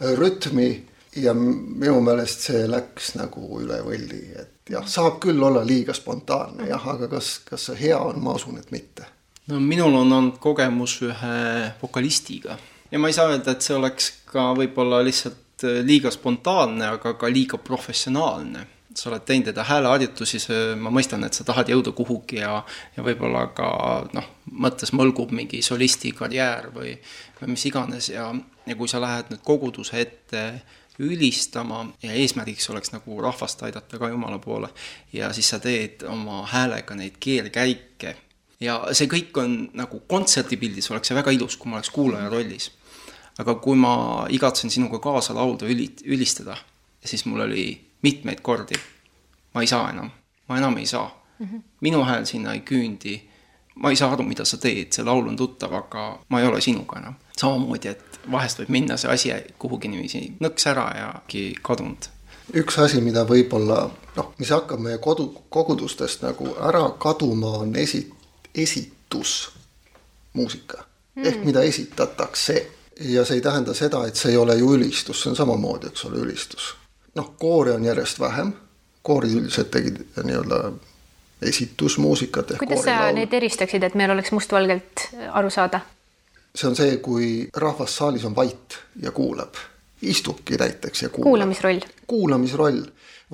äh, 0.00 0.14
rütmi 0.18 0.84
ja 1.16 1.34
minu 1.34 2.00
meelest 2.00 2.40
see 2.48 2.64
läks 2.68 3.14
nagu 3.14 3.60
üle 3.60 3.82
võlli, 3.84 4.22
et 4.40 4.70
jah, 4.70 4.86
saab 4.88 5.20
küll 5.20 5.42
olla 5.42 5.66
liiga 5.66 5.92
spontaanne 5.92 6.68
jah, 6.68 6.88
aga 6.88 7.08
kas, 7.08 7.40
kas 7.44 7.66
see 7.68 7.76
hea 7.80 7.98
on, 7.98 8.22
ma 8.24 8.32
usun, 8.34 8.58
et 8.58 8.70
mitte. 8.70 9.04
no 9.46 9.60
minul 9.60 9.94
on 9.94 10.12
olnud 10.12 10.38
kogemus 10.40 11.02
ühe 11.02 11.72
vokalistiga 11.82 12.58
ja 12.90 12.98
ma 12.98 13.08
ei 13.08 13.12
saa 13.12 13.28
öelda, 13.28 13.50
et 13.52 13.62
see 13.62 13.76
oleks 13.76 14.12
ka 14.32 14.52
võib-olla 14.56 15.04
lihtsalt 15.04 15.44
Äh, 15.64 15.84
liiga 15.86 16.10
spontaanne, 16.10 16.86
aga 16.96 17.14
ka 17.14 17.30
liiga 17.30 17.58
professionaalne. 17.58 18.66
Sa 18.94 19.10
oled 19.10 19.24
teinud 19.26 19.50
enda 19.50 19.64
hääleharjutusi, 19.66 20.38
ma 20.78 20.92
mõistan, 20.94 21.24
et 21.26 21.34
sa 21.34 21.44
tahad 21.46 21.70
jõuda 21.70 21.92
kuhugi 21.96 22.38
ja, 22.40 22.60
ja 22.96 23.04
võib-olla 23.06 23.48
ka 23.56 23.68
noh, 24.14 24.28
mõttes 24.64 24.94
mõlgub 24.94 25.34
mingi 25.34 25.62
solisti 25.66 26.12
karjäär 26.14 26.70
või, 26.74 26.94
või 27.40 27.54
mis 27.54 27.66
iganes 27.70 28.10
ja, 28.12 28.28
ja 28.66 28.76
kui 28.78 28.90
sa 28.90 29.02
lähed 29.02 29.32
nüüd 29.32 29.42
koguduse 29.46 30.00
ette 30.00 30.44
ülistama 31.02 31.88
ja 32.02 32.12
eesmärgiks 32.14 32.70
oleks 32.70 32.92
nagu 32.94 33.18
rahvast 33.22 33.62
aidata 33.66 33.98
ka 33.98 34.08
Jumala 34.12 34.38
poole 34.38 34.70
ja 35.12 35.32
siis 35.34 35.48
sa 35.50 35.58
teed 35.58 36.04
oma 36.06 36.44
häälega 36.46 36.94
neid 36.94 37.18
keelkäike. 37.20 38.14
Ja 38.62 38.78
see 38.94 39.10
kõik 39.10 39.34
on 39.42 39.56
nagu 39.74 40.04
kontserdipildis 40.08 40.90
oleks 40.92 41.10
see 41.10 41.18
väga 41.18 41.34
ilus, 41.34 41.56
kui 41.58 41.70
ma 41.70 41.80
oleks 41.80 41.90
kuulaja 41.90 42.30
rollis. 42.30 42.70
Aga 43.42 43.56
kui 43.58 43.74
ma 43.74 43.96
igatsen 44.30 44.70
sinuga 44.70 45.00
kaasa 45.02 45.34
laulda, 45.34 45.66
üli-, 45.66 45.90
ülistada, 46.06 46.54
siis 47.02 47.24
mul 47.26 47.42
oli 47.48 47.66
mitmeid 48.04 48.42
kordi, 48.44 48.76
ma 49.54 49.62
ei 49.64 49.70
saa 49.70 49.88
enam, 49.90 50.10
ma 50.48 50.58
enam 50.60 50.76
ei 50.76 50.86
saa 50.86 51.08
mm. 51.38 51.46
-hmm. 51.46 51.62
minu 51.80 52.04
hääl 52.04 52.24
sinna 52.24 52.52
ei 52.52 52.62
küündi, 52.70 53.20
ma 53.74 53.90
ei 53.90 53.96
saa 53.96 54.12
aru, 54.12 54.22
mida 54.22 54.44
sa 54.44 54.56
teed, 54.56 54.92
see 54.92 55.04
laul 55.04 55.28
on 55.28 55.36
tuttav, 55.36 55.72
aga 55.72 56.18
ma 56.28 56.40
ei 56.40 56.46
ole 56.46 56.60
sinuga 56.60 56.98
enam. 56.98 57.14
samamoodi, 57.36 57.88
et 57.88 58.20
vahest 58.30 58.58
võib 58.58 58.70
minna 58.76 58.96
see 58.96 59.10
asi 59.10 59.32
kuhugi 59.58 59.88
niiviisi 59.88 60.36
nõks 60.40 60.66
ära 60.70 60.96
ja 60.98 61.22
kadunud. 61.62 62.04
üks 62.54 62.78
asi, 62.78 63.00
mida 63.00 63.24
võib-olla 63.24 63.90
noh, 64.16 64.34
mis 64.38 64.50
hakkab 64.50 64.80
meie 64.80 64.98
kodu, 64.98 65.34
kogudustest 65.48 66.22
nagu 66.22 66.56
ära 66.70 66.90
kaduma, 66.98 67.50
on 67.64 67.76
esi-, 67.76 68.12
esitusmuusika 68.54 70.84
mm. 71.16 71.24
ehk 71.24 71.44
mida 71.44 71.62
esitatakse 71.62 72.70
ja 73.00 73.24
see 73.24 73.36
ei 73.40 73.42
tähenda 73.42 73.74
seda, 73.74 74.06
et 74.06 74.16
see 74.16 74.32
ei 74.32 74.36
ole 74.36 74.56
ju 74.58 74.74
ülistus, 74.76 75.22
see 75.22 75.30
on 75.32 75.36
samamoodi, 75.36 75.86
eks 75.90 76.04
ole, 76.08 76.16
ülistus. 76.26 76.74
Noh, 77.14 77.34
koore 77.38 77.72
on 77.72 77.84
järjest 77.84 78.20
vähem, 78.20 78.52
koorid 79.02 79.36
üldiselt 79.38 79.70
tegid 79.70 80.00
nii-öelda 80.22 80.72
esitusmuusikat. 81.42 82.56
kuidas 82.58 82.84
sa 82.84 83.00
laul. 83.00 83.18
neid 83.20 83.32
eristaksid, 83.32 83.82
et 83.82 83.94
meil 83.94 84.10
oleks 84.14 84.32
mustvalgelt 84.32 85.08
aru 85.32 85.50
saada? 85.50 85.80
see 86.54 86.68
on 86.70 86.76
see, 86.78 86.96
kui 87.02 87.28
rahvas 87.56 87.96
saalis 87.98 88.24
on 88.24 88.36
vait 88.36 88.78
ja 89.02 89.10
kuulab, 89.10 89.58
istubki 90.02 90.58
näiteks 90.60 91.02
ja 91.02 91.08
kuulab. 91.08 91.30
kuulamisroll. 91.30 91.80
kuulamisroll 92.06 92.84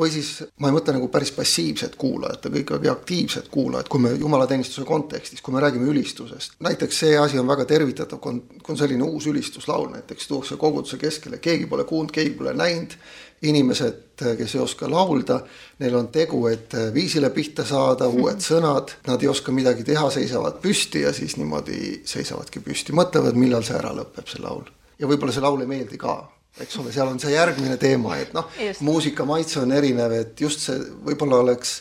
või 0.01 0.11
siis 0.14 0.31
ma 0.62 0.71
ei 0.71 0.75
mõtle 0.75 0.95
nagu 0.97 1.09
päris 1.12 1.33
passiivset 1.35 1.97
kuulajat, 2.01 2.47
aga 2.47 2.61
ikkagi 2.62 2.88
aktiivset 2.88 3.49
kuulajat, 3.53 3.88
kui 3.90 4.01
me 4.01 4.12
jumalateenistuse 4.16 4.87
kontekstis, 4.88 5.43
kui 5.43 5.55
me 5.55 5.61
räägime 5.61 5.90
ülistusest. 5.93 6.57
näiteks 6.61 7.01
see 7.05 7.19
asi 7.19 7.38
on 7.38 7.49
väga 7.49 7.66
tervitatav, 7.69 8.21
kui 8.21 8.33
on, 8.33 8.40
kui 8.62 8.75
on 8.75 8.79
selline 8.79 9.05
uus 9.05 9.27
ülistuslaul 9.27 9.90
näiteks 9.93 10.29
tuuakse 10.29 10.57
koguduse 10.57 10.97
keskele, 10.97 11.38
keegi 11.38 11.66
pole 11.66 11.85
kuulnud, 11.85 12.14
keegi 12.14 12.31
pole 12.38 12.55
näinud. 12.55 12.97
Inimesed, 13.42 14.20
kes 14.37 14.55
ei 14.55 14.61
oska 14.61 14.88
laulda, 14.90 15.38
neil 15.81 15.94
on 15.96 16.11
tegu, 16.12 16.42
et 16.50 16.74
viisile 16.92 17.31
pihta 17.33 17.64
saada, 17.64 18.09
uued 18.09 18.42
sõnad, 18.44 18.92
nad 19.07 19.22
ei 19.22 19.31
oska 19.33 19.55
midagi 19.55 19.87
teha, 19.87 20.11
seisavad 20.12 20.59
püsti 20.61 21.07
ja 21.07 21.14
siis 21.16 21.38
niimoodi 21.40 22.03
seisavadki 22.09 22.61
püsti, 22.64 22.92
mõtlevad, 22.96 23.38
millal 23.40 23.64
see 23.64 23.79
ära 23.79 23.94
lõpeb, 23.96 24.29
see 24.29 24.42
laul. 24.44 24.68
ja 25.00 25.09
võib-olla 25.09 25.33
see 25.33 25.44
laul 25.44 25.64
ei 25.64 25.70
meeldi 25.70 26.00
ka 26.00 26.18
eks 26.61 26.76
ole, 26.83 26.92
seal 26.92 27.09
on 27.09 27.20
see 27.22 27.33
järgmine 27.33 27.76
teema, 27.81 28.16
et 28.20 28.35
noh, 28.37 28.48
muusika 28.85 29.24
maitse 29.29 29.61
on 29.62 29.72
erinev, 29.72 30.12
et 30.12 30.40
just 30.40 30.66
see 30.66 30.76
võib-olla 31.07 31.40
oleks 31.44 31.79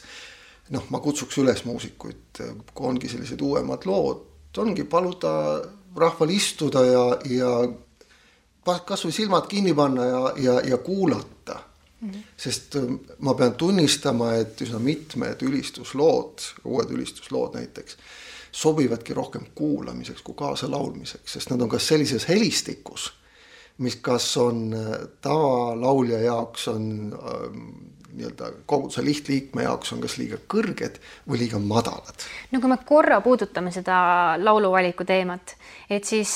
noh, 0.75 0.85
ma 0.93 1.01
kutsuks 1.03 1.39
üles 1.41 1.65
muusikuid, 1.65 2.41
kui 2.73 2.89
ongi 2.91 3.09
sellised 3.11 3.41
uuemad 3.41 3.87
lood, 3.89 4.23
ongi 4.61 4.85
paluda 4.89 5.33
rahval 5.99 6.31
istuda 6.33 6.83
ja, 6.85 7.03
ja 7.29 7.51
kasvõi 8.85 9.11
silmad 9.15 9.47
kinni 9.49 9.73
panna 9.73 10.05
ja, 10.05 10.21
ja, 10.37 10.55
ja 10.73 10.77
kuulata 10.77 11.59
mm. 12.01 12.09
-hmm. 12.09 12.23
sest 12.37 12.75
äh, 12.75 12.87
ma 13.19 13.33
pean 13.33 13.53
tunnistama, 13.53 14.33
et 14.33 14.61
üsna 14.61 14.79
mitmed 14.79 15.41
ülistuslood, 15.41 16.41
uued 16.65 16.91
ülistuslood 16.91 17.55
näiteks, 17.55 17.97
sobivadki 18.51 19.13
rohkem 19.13 19.45
kuulamiseks 19.55 20.21
kui 20.21 20.35
kaasalaulmiseks, 20.35 21.33
sest 21.33 21.49
nad 21.49 21.61
on 21.61 21.69
kas 21.69 21.87
sellises 21.87 22.27
helistikus 22.27 23.13
mis 23.79 23.95
kas 23.95 24.37
on 24.37 24.73
äh, 24.73 25.07
tavalaulja 25.21 26.19
jaoks 26.19 26.67
on 26.67 26.83
ähm, 27.13 27.67
nii-öelda 28.13 28.51
koguduse 28.65 29.03
lihtliikme 29.05 29.63
jaoks 29.63 29.93
on 29.93 30.01
kas 30.01 30.17
liiga 30.17 30.39
kõrged 30.51 30.97
või 31.29 31.41
liiga 31.43 31.59
madalad. 31.61 32.25
no 32.51 32.59
kui 32.61 32.71
me 32.71 32.77
korra 32.85 33.19
puudutame 33.21 33.71
seda 33.71 34.35
lauluvaliku 34.41 35.05
teemat, 35.05 35.55
et 35.89 36.05
siis 36.05 36.33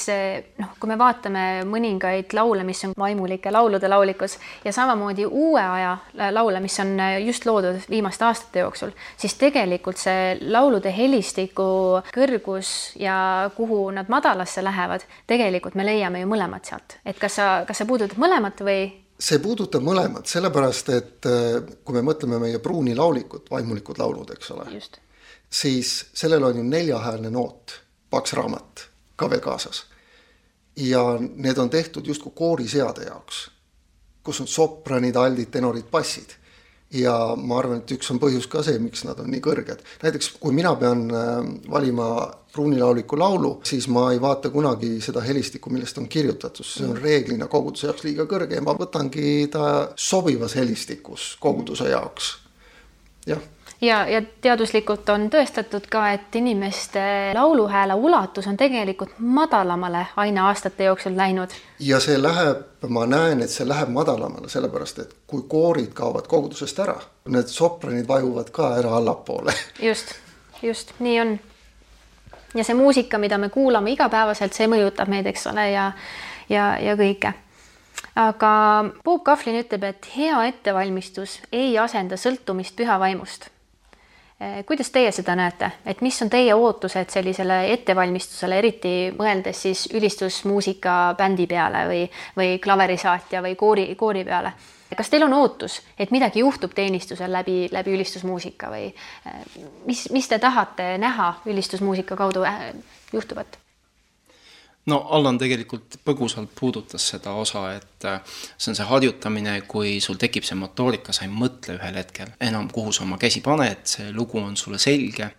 noh, 0.60 0.74
kui 0.80 0.92
me 0.92 0.98
vaatame 1.00 1.64
mõningaid 1.70 2.34
laule, 2.38 2.64
mis 2.68 2.84
on 2.88 2.96
vaimulike 2.98 3.52
laulude 3.52 3.90
laulikus 3.90 4.38
ja 4.66 4.74
samamoodi 4.74 5.26
uue 5.26 5.62
aja 5.62 5.98
laule, 6.32 6.60
mis 6.64 6.80
on 6.84 6.96
just 7.26 7.46
loodud 7.50 7.82
viimaste 7.90 8.26
aastate 8.26 8.64
jooksul, 8.66 8.94
siis 9.18 9.38
tegelikult 9.42 10.02
see 10.02 10.38
laulude 10.42 10.94
helistiku 10.96 12.02
kõrgus 12.14 12.94
ja 13.00 13.52
kuhu 13.56 13.86
nad 13.96 14.10
madalasse 14.14 14.64
lähevad, 14.64 15.06
tegelikult 15.28 15.76
me 15.76 15.86
leiame 15.86 16.24
ju 16.24 16.30
mõlemad 16.30 16.66
sealt, 16.70 17.00
et 17.06 17.20
kas 17.20 17.40
sa, 17.40 17.54
kas 17.68 17.82
sa 17.82 17.90
puudutad 17.90 18.20
mõlemat 18.22 18.62
või 18.64 19.03
see 19.20 19.40
puudutab 19.40 19.84
mõlemat, 19.86 20.28
sellepärast 20.30 20.90
et 20.94 21.30
äh, 21.30 21.62
kui 21.86 21.96
me 21.96 22.04
mõtleme 22.06 22.40
meie 22.42 22.60
pruuni 22.64 22.96
laulikut, 22.96 23.50
vaimulikud 23.52 24.02
laulud, 24.02 24.34
eks 24.36 24.52
ole, 24.56 24.68
siis 25.50 25.96
sellel 26.14 26.44
on 26.44 26.62
ju 26.62 26.68
neljahäälne 26.68 27.32
noot, 27.34 27.80
paks 28.10 28.34
raamat 28.38 28.88
ka 29.16 29.30
veel 29.30 29.42
kaasas. 29.42 29.86
ja 30.76 31.20
need 31.20 31.58
on 31.58 31.70
tehtud 31.70 32.08
justkui 32.08 32.32
kooriseade 32.36 33.06
jaoks, 33.06 33.50
kus 34.24 34.40
on 34.42 34.48
sopranid, 34.48 35.16
aldid, 35.16 35.52
tenorid, 35.54 35.86
bassid 35.92 36.34
ja 36.94 37.14
ma 37.38 37.58
arvan, 37.60 37.82
et 37.82 37.92
üks 37.96 38.12
on 38.14 38.20
põhjus 38.22 38.48
ka 38.52 38.64
see, 38.66 38.80
miks 38.82 39.04
nad 39.08 39.20
on 39.20 39.32
nii 39.34 39.42
kõrged. 39.44 39.82
näiteks 40.04 40.34
kui 40.40 40.54
mina 40.56 40.76
pean 40.80 41.08
äh, 41.10 41.32
valima 41.72 42.08
pruunilaululiku 42.54 43.18
laulu, 43.18 43.54
siis 43.66 43.88
ma 43.90 44.12
ei 44.14 44.22
vaata 44.22 44.52
kunagi 44.54 45.00
seda 45.02 45.24
helistikku, 45.26 45.72
millest 45.74 45.98
on 45.98 46.08
kirjutatud, 46.08 46.66
see 46.68 46.86
on 46.86 47.00
reeglina 47.02 47.48
koguduse 47.50 47.90
jaoks 47.90 48.06
liiga 48.06 48.28
kõrge 48.30 48.60
ja 48.60 48.66
ma 48.66 48.78
võtangi 48.78 49.50
ta 49.52 49.66
sobivas 49.96 50.56
helistikus 50.60 51.34
koguduse 51.42 51.90
jaoks. 51.90 52.38
jah 53.26 53.42
ja, 53.84 54.08
ja 54.08 54.22
teaduslikult 54.42 55.10
on 55.10 55.28
tõestatud 55.32 55.88
ka, 55.92 56.04
et 56.16 56.36
inimeste 56.36 57.04
lauluhääle 57.36 57.94
ulatus 57.94 58.48
on 58.48 58.58
tegelikult 58.58 59.18
madalamale 59.20 60.06
aina 60.16 60.48
aastate 60.48 60.84
jooksul 60.84 61.18
läinud. 61.18 61.50
ja 61.80 62.00
see 62.00 62.22
läheb, 62.22 62.66
ma 62.88 63.06
näen, 63.06 63.42
et 63.42 63.50
see 63.50 63.68
läheb 63.68 63.90
madalamale, 63.90 64.50
sellepärast 64.50 65.00
et 65.00 65.16
kui 65.28 65.44
koorid 65.48 65.94
kaovad 65.94 66.28
kogudusest 66.32 66.80
ära, 66.80 67.00
need 67.28 67.52
sopranid 67.52 68.08
vajuvad 68.08 68.52
ka 68.52 68.76
ära 68.80 68.96
allapoole. 68.98 69.54
just, 69.82 70.16
just 70.62 70.94
nii 71.00 71.20
on 71.22 71.40
ja 72.56 72.64
see 72.64 72.78
muusika, 72.78 73.18
mida 73.18 73.38
me 73.38 73.50
kuulame 73.50 73.92
igapäevaselt, 73.92 74.54
see 74.54 74.68
mõjutab 74.72 75.10
meid, 75.12 75.28
eks 75.28 75.48
ole, 75.52 75.72
ja 75.72 75.92
ja, 76.50 76.78
ja 76.80 76.96
kõike. 77.00 77.34
aga 78.16 78.52
Bob 79.04 79.24
Kauflin 79.24 79.60
ütleb, 79.64 79.84
et 79.84 80.08
hea 80.16 80.46
ettevalmistus 80.48 81.42
ei 81.52 81.78
asenda 81.80 82.18
sõltumist 82.20 82.76
püha 82.78 83.00
vaimust 83.00 83.50
kuidas 84.68 84.90
teie 84.92 85.12
seda 85.12 85.36
näete, 85.40 85.70
et 85.86 86.02
mis 86.02 86.22
on 86.22 86.30
teie 86.30 86.54
ootused 86.56 87.10
sellisele 87.14 87.60
ettevalmistusele, 87.74 88.58
eriti 88.60 88.94
mõeldes 89.16 89.62
siis 89.68 89.86
ülistusmuusika 89.94 91.16
bändi 91.18 91.48
peale 91.48 91.86
või, 91.88 92.06
või 92.38 92.58
klaverisaatja 92.60 93.44
või 93.46 93.56
koori, 93.56 93.88
koori 93.96 94.26
peale? 94.28 94.54
kas 94.96 95.10
teil 95.10 95.24
on 95.26 95.34
ootus, 95.34 95.80
et 95.98 96.12
midagi 96.12 96.44
juhtub 96.44 96.74
teenistusel 96.76 97.32
läbi, 97.34 97.68
läbi 97.72 97.96
ülistusmuusika 97.96 98.70
või 98.70 98.88
eh, 98.92 99.58
mis, 99.90 100.06
mis 100.14 100.30
te 100.30 100.40
tahate 100.40 100.98
näha 101.02 101.34
ülistusmuusika 101.50 102.18
kaudu 102.20 102.46
eh, 102.46 102.74
juhtuvat? 103.14 103.63
No 104.92 105.00
Allan 105.16 105.38
tegelikult 105.40 106.00
põgusalt 106.06 106.52
puudutas 106.60 107.06
seda 107.14 107.36
osa, 107.40 107.66
et 107.78 108.08
äh, 108.10 108.40
see 108.58 108.72
on 108.74 108.80
see 108.80 108.88
harjutamine, 108.90 109.58
kui 109.70 109.98
sul 110.04 110.20
tekib 110.22 110.48
see 110.48 110.58
motoorika, 110.60 111.16
sa 111.16 111.28
ei 111.28 111.32
mõtle 111.32 111.78
ühel 111.78 112.00
hetkel 112.02 112.34
enam, 112.44 112.70
kuhu 112.74 112.94
sa 112.96 113.06
oma 113.08 113.20
käsi 113.22 113.44
paned, 113.46 113.86
see 113.90 114.12
lugu 114.16 114.42
on 114.42 114.58
sulle 114.60 114.82
selge. 114.82 115.34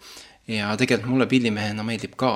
Ja 0.48 0.74
tegelikult 0.76 1.08
mulle 1.08 1.26
pillimehena 1.28 1.84
meeldib 1.86 2.18
ka, 2.20 2.30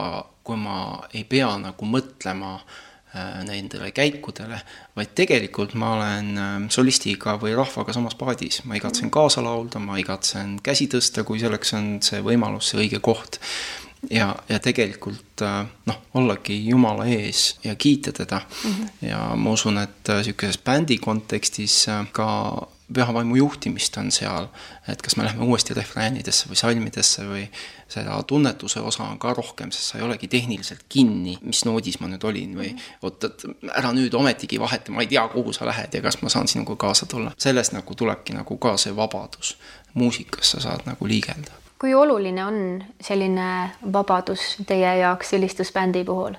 kui 0.45 0.57
ma 0.57 0.79
ei 1.13 1.27
pea 1.29 1.51
nagu 1.61 1.89
mõtlema 1.89 2.55
äh, 2.57 3.43
nendele 3.45 3.91
käikudele, 3.97 4.61
vaid 4.97 5.13
tegelikult 5.17 5.75
ma 5.81 5.93
olen 5.97 6.31
äh, 6.37 6.55
solistiga 6.73 7.37
või 7.41 7.57
rahvaga 7.57 7.97
samas 7.97 8.17
paadis, 8.21 8.63
ma 8.69 8.77
igatsen 8.81 9.13
kaasa 9.13 9.45
laulda, 9.45 9.81
ma 9.81 10.01
igatsen 10.01 10.57
käsi 10.65 10.89
tõsta, 10.93 11.25
kui 11.29 11.41
selleks 11.41 11.77
on 11.77 11.93
see 12.05 12.25
võimalus, 12.25 12.73
see 12.73 12.85
õige 12.85 13.05
koht 13.05 13.41
ja, 14.11 14.37
ja 14.49 14.59
tegelikult 14.59 15.43
äh, 15.43 15.67
noh, 15.87 16.01
ollagi 16.15 16.59
Jumala 16.69 17.07
ees 17.11 17.59
ja 17.65 17.75
kiita 17.75 18.13
teda 18.13 18.41
mm. 18.41 18.71
-hmm. 18.71 19.09
ja 19.09 19.19
ma 19.37 19.51
usun, 19.51 19.79
et 19.79 20.09
niisuguses 20.09 20.57
äh, 20.57 20.65
bändi 20.65 20.99
kontekstis 20.99 21.89
äh, 21.89 22.07
ka 22.13 22.29
püha 22.95 23.15
vaimu 23.15 23.37
juhtimist 23.37 23.97
on 23.97 24.09
seal, 24.13 24.47
et 24.89 25.03
kas 25.03 25.17
me 25.17 25.25
läheme 25.25 25.45
uuesti 25.45 25.75
refräänidesse 25.75 26.49
või 26.49 26.57
salmidesse 26.57 27.27
või 27.29 27.43
seda 27.89 28.17
tunnetuse 28.23 28.81
osa 28.81 29.05
on 29.05 29.19
ka 29.19 29.35
rohkem, 29.37 29.71
sest 29.73 29.93
sa 29.93 29.99
ei 29.99 30.05
olegi 30.07 30.29
tehniliselt 30.29 30.87
kinni, 30.89 31.37
mis 31.43 31.65
noodis 31.69 32.01
ma 32.01 32.09
nüüd 32.09 32.25
olin 32.25 32.57
või 32.57 32.73
oot, 33.03 33.25
et 33.25 33.45
ära 33.77 33.93
nüüd 33.93 34.15
ometigi 34.15 34.61
vaheta, 34.61 34.93
ma 34.93 35.05
ei 35.05 35.13
tea, 35.13 35.27
kuhu 35.29 35.53
sa 35.53 35.69
lähed 35.69 35.95
ja 35.95 36.03
kas 36.03 36.23
ma 36.23 36.33
saan 36.33 36.49
sinuga 36.49 36.77
kaasa 36.77 37.07
tulla. 37.07 37.35
sellest 37.39 37.77
nagu 37.77 37.95
tulebki 37.95 38.33
nagu 38.33 38.57
ka 38.57 38.77
see 38.77 38.97
vabadus. 38.97 39.57
muusikas 39.95 40.51
sa 40.51 40.61
saad 40.61 40.87
nagu 40.87 41.07
liigelda 41.07 41.68
kui 41.79 41.95
oluline 41.95 42.45
on 42.45 42.57
selline 43.01 43.51
vabadus 43.93 44.57
teie 44.66 44.99
jaoks 45.03 45.37
ülistusbändi 45.39 46.05
puhul? 46.05 46.39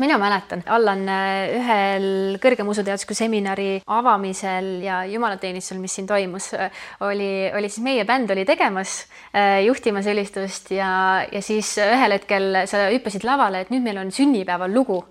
mina 0.00 0.16
mäletan, 0.18 0.62
Allan 0.70 1.02
äh, 1.10 1.50
ühel 1.58 2.04
kõrgema 2.40 2.70
usuteadusliku 2.72 3.14
seminari 3.18 3.82
avamisel 3.90 4.68
ja 4.84 5.00
jumalateenistusel, 5.10 5.80
mis 5.82 5.96
siin 5.98 6.06
toimus, 6.08 6.46
äh, 6.54 6.70
oli, 7.04 7.50
oli 7.56 7.68
siis 7.68 7.84
meie 7.84 8.06
bänd 8.08 8.30
oli 8.32 8.46
tegemas, 8.48 9.02
äh, 9.34 9.58
juhtimas 9.66 10.06
ülistust 10.08 10.70
ja, 10.72 11.26
ja 11.26 11.42
siis 11.44 11.74
ühel 11.82 12.16
hetkel 12.16 12.62
sa 12.70 12.86
hüppasid 12.94 13.26
lavale, 13.28 13.64
et 13.64 13.74
nüüd 13.74 13.84
meil 13.84 14.00
on 14.00 14.14
sünnipäeval 14.14 14.72
lugu. 14.72 15.02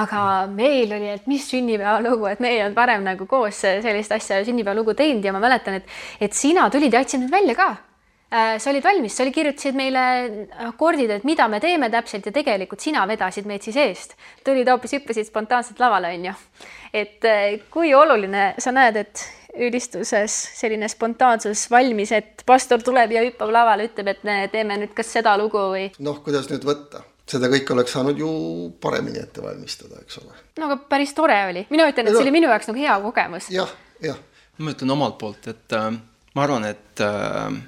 Aga 0.00 0.48
meil 0.50 0.90
oli, 0.90 1.12
et 1.14 1.28
mis 1.30 1.44
sünnipäevalugu, 1.52 2.26
et 2.32 2.40
meie 2.42 2.58
ei 2.58 2.64
olnud 2.64 2.80
varem 2.80 3.04
nagu 3.06 3.28
koos 3.30 3.60
sellist 3.62 4.16
asja 4.16 4.40
sünnipäevalugu 4.42 4.96
teinud 4.98 5.24
ja 5.24 5.36
ma 5.36 5.44
mäletan, 5.44 5.78
et, 5.78 5.98
et 6.18 6.34
sina 6.34 6.66
tulid 6.72 6.96
ja 6.96 7.04
andsid 7.04 7.22
need 7.22 7.36
välja 7.36 7.60
ka 7.60 7.74
sa 8.34 8.70
olid 8.70 8.82
valmis, 8.82 9.14
sa 9.14 9.22
oli, 9.22 9.32
kirjutasid 9.34 9.76
meile 9.78 10.02
akordid, 10.66 11.12
et 11.18 11.26
mida 11.28 11.46
me 11.50 11.60
teeme 11.62 11.90
täpselt 11.92 12.26
ja 12.26 12.32
tegelikult 12.34 12.82
sina 12.82 13.04
vedasid 13.06 13.46
meid 13.46 13.62
siis 13.62 13.78
eest. 13.78 14.16
tulid 14.44 14.68
hoopis, 14.70 14.96
hüppasid 14.98 15.28
spontaanselt 15.28 15.78
lavale, 15.82 16.10
onju. 16.18 16.34
et 16.94 17.24
äh, 17.30 17.60
kui 17.70 17.94
oluline 17.94 18.54
sa 18.58 18.72
näed, 18.74 18.98
et 19.04 19.24
ülistuses 19.54 20.34
selline 20.58 20.88
spontaansus 20.90 21.68
valmis, 21.70 22.12
et 22.12 22.42
pastor 22.46 22.82
tuleb 22.82 23.12
ja 23.14 23.22
hüppab 23.22 23.52
lavale, 23.54 23.88
ütleb, 23.90 24.10
et 24.10 24.24
me 24.26 24.38
teeme 24.52 24.78
nüüd 24.82 24.94
kas 24.96 25.12
seda 25.14 25.36
lugu 25.38 25.60
või? 25.74 25.88
noh, 26.02 26.18
kuidas 26.24 26.50
nüüd 26.50 26.66
võtta, 26.66 27.04
seda 27.30 27.50
kõike 27.52 27.76
oleks 27.76 27.94
saanud 27.94 28.18
ju 28.18 28.30
paremini 28.82 29.22
ette 29.22 29.44
valmistada, 29.44 30.00
eks 30.02 30.18
ole. 30.22 30.34
no 30.58 30.70
aga 30.70 30.80
päris 30.90 31.14
tore 31.14 31.38
oli, 31.52 31.66
mina 31.70 31.86
ütlen, 31.90 32.08
et 32.08 32.16
see 32.16 32.24
oli 32.24 32.34
minu 32.34 32.50
jaoks 32.50 32.72
nagu 32.72 32.82
hea 32.82 32.98
kogemus 33.06 33.52
ja,. 33.54 33.62
jah, 34.02 34.10
jah. 34.10 34.50
ma 34.58 34.74
ütlen 34.74 34.96
omalt 34.96 35.20
poolt, 35.22 35.46
et 35.54 35.78
äh, 35.78 35.92
ma 36.34 36.46
arvan, 36.48 36.66
et 36.72 37.04
äh, 37.04 37.62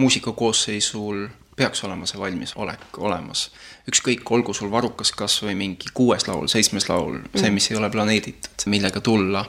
muusikakoosseisul 0.00 1.28
peaks 1.60 1.84
olema 1.84 2.06
see 2.08 2.20
valmisolek 2.20 2.98
olemas. 2.98 3.50
ükskõik, 3.90 4.24
olgu 4.36 4.54
sul 4.56 4.70
varukas 4.72 5.12
kas 5.16 5.40
või 5.44 5.56
mingi 5.58 5.90
kuues 5.94 6.28
laul, 6.28 6.48
seitsmes 6.48 6.88
laul, 6.88 7.18
see, 7.34 7.48
mm. 7.48 7.56
mis 7.58 7.70
ei 7.70 7.78
ole 7.80 7.90
planeeritud, 7.92 8.64
millega 8.70 9.02
tulla, 9.04 9.42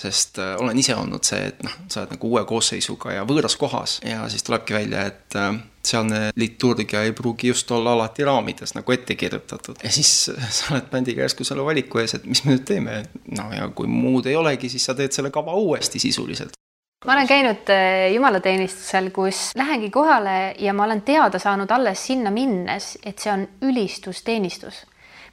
sest 0.00 0.38
äh, 0.40 0.54
olen 0.60 0.78
ise 0.80 0.94
olnud 0.96 1.26
see, 1.26 1.50
et 1.50 1.60
noh, 1.66 1.74
sa 1.90 2.02
oled 2.02 2.14
nagu 2.14 2.30
uue 2.30 2.44
koosseisuga 2.48 3.18
ja 3.18 3.26
võõras 3.28 3.58
kohas 3.60 3.98
ja 4.06 4.22
siis 4.32 4.46
tulebki 4.46 4.76
välja, 4.78 5.02
et 5.10 5.36
äh, 5.36 5.50
sealne 5.84 6.22
liturgia 6.40 7.02
ei 7.04 7.12
pruugi 7.16 7.50
just 7.50 7.70
olla 7.76 7.92
alati 7.96 8.24
raamides 8.24 8.72
nagu 8.78 8.96
ette 8.96 9.18
kirjutatud. 9.20 9.82
ja 9.84 9.92
siis 9.92 10.30
sa 10.30 10.72
oled 10.76 10.88
bändiga 10.92 11.26
järsku 11.26 11.44
selle 11.44 11.66
valiku 11.66 12.00
ees, 12.00 12.16
et 12.16 12.24
mis 12.30 12.44
me 12.46 12.56
nüüd 12.56 12.64
teeme, 12.68 13.02
no 13.36 13.50
ja 13.56 13.68
kui 13.74 13.90
muud 13.90 14.30
ei 14.30 14.38
olegi, 14.40 14.72
siis 14.72 14.88
sa 14.88 14.96
teed 14.96 15.12
selle 15.16 15.34
kava 15.34 15.58
uuesti 15.60 16.00
sisuliselt 16.00 16.56
ma 17.06 17.12
olen 17.12 17.28
käinud 17.28 17.70
äh, 17.72 18.12
jumalateenistusel, 18.12 19.10
kus 19.10 19.50
lähengi 19.56 19.90
kohale 19.90 20.54
ja 20.58 20.72
ma 20.76 20.84
olen 20.84 21.00
teada 21.02 21.38
saanud 21.38 21.70
alles 21.70 22.06
sinna 22.06 22.30
minnes, 22.30 22.98
et 23.04 23.18
see 23.18 23.32
on 23.32 23.46
ülistusteenistus. 23.62 24.86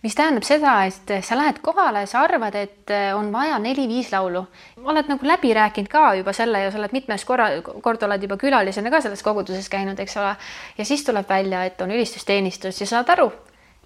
mis 0.04 0.16
tähendab 0.16 0.46
seda, 0.46 0.74
et 0.86 1.26
sa 1.26 1.36
lähed 1.36 1.58
kohale, 1.66 2.06
sa 2.06 2.22
arvad, 2.24 2.56
et 2.56 2.92
äh, 2.94 3.12
on 3.18 3.34
vaja 3.34 3.60
neli-viis 3.60 4.12
laulu. 4.12 4.46
oled 4.84 5.12
nagu 5.12 5.28
läbi 5.28 5.54
rääkinud 5.54 5.92
ka 5.92 6.14
juba 6.16 6.34
selle 6.34 6.64
ja 6.64 6.72
sa 6.72 6.80
oled 6.80 6.96
mitmes 6.96 7.26
korra, 7.26 7.50
kord 7.82 8.04
oled 8.04 8.24
juba 8.24 8.38
külalisena 8.38 8.90
ka 8.90 9.02
selles 9.02 9.24
koguduses 9.24 9.68
käinud, 9.70 10.00
eks 10.00 10.18
ole. 10.18 10.36
ja 10.78 10.86
siis 10.86 11.04
tuleb 11.04 11.30
välja, 11.30 11.66
et 11.66 11.82
on 11.82 11.92
ülistusteenistus 11.92 12.80
ja 12.82 12.88
saad 12.88 13.10
aru, 13.10 13.32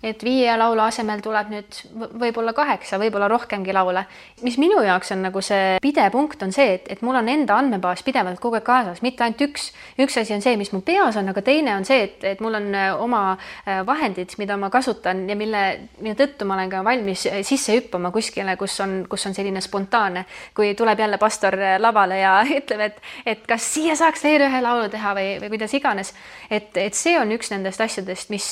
et 0.03 0.23
viie 0.25 0.53
laulu 0.57 0.81
asemel 0.81 1.21
tuleb 1.21 1.51
nüüd 1.53 1.77
võib-olla 1.93 2.53
kaheksa, 2.57 2.97
võib-olla 3.01 3.27
rohkemgi 3.29 3.73
laule. 3.73 4.05
mis 4.41 4.57
minu 4.57 4.81
jaoks 4.81 5.11
on 5.13 5.21
nagu 5.27 5.41
see 5.45 5.77
pidepunkt, 5.81 6.41
on 6.41 6.53
see, 6.53 6.73
et, 6.77 6.87
et 6.89 7.01
mul 7.05 7.15
on 7.19 7.29
enda 7.29 7.57
andmebaas 7.61 8.01
pidevalt 8.03 8.39
kogu 8.41 8.57
aeg 8.57 8.65
kaasas, 8.65 9.01
mitte 9.05 9.23
ainult 9.23 9.43
üks. 9.45 9.69
üks 10.01 10.17
asi 10.17 10.33
on 10.33 10.41
see, 10.41 10.57
mis 10.57 10.71
mu 10.73 10.81
peas 10.81 11.17
on, 11.21 11.29
aga 11.29 11.43
teine 11.45 11.75
on 11.77 11.85
see, 11.85 12.07
et, 12.07 12.25
et 12.33 12.41
mul 12.41 12.57
on 12.57 12.67
äh, 12.73 12.89
oma 12.97 13.21
äh, 13.35 13.83
vahendid, 13.85 14.33
mida 14.41 14.57
ma 14.57 14.71
kasutan 14.73 15.27
ja 15.29 15.37
mille, 15.37 15.61
mille 16.01 16.17
tõttu 16.17 16.49
ma 16.49 16.57
olen 16.57 16.73
ka 16.73 16.81
valmis 16.87 17.27
äh, 17.29 17.43
sisse 17.45 17.77
hüppama 17.77 18.09
kuskile, 18.11 18.57
kus 18.57 18.79
on, 18.81 19.03
kus 19.09 19.27
on 19.29 19.37
selline 19.37 19.61
spontaanne. 19.61 20.25
kui 20.57 20.73
tuleb 20.75 20.99
jälle 20.99 21.21
pastor 21.21 21.57
lavale 21.77 22.19
ja 22.23 22.39
ütleb, 22.59 22.87
et, 22.89 22.99
et 23.25 23.45
kas 23.47 23.69
siia 23.75 23.95
saaks 23.99 24.25
veel 24.25 24.47
ühe 24.47 24.65
laulu 24.65 24.89
teha 24.89 25.13
või, 25.17 25.37
või 25.43 25.53
kuidas 25.53 25.77
iganes. 25.77 26.13
et, 26.49 26.73
et 26.77 26.97
see 26.97 27.19
on 27.21 27.37
üks 27.37 27.53
nendest 27.53 27.85
asjadest, 27.85 28.33
mis, 28.33 28.49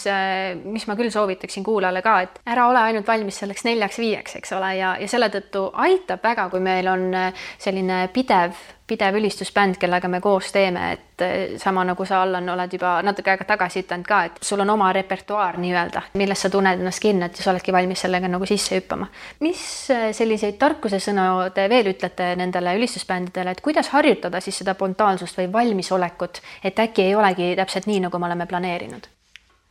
mis 0.69 0.85
ma 0.85 0.97
küll 0.99 1.09
soovitan 1.09 1.38
soovitaksin 1.39 1.63
kuulajale 1.63 2.01
ka, 2.01 2.21
et 2.21 2.41
ära 2.45 2.67
ole 2.67 2.79
ainult 2.79 3.07
valmis 3.07 3.39
selleks 3.39 3.63
neljaks-viieks, 3.63 4.35
eks 4.35 4.51
ole, 4.53 4.75
ja, 4.77 4.95
ja 4.99 5.07
selle 5.07 5.29
tõttu 5.31 5.69
aitab 5.73 6.23
väga, 6.23 6.49
kui 6.49 6.59
meil 6.59 6.87
on 6.87 7.13
äh, 7.15 7.33
selline 7.57 8.09
pidev, 8.13 8.53
pidev 8.87 9.15
ülistusbänd, 9.15 9.77
kellega 9.79 10.09
me 10.09 10.19
koos 10.21 10.51
teeme, 10.51 10.91
et 10.91 11.21
äh, 11.23 11.57
sama 11.57 11.85
nagu 11.87 12.05
sa, 12.05 12.21
Allan, 12.23 12.49
oled 12.49 12.73
juba 12.73 12.97
natuke 13.05 13.31
aega 13.31 13.45
tagasi 13.47 13.83
ütelnud 13.85 14.07
ka, 14.07 14.23
et 14.25 14.41
sul 14.41 14.59
on 14.59 14.69
oma 14.69 14.91
repertuaar 14.93 15.59
nii-öelda, 15.61 16.01
milles 16.19 16.41
sa 16.43 16.49
tunned 16.49 16.81
ennast 16.81 17.03
kinni, 17.03 17.29
et 17.29 17.39
sa 17.39 17.53
oledki 17.53 17.73
valmis 17.73 18.03
sellega 18.05 18.27
nagu 18.27 18.49
sisse 18.49 18.75
hüppama. 18.75 19.07
mis 19.39 19.61
äh, 19.95 20.09
selliseid 20.11 20.57
tarkusesõnu 20.59 21.53
te 21.55 21.69
veel 21.69 21.93
ütlete 21.93 22.33
nendele 22.35 22.75
ülistusbändidele, 22.79 23.55
et 23.55 23.61
kuidas 23.61 23.93
harjutada 23.95 24.41
siis 24.43 24.59
seda 24.63 24.75
spontaansust 24.75 25.39
või 25.39 25.51
valmisolekut, 25.53 26.43
et 26.63 26.79
äkki 26.79 27.07
ei 27.07 27.15
olegi 27.15 27.55
täpselt 27.55 27.87
nii, 27.87 28.03
nagu 28.07 28.19
me 28.19 28.29
oleme 28.29 28.49
planeerinud? 28.49 29.07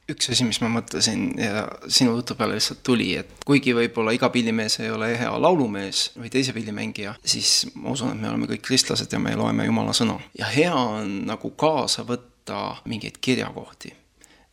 Üks 0.09 0.31
asi, 0.33 0.47
mis 0.49 0.61
ma 0.63 0.71
mõtlesin 0.73 1.35
ja 1.37 1.67
sinu 1.93 2.15
jutu 2.17 2.37
peale 2.39 2.57
lihtsalt 2.57 2.81
tuli, 2.87 3.11
et 3.21 3.45
kuigi 3.47 3.75
võib-olla 3.77 4.15
iga 4.17 4.31
pillimees 4.33 4.79
ei 4.81 4.91
ole 4.93 5.11
hea 5.21 5.31
laulumees 5.41 6.09
või 6.17 6.33
teise 6.33 6.55
pillimängija, 6.57 7.15
siis 7.25 7.69
ma 7.75 7.93
usun, 7.93 8.15
et 8.15 8.23
me 8.23 8.31
oleme 8.31 8.49
kõik 8.55 8.65
kristlased 8.71 9.13
ja 9.13 9.21
me 9.21 9.35
loeme 9.37 9.69
Jumala 9.69 9.93
sõna. 9.97 10.17
ja 10.39 10.49
hea 10.53 10.75
on 10.75 11.27
nagu 11.29 11.53
kaasa 11.61 12.07
võtta 12.09 12.79
mingeid 12.89 13.21
kirjakohti. 13.21 13.93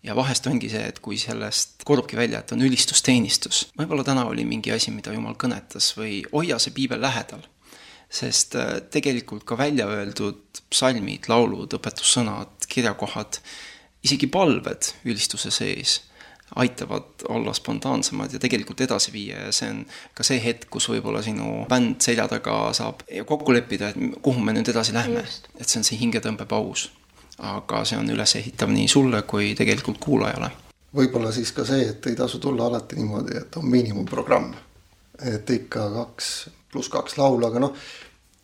ja 0.03 0.15
vahest 0.15 0.47
ongi 0.47 0.69
see, 0.69 0.83
et 0.91 0.99
kui 0.99 1.17
sellest 1.17 1.83
kordubki 1.87 2.17
välja, 2.19 2.39
et 2.39 2.51
on 2.51 2.61
ülistusteenistus, 2.61 3.69
võib-olla 3.79 4.03
täna 4.03 4.25
oli 4.27 4.45
mingi 4.45 4.71
asi, 4.75 4.91
mida 4.91 5.13
Jumal 5.13 5.39
kõnetas 5.39 5.93
või 5.97 6.23
hoia 6.33 6.59
see 6.59 6.75
piibel 6.75 7.01
lähedal 7.01 7.47
sest 8.15 8.55
äh, 8.55 8.81
tegelikult 8.91 9.43
ka 9.47 9.57
välja 9.57 9.87
öeldud 9.89 10.61
psalmid, 10.69 11.25
laulud, 11.31 11.73
õpetussõnad, 11.79 12.67
kirjakohad 12.69 13.39
isegi 14.05 14.27
palved 14.31 14.91
ülistuse 15.05 15.51
sees 15.53 15.99
aitavad 16.55 17.25
olla 17.29 17.53
spontaansemad 17.53 18.33
ja 18.33 18.39
tegelikult 18.39 18.81
edasi 18.81 19.13
viia 19.13 19.47
ja 19.47 19.51
see 19.55 19.69
on 19.69 19.79
ka 20.13 20.23
see 20.23 20.37
hetk, 20.43 20.67
kus 20.69 20.87
võib-olla 20.91 21.23
sinu 21.25 21.65
bänd 21.69 21.97
selja 22.05 22.27
taga 22.29 22.59
saab 22.77 23.01
kokku 23.25 23.55
leppida, 23.55 23.89
et 23.89 24.21
kuhu 24.21 24.43
me 24.45 24.53
nüüd 24.53 24.69
edasi 24.69 24.93
lähme. 24.93 25.25
et 25.59 25.67
see 25.67 25.79
on 25.81 25.87
see 25.87 25.97
hingetõmbepaus. 25.99 26.89
aga 27.37 27.83
see 27.85 27.97
on 27.97 28.09
ülesehitav 28.09 28.69
nii 28.71 28.87
sulle 28.87 29.21
kui 29.21 29.55
tegelikult 29.55 29.97
kuulajale. 29.99 30.51
võib-olla 30.95 31.31
siis 31.31 31.51
ka 31.51 31.65
see, 31.65 31.89
et 31.89 32.05
ei 32.07 32.15
tasu 32.15 32.39
tulla 32.39 32.69
alati 32.69 32.95
niimoodi, 32.95 33.37
et 33.37 33.57
on 33.57 33.65
miinimumprogramm. 33.65 34.53
et 35.33 35.49
ikka 35.49 35.89
kaks 35.97 36.49
pluss 36.71 36.89
kaks 36.89 37.17
laulu, 37.17 37.47
aga 37.47 37.59
noh, 37.59 37.73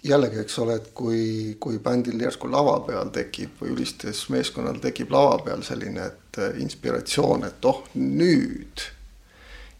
jällegi, 0.04 0.39
eks 0.41 0.60
ole, 0.60 0.80
et 0.80 0.88
kui, 0.97 1.58
kui 1.60 1.78
bändil 1.80 2.22
järsku 2.22 2.49
lava 2.52 2.80
peal 2.88 3.12
tekib 3.14 3.60
või 3.62 3.76
ülistusmeeskonnal 3.76 4.80
tekib 4.82 5.12
lava 5.14 5.38
peal 5.45 5.62
selline, 5.66 6.08
et 6.08 6.41
inspiratsioon, 6.64 7.45
et 7.45 7.70
oh 7.70 7.84
nüüd 7.99 8.88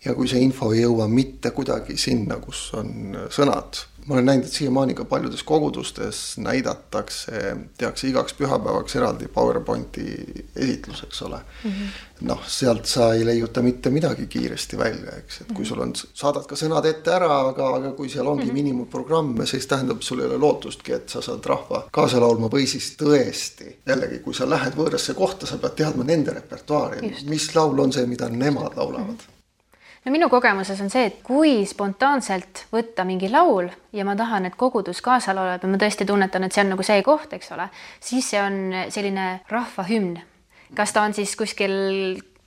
ja 0.06 0.16
kui 0.18 0.30
see 0.30 0.42
info 0.42 0.72
ei 0.74 0.84
jõua 0.84 1.08
mitte 1.12 1.52
kuidagi 1.56 1.98
sinna, 2.00 2.40
kus 2.42 2.70
on 2.78 3.18
sõnad. 3.34 3.84
Ma 4.06 4.14
olen 4.14 4.26
näinud, 4.26 4.46
et 4.46 4.52
siiamaani 4.52 4.94
ka 4.94 5.06
paljudes 5.06 5.44
kogudustes 5.44 6.38
näidatakse, 6.38 7.56
tehakse 7.78 8.08
igaks 8.08 8.34
pühapäevaks 8.34 8.96
eraldi 8.96 9.28
PowerPointi 9.28 10.06
esitlus, 10.56 11.04
eks 11.04 11.22
ole 11.22 11.38
mm 11.38 11.72
-hmm.. 11.72 12.28
noh, 12.28 12.48
sealt 12.48 12.86
sa 12.86 13.14
ei 13.14 13.26
leiuta 13.26 13.62
mitte 13.62 13.90
midagi 13.90 14.28
kiiresti 14.28 14.78
välja, 14.78 15.12
eks, 15.18 15.42
et 15.42 15.52
kui 15.54 15.66
sul 15.66 15.80
on, 15.80 15.94
saadad 16.14 16.48
ka 16.50 16.56
sõnad 16.56 16.86
ette 16.90 17.14
ära, 17.14 17.40
aga, 17.50 17.68
aga 17.76 17.92
kui 17.92 18.10
seal 18.10 18.28
ongi 18.28 18.44
mm 18.44 18.50
-hmm. 18.50 18.54
miinimumprogramm, 18.54 19.46
siis 19.46 19.68
tähendab, 19.68 20.02
sul 20.02 20.20
ei 20.20 20.26
ole 20.26 20.38
lootustki, 20.38 20.94
et 20.94 21.10
sa 21.10 21.22
saad 21.22 21.46
rahva 21.46 21.84
kaasa 21.92 22.22
laulma 22.22 22.48
või 22.48 22.68
siis 22.68 22.96
tõesti 23.02 23.76
jällegi, 23.86 24.20
kui 24.20 24.34
sa 24.34 24.50
lähed 24.50 24.74
võõrasse 24.78 25.14
kohta, 25.14 25.46
sa 25.46 25.58
pead 25.58 25.76
teadma 25.76 26.04
nende 26.04 26.32
repertuaari, 26.32 27.16
mis 27.30 27.56
laul 27.56 27.80
on 27.80 27.94
see, 27.94 28.06
mida 28.06 28.30
nemad 28.30 28.78
laulavad 28.78 29.08
mm. 29.08 29.18
-hmm 29.18 29.31
no 30.06 30.12
minu 30.12 30.30
kogemuses 30.30 30.82
on 30.82 30.90
see, 30.90 31.06
et 31.12 31.20
kui 31.26 31.62
spontaanselt 31.70 32.66
võtta 32.74 33.06
mingi 33.08 33.30
laul 33.32 33.70
ja 33.94 34.06
ma 34.08 34.16
tahan, 34.18 34.48
et 34.50 34.58
kogudus 34.58 35.02
kaasa 35.06 35.36
laulab 35.38 35.62
ja 35.62 35.70
ma 35.70 35.82
tõesti 35.82 36.08
tunnetan, 36.10 36.48
et 36.48 36.56
see 36.56 36.66
on 36.66 36.74
nagu 36.76 36.86
see 36.86 37.06
koht, 37.06 37.34
eks 37.38 37.54
ole, 37.56 37.70
siis 38.02 38.34
see 38.34 38.42
on 38.42 38.60
selline 38.90 39.30
rahvahümn. 39.52 40.20
kas 40.76 40.94
ta 40.96 41.04
on 41.04 41.14
siis 41.14 41.36
kuskil 41.36 41.74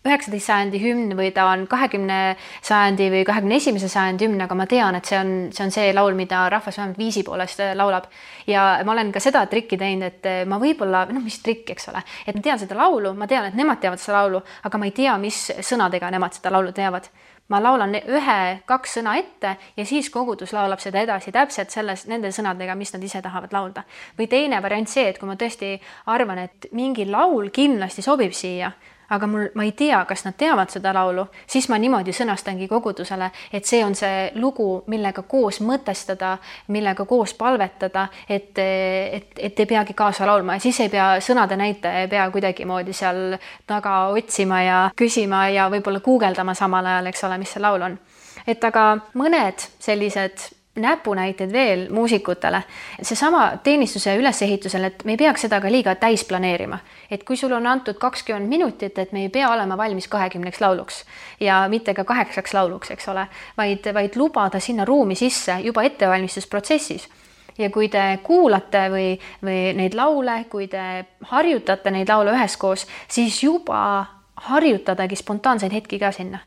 üheksateist 0.05 0.51
sajandi 0.51 0.79
hümn 0.83 1.15
või 1.17 1.31
ta 1.33 1.47
on 1.49 1.63
kahekümne 1.69 2.37
sajandi 2.65 3.07
või 3.13 3.23
kahekümne 3.25 3.57
esimese 3.57 3.89
sajandi 3.89 4.27
hümn, 4.27 4.43
aga 4.45 4.57
ma 4.59 4.67
tean, 4.69 4.99
et 4.99 5.09
see 5.09 5.17
on, 5.17 5.31
see 5.55 5.65
on 5.65 5.73
see 5.73 5.95
laul, 5.97 6.13
mida 6.19 6.43
rahvas 6.53 6.77
vähemalt 6.77 7.01
viisi 7.01 7.23
poolest 7.25 7.63
laulab. 7.79 8.11
ja 8.47 8.83
ma 8.85 8.93
olen 8.93 9.13
ka 9.13 9.21
seda 9.21 9.47
trikki 9.49 9.79
teinud, 9.81 10.05
et 10.11 10.49
ma 10.49 10.59
võib-olla, 10.61 11.07
noh, 11.09 11.25
mis 11.25 11.39
trikk, 11.41 11.73
eks 11.73 11.89
ole, 11.89 12.05
et 12.27 12.37
ma 12.37 12.45
tean 12.45 12.61
seda 12.61 12.77
laulu, 12.77 13.15
ma 13.17 13.29
tean, 13.31 13.49
et 13.49 13.57
nemad 13.57 13.81
teavad 13.81 14.03
seda 14.03 14.19
laulu, 14.19 14.43
aga 14.65 14.79
ma 14.83 14.91
ei 14.91 14.93
tea, 14.93 15.17
mis 15.23 15.47
sõnadega 15.65 16.13
nemad 16.13 16.37
seda 16.37 16.53
laulu 16.53 16.77
teavad 16.77 17.09
ma 17.49 17.61
laulan 17.61 17.95
ühe-kaks 17.99 18.99
sõna 18.99 19.17
ette 19.21 19.57
ja 19.77 19.85
siis 19.87 20.09
kogudus 20.11 20.55
laulab 20.57 20.81
seda 20.81 21.03
edasi 21.05 21.33
täpselt 21.33 21.75
selles, 21.75 22.07
nende 22.09 22.33
sõnadega, 22.33 22.77
mis 22.79 22.95
nad 22.95 23.05
ise 23.05 23.21
tahavad 23.23 23.53
laulda. 23.53 23.85
või 24.19 24.29
teine 24.29 24.63
variant 24.63 24.89
see, 24.89 25.09
et 25.09 25.19
kui 25.19 25.29
ma 25.29 25.37
tõesti 25.37 25.77
arvan, 26.07 26.39
et 26.39 26.69
mingi 26.73 27.07
laul 27.07 27.51
kindlasti 27.51 28.03
sobib 28.03 28.33
siia, 28.33 28.73
aga 29.11 29.27
mul, 29.27 29.49
ma 29.55 29.65
ei 29.65 29.73
tea, 29.73 30.05
kas 30.09 30.25
nad 30.25 30.37
teavad 30.39 30.71
seda 30.73 30.93
laulu, 30.95 31.27
siis 31.47 31.69
ma 31.69 31.79
niimoodi 31.79 32.13
sõnastangi 32.15 32.69
kogudusele, 32.69 33.31
et 33.53 33.67
see 33.69 33.83
on 33.85 33.95
see 33.99 34.31
lugu, 34.41 34.85
millega 34.93 35.23
koos 35.29 35.61
mõtestada, 35.61 36.37
millega 36.69 37.05
koos 37.09 37.35
palvetada, 37.35 38.09
et, 38.29 38.59
et, 38.59 39.31
et 39.37 39.61
ei 39.61 39.67
peagi 39.67 39.95
kaasa 39.95 40.27
laulma 40.27 40.59
ja 40.59 40.65
siis 40.65 40.81
ei 40.81 40.93
pea 40.93 41.15
sõnade 41.25 41.57
näitaja 41.61 42.05
ei 42.05 42.09
pea 42.09 42.27
kuidagimoodi 42.31 42.93
seal 42.97 43.39
taga 43.67 44.09
otsima 44.15 44.63
ja 44.63 44.81
küsima 44.97 45.49
ja 45.55 45.69
võib-olla 45.73 46.03
guugeldama 46.05 46.55
samal 46.55 46.87
ajal, 46.87 47.13
eks 47.13 47.25
ole, 47.29 47.39
mis 47.39 47.55
see 47.55 47.63
laul 47.63 47.89
on. 47.91 47.99
et 48.47 48.65
aga 48.65 48.85
mõned 49.15 49.69
sellised 49.79 50.51
näpunäited 50.75 51.53
veel 51.53 51.87
muusikutele. 51.91 52.63
seesama 53.03 53.53
teenistuse 53.63 54.17
ülesehitusel, 54.17 54.85
et 54.85 55.05
me 55.05 55.13
ei 55.13 55.17
peaks 55.17 55.47
seda 55.47 55.61
ka 55.61 55.71
liiga 55.73 55.95
täis 55.95 56.25
planeerima. 56.25 56.79
et 57.11 57.25
kui 57.25 57.37
sul 57.37 57.53
on 57.53 57.67
antud 57.67 57.95
kakskümmend 57.95 58.49
minutit, 58.49 58.99
et 58.99 59.13
me 59.13 59.23
ei 59.23 59.29
pea 59.29 59.51
olema 59.51 59.77
valmis 59.77 60.09
kahekümneks 60.09 60.61
lauluks 60.61 61.05
ja 61.41 61.67
mitte 61.69 61.95
ka 61.95 62.05
kaheksaks 62.05 62.55
lauluks, 62.55 62.91
eks 62.91 63.09
ole, 63.09 63.27
vaid, 63.57 63.95
vaid 63.95 64.17
lubada 64.17 64.61
sinna 64.61 64.85
ruumi 64.85 65.15
sisse 65.15 65.61
juba 65.61 65.83
ettevalmistusprotsessis 65.83 67.09
ja 67.59 67.71
kui 67.71 67.89
te 67.89 68.19
kuulate 68.23 68.89
või, 68.91 69.21
või 69.43 69.75
neid 69.79 69.95
laule, 69.95 70.45
kui 70.51 70.67
te 70.69 71.05
harjutate 71.21 71.91
neid 71.91 72.09
laule 72.09 72.35
üheskoos, 72.35 72.87
siis 73.09 73.43
juba 73.43 74.07
harjutadagi 74.35 75.17
spontaanseid 75.17 75.73
hetki 75.73 75.99
ka 75.99 76.11
sinna 76.13 76.39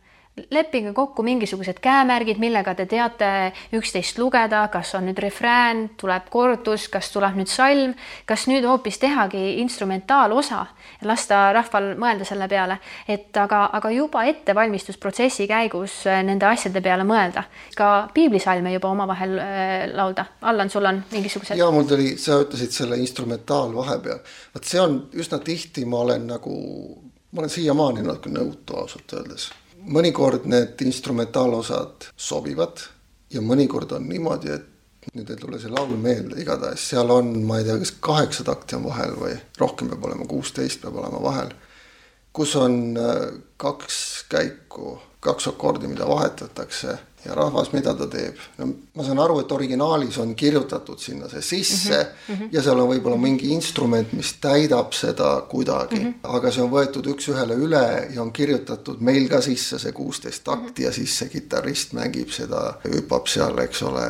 leppige 0.52 0.94
kokku 0.94 1.24
mingisugused 1.24 1.80
käemärgid, 1.82 2.38
millega 2.38 2.74
te 2.76 2.86
teate 2.86 3.30
üksteist 3.76 4.20
lugeda, 4.22 4.64
kas 4.72 4.94
on 4.98 5.08
nüüd 5.10 5.20
refrään, 5.22 5.84
tuleb 5.98 6.30
kordus, 6.34 6.88
kas 6.94 7.10
tuleb 7.14 7.38
nüüd 7.40 7.50
salm, 7.52 7.96
kas 8.30 8.48
nüüd 8.50 8.66
hoopis 8.68 9.00
tehagi 9.02 9.58
instrumentaalosa, 9.64 10.66
lasta 11.10 11.42
rahval 11.58 11.94
mõelda 12.00 12.28
selle 12.28 12.48
peale, 12.52 12.80
et 13.10 13.38
aga, 13.38 13.66
aga 13.80 13.92
juba 13.96 14.24
ettevalmistusprotsessi 14.30 15.50
käigus 15.50 16.00
äh, 16.08 16.22
nende 16.28 16.50
asjade 16.50 16.82
peale 16.86 17.08
mõelda, 17.08 17.48
ka 17.78 17.92
piiblisalme 18.14 18.74
juba 18.78 18.94
omavahel 18.94 19.38
äh, 19.42 19.76
laulda. 19.94 20.28
Allan, 20.42 20.70
sul 20.70 20.86
on 20.86 21.04
mingisugused? 21.12 21.58
ja 21.58 21.70
mul 21.74 21.88
tuli, 21.90 22.14
sa 22.22 22.42
ütlesid 22.46 22.76
selle 22.76 23.00
instrumentaal 23.02 23.74
vahepeal, 23.76 24.22
vot 24.54 24.68
see 24.68 24.82
on 24.82 25.00
üsna 25.18 25.42
tihti, 25.44 25.86
ma 25.90 26.06
olen 26.06 26.28
nagu, 26.30 26.58
ma 27.32 27.44
olen 27.44 27.54
siiamaani 27.54 28.06
natuke 28.06 28.34
nõutu 28.34 28.78
ausalt 28.78 29.18
öeldes 29.18 29.50
mõnikord 29.86 30.48
need 30.50 30.82
instrumentaalosad 30.86 32.10
sobivad 32.16 32.82
ja 33.34 33.44
mõnikord 33.44 33.92
on 33.98 34.08
niimoodi, 34.10 34.52
et 34.54 35.14
nüüd 35.16 35.30
ei 35.32 35.40
tule 35.40 35.60
see 35.62 35.72
laul 35.72 35.96
meelde, 36.02 36.40
igatahes 36.42 36.84
seal 36.92 37.12
on, 37.14 37.32
ma 37.48 37.60
ei 37.60 37.68
tea, 37.68 37.78
kas 37.82 37.94
kaheksa 38.04 38.46
takti 38.48 38.76
on 38.78 38.88
vahel 38.88 39.16
või 39.20 39.36
rohkem 39.60 39.92
peab 39.92 40.08
olema, 40.10 40.28
kuusteist 40.28 40.82
peab 40.84 41.00
olema 41.00 41.22
vahel, 41.24 41.54
kus 42.36 42.56
on 42.60 42.98
äh, 43.00 43.22
kaks 43.58 44.00
käiku, 44.32 44.98
kaks 45.24 45.50
akordi, 45.54 45.90
mida 45.92 46.08
vahetatakse 46.08 46.98
ja 47.26 47.36
rahvas, 47.36 47.72
mida 47.74 47.94
ta 47.98 48.08
teeb, 48.12 48.38
no 48.60 48.68
ma 48.96 49.04
saan 49.06 49.20
aru, 49.20 49.40
et 49.42 49.52
originaalis 49.52 50.20
on 50.22 50.34
kirjutatud 50.38 51.00
sinna 51.02 51.30
see 51.30 51.42
sisse 51.42 51.98
mm 51.98 52.36
-hmm. 52.36 52.50
ja 52.52 52.62
seal 52.64 52.80
on 52.80 52.90
võib-olla 52.92 53.18
mingi 53.18 53.50
instrument, 53.54 54.14
mis 54.14 54.34
täidab 54.42 54.94
seda 54.94 55.42
kuidagi. 55.50 56.00
Mm, 56.00 56.06
-hmm. 56.06 56.36
aga 56.38 56.52
see 56.52 56.64
on 56.64 56.72
võetud 56.72 57.10
üks-ühele 57.14 57.56
üle 57.56 58.08
ja 58.14 58.22
on 58.22 58.32
kirjutatud 58.32 59.02
meil 59.02 59.30
ka 59.30 59.42
sisse 59.42 59.80
see 59.80 59.92
kuusteist 59.92 60.44
takti 60.44 60.84
ja 60.84 60.92
siis 60.92 61.18
see 61.18 61.30
kitarrist 61.30 61.94
mängib 61.94 62.30
seda, 62.30 62.80
hüppab 62.84 63.28
seal, 63.28 63.58
eks 63.58 63.82
ole, 63.84 64.08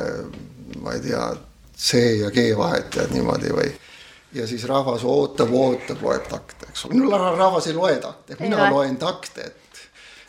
ma 0.82 0.94
ei 0.94 1.00
tea, 1.00 1.36
C 1.78 1.94
ja 2.20 2.32
G 2.32 2.58
vahetajad 2.58 3.12
niimoodi 3.12 3.54
või. 3.54 3.72
Ja 4.34 4.48
siis 4.48 4.64
rahvas 4.68 5.04
ootab, 5.04 5.54
ootab, 5.54 6.02
loeb 6.02 6.28
takte, 6.28 6.68
eks 6.70 6.86
ole, 6.86 6.96
no 6.96 7.18
rahvas 7.18 7.68
ei 7.68 7.74
loe 7.74 7.96
takte, 7.96 8.36
mina 8.40 8.70
loen 8.72 8.98
takte, 8.98 9.42
et 9.42 9.67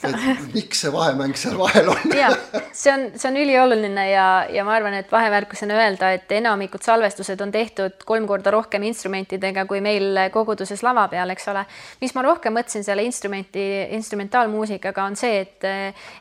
et 0.06 0.54
miks 0.54 0.82
see 0.84 0.92
vahemäng 0.94 1.34
seal 1.38 1.56
vahel 1.58 1.88
on 1.90 2.12
ja 2.22 2.28
see 2.70 2.92
on, 2.92 3.04
see 3.18 3.30
on 3.30 3.38
ülioluline 3.40 4.04
ja, 4.10 4.26
ja 4.52 4.64
ma 4.66 4.76
arvan, 4.76 4.94
et 5.00 5.10
vahemärkusena 5.12 5.78
öelda, 5.80 6.12
et 6.14 6.30
enamikud 6.38 6.84
salvestused 6.86 7.40
on 7.42 7.52
tehtud 7.54 8.04
kolm 8.06 8.28
korda 8.30 8.52
rohkem 8.54 8.86
instrumentidega 8.90 9.66
kui 9.70 9.82
meil 9.84 10.22
koguduses 10.34 10.84
lava 10.86 11.08
peal, 11.10 11.34
eks 11.34 11.50
ole. 11.50 11.64
mis 12.02 12.14
ma 12.14 12.24
rohkem 12.28 12.54
mõtlesin 12.54 12.86
selle 12.86 13.02
instrumenti, 13.06 13.64
instrumentaalmuusikaga 13.98 15.08
on 15.10 15.18
see, 15.18 15.42
et, 15.42 15.68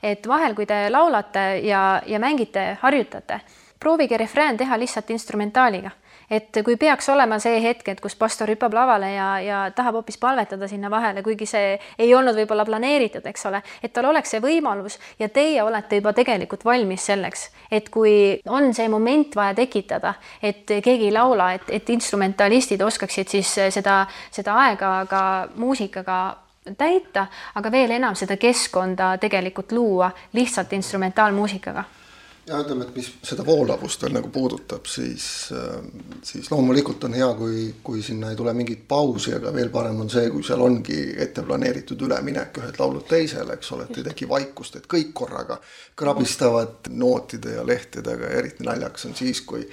et 0.02 0.28
vahel, 0.28 0.58
kui 0.58 0.66
te 0.66 0.88
laulate 0.90 1.48
ja, 1.68 2.02
ja 2.06 2.20
mängite, 2.24 2.70
harjutate, 2.82 3.42
proovige 3.80 4.18
refrään 4.18 4.58
teha 4.58 4.80
lihtsalt 4.80 5.14
instrumentaaliga 5.14 5.94
et 6.30 6.60
kui 6.66 6.76
peaks 6.78 7.10
olema 7.10 7.40
see 7.40 7.60
hetk, 7.64 7.88
et 7.88 8.02
kus 8.04 8.16
pastor 8.20 8.50
hüppab 8.52 8.74
lavale 8.76 9.12
ja, 9.14 9.28
ja 9.44 9.60
tahab 9.76 10.00
hoopis 10.02 10.18
palvetada 10.22 10.68
sinna 10.68 10.92
vahele, 10.92 11.24
kuigi 11.24 11.48
see 11.50 11.76
ei 12.00 12.14
olnud 12.16 12.36
võib-olla 12.38 12.66
planeeritud, 12.68 13.26
eks 13.30 13.48
ole, 13.50 13.62
et 13.84 13.94
tal 13.96 14.10
oleks 14.12 14.36
see 14.36 14.44
võimalus 14.44 15.00
ja 15.20 15.30
teie 15.34 15.64
olete 15.64 16.02
juba 16.02 16.14
tegelikult 16.18 16.66
valmis 16.68 17.08
selleks, 17.08 17.48
et 17.72 17.90
kui 17.94 18.16
on 18.48 18.74
see 18.76 18.90
moment 18.92 19.36
vaja 19.36 19.56
tekitada, 19.58 20.18
et 20.42 20.66
keegi 20.68 21.10
ei 21.10 21.14
laula, 21.16 21.54
et, 21.56 21.70
et 21.72 21.90
instrumentalistid 21.96 22.82
oskaksid 22.84 23.38
siis 23.38 23.54
seda, 23.80 24.02
seda 24.32 24.58
aega 24.68 24.98
ka 25.10 25.22
muusikaga 25.56 26.20
täita, 26.78 27.28
aga 27.56 27.72
veel 27.72 27.96
enam 27.96 28.16
seda 28.20 28.36
keskkonda 28.40 29.16
tegelikult 29.22 29.72
luua 29.72 30.12
lihtsalt 30.36 30.74
instrumentaalmuusikaga 30.76 31.86
ja 32.48 32.60
ütleme, 32.64 32.86
et 32.88 32.96
mis 32.96 33.10
seda 33.28 33.44
voolavust 33.46 34.04
veel 34.04 34.14
nagu 34.16 34.30
puudutab, 34.32 34.88
siis, 34.88 35.26
äh, 35.52 35.82
siis 36.26 36.48
loomulikult 36.52 37.04
on 37.08 37.16
hea, 37.18 37.28
kui, 37.36 37.64
kui 37.84 38.02
sinna 38.06 38.32
ei 38.32 38.40
tule 38.40 38.54
mingit 38.56 38.86
pausi, 38.88 39.34
aga 39.36 39.52
veel 39.56 39.72
parem 39.74 40.00
on 40.04 40.12
see, 40.12 40.30
kui 40.32 40.46
seal 40.48 40.64
ongi 40.64 41.00
ette 41.24 41.44
planeeritud 41.48 42.02
üleminek 42.08 42.62
ühelt 42.62 42.80
laulult 42.80 43.08
teisele, 43.12 43.58
eks 43.58 43.72
ole, 43.76 43.90
et 43.90 44.00
ei 44.00 44.08
teki 44.08 44.30
vaikust, 44.32 44.80
et 44.80 44.88
kõik 44.92 45.12
korraga 45.18 45.60
krabistavad 46.00 46.92
nootide 46.96 47.58
ja 47.58 47.68
lehtedega 47.68 48.32
ja 48.32 48.42
eriti 48.42 48.68
naljakas 48.68 49.10
on 49.10 49.18
siis, 49.18 49.44
kui 49.48 49.68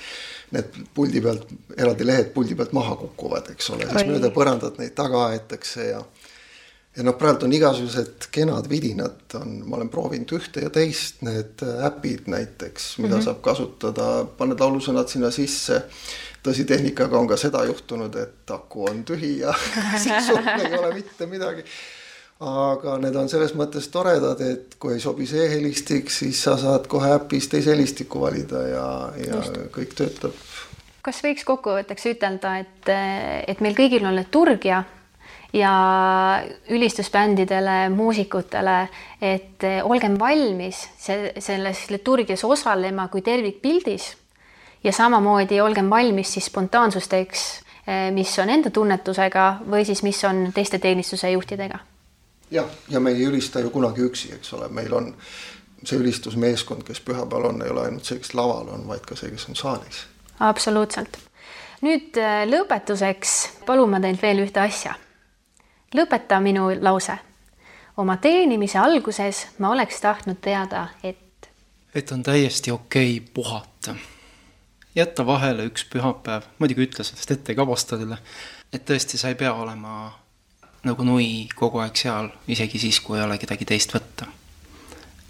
need 0.54 0.82
puldi 0.94 1.22
pealt, 1.22 1.50
eraldi 1.78 2.06
lehed 2.06 2.34
puldi 2.34 2.58
pealt 2.58 2.74
maha 2.74 2.98
kukuvad, 3.06 3.54
eks 3.54 3.70
ole, 3.74 3.86
siis 3.90 4.10
mööda 4.10 4.34
põrandat 4.34 4.82
neid 4.82 4.96
taga 4.98 5.28
aetakse 5.30 5.92
ja 5.92 6.02
ja 6.94 7.04
noh, 7.06 7.16
praegu 7.18 7.46
on 7.46 7.54
igasugused 7.54 8.28
kenad 8.34 8.68
vidinad 8.70 9.34
on, 9.38 9.56
ma 9.66 9.78
olen 9.78 9.90
proovinud 9.92 10.36
ühte 10.36 10.62
ja 10.64 10.70
teist, 10.74 11.24
need 11.26 11.64
äpid 11.86 12.30
näiteks, 12.30 12.94
mida 12.98 13.16
mm 13.16 13.18
-hmm. 13.18 13.24
saab 13.24 13.42
kasutada, 13.42 14.06
paned 14.38 14.60
laulusõnad 14.60 15.10
sinna 15.10 15.30
sisse. 15.30 15.82
tõsi, 16.44 16.66
tehnikaga 16.68 17.18
on 17.18 17.28
ka 17.28 17.36
seda 17.40 17.64
juhtunud, 17.64 18.16
et 18.20 18.50
aku 18.50 18.84
on 18.84 19.04
tühi 19.04 19.38
ja 19.38 19.54
sisu 20.04 20.36
ei 20.36 20.78
ole 20.78 20.94
mitte 20.94 21.26
midagi. 21.26 21.64
aga 22.40 22.98
need 22.98 23.14
on 23.16 23.28
selles 23.28 23.54
mõttes 23.54 23.88
toredad, 23.90 24.40
et 24.40 24.74
kui 24.78 24.94
ei 24.94 25.00
sobi 25.00 25.26
see 25.26 25.48
helistik, 25.50 26.10
siis 26.10 26.42
sa 26.42 26.56
saad 26.56 26.86
kohe 26.86 27.14
äpis 27.14 27.48
teise 27.48 27.70
helistiku 27.70 28.20
valida 28.20 28.62
ja, 28.68 29.12
ja 29.16 29.36
Just. 29.36 29.56
kõik 29.72 29.94
töötab. 29.94 30.32
kas 31.02 31.22
võiks 31.24 31.44
kokkuvõtteks 31.44 32.06
ütelda, 32.06 32.58
et, 32.58 32.92
et 33.48 33.60
meil 33.60 33.74
kõigil 33.74 34.06
on 34.06 34.16
liturgia 34.16 34.84
ja 34.84 34.84
ülistusbändidele, 36.74 37.88
muusikutele, 37.94 38.88
et 39.22 39.62
olgem 39.86 40.18
valmis 40.18 40.80
see, 40.98 41.30
selles 41.38 41.84
liturgias 41.94 42.42
osalema 42.44 43.06
kui 43.12 43.22
tervikpildis 43.22 44.08
ja 44.84 44.92
samamoodi 44.92 45.60
olgem 45.62 45.90
valmis 45.90 46.34
siis 46.34 46.50
spontansusteks, 46.50 47.46
mis 48.16 48.34
on 48.42 48.50
enda 48.50 48.74
tunnetusega 48.74 49.48
või 49.70 49.86
siis 49.86 50.02
mis 50.02 50.24
on 50.26 50.48
teiste 50.54 50.82
teenistuse 50.82 51.30
juhtidega 51.30 51.78
jah, 52.50 52.66
ja 52.88 53.00
me 53.00 53.10
ei 53.10 53.26
ülista 53.26 53.60
ju 53.60 53.70
kunagi 53.70 54.02
üksi, 54.04 54.32
eks 54.34 54.52
ole, 54.54 54.68
meil 54.68 54.92
on 54.94 55.12
see 55.84 55.98
ülistusmeeskond, 56.00 56.84
kes 56.86 57.00
pühapäeval 57.04 57.50
on, 57.50 57.62
ei 57.62 57.70
ole 57.70 57.86
ainult 57.88 58.08
see, 58.08 58.18
kes 58.22 58.34
laval 58.34 58.70
on, 58.76 58.86
vaid 58.88 59.04
ka 59.08 59.16
see, 59.18 59.30
kes 59.34 59.48
on 59.50 59.58
saalis. 59.58 60.04
absoluutselt. 60.40 61.18
nüüd 61.84 62.16
äh, 62.20 62.44
lõpetuseks 62.48 63.64
palun 63.66 63.90
ma 63.92 64.00
teilt 64.00 64.22
veel 64.22 64.44
ühte 64.46 64.62
asja. 64.62 64.94
Lõpeta 65.94 66.40
minu 66.40 66.68
lause. 66.80 67.18
oma 67.96 68.16
teenimise 68.16 68.78
alguses 68.78 69.46
ma 69.58 69.70
oleks 69.70 70.00
tahtnud 70.00 70.40
teada, 70.40 70.88
et 71.02 71.48
et 71.94 72.12
on 72.12 72.22
täiesti 72.22 72.70
okei 72.70 73.16
okay 73.16 73.30
puhata. 73.34 73.94
jätta 74.94 75.26
vahele 75.26 75.66
üks 75.66 75.86
pühapäev, 75.90 76.42
muidugi 76.58 76.86
ütle 76.88 77.04
sellest 77.04 77.30
ette 77.30 77.54
ka 77.54 77.66
pastorile, 77.66 78.18
et 78.72 78.84
tõesti, 78.90 79.18
sa 79.18 79.28
ei 79.28 79.34
pea 79.34 79.54
olema 79.54 80.12
nagu 80.84 81.04
nui 81.04 81.48
kogu 81.54 81.78
aeg 81.78 81.96
seal, 81.96 82.28
isegi 82.48 82.78
siis, 82.78 83.00
kui 83.00 83.18
ei 83.18 83.24
ole 83.24 83.38
kedagi 83.38 83.64
teist 83.64 83.94
võtta. 83.94 84.26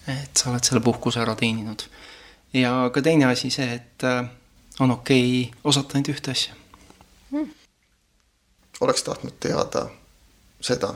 et 0.09 0.37
sa 0.37 0.51
oled 0.51 0.65
selle 0.65 0.81
puhkuse 0.81 1.21
ära 1.21 1.35
teeninud. 1.37 1.85
ja 2.53 2.91
ka 2.93 3.03
teine 3.03 3.25
asi 3.25 3.51
see, 3.51 3.75
et 3.75 4.05
äh, 4.05 4.25
on 4.81 4.91
okei 4.91 5.43
okay 5.43 5.61
osata 5.65 5.99
ainult 5.99 6.09
ühte 6.09 6.31
asja 6.31 6.55
hmm.. 7.31 7.51
oleks 8.81 9.03
tahtnud 9.03 9.37
teada 9.41 9.89
seda, 10.65 10.95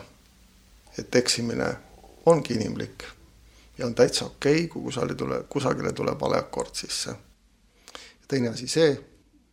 et 0.98 1.16
eksimine 1.20 1.68
ongi 2.26 2.56
inimlik 2.56 3.04
ja 3.78 3.86
on 3.86 3.94
täitsa 3.94 4.26
okei 4.26 4.54
okay,, 4.54 4.68
kui 4.68 4.82
kusagile 4.82 5.14
tuleb, 5.14 5.48
kusagile 5.48 5.92
tuleb 5.92 6.20
vale 6.20 6.38
akord 6.38 6.74
sisse. 6.74 7.14
teine 8.28 8.48
asi 8.48 8.68
see, 8.68 8.94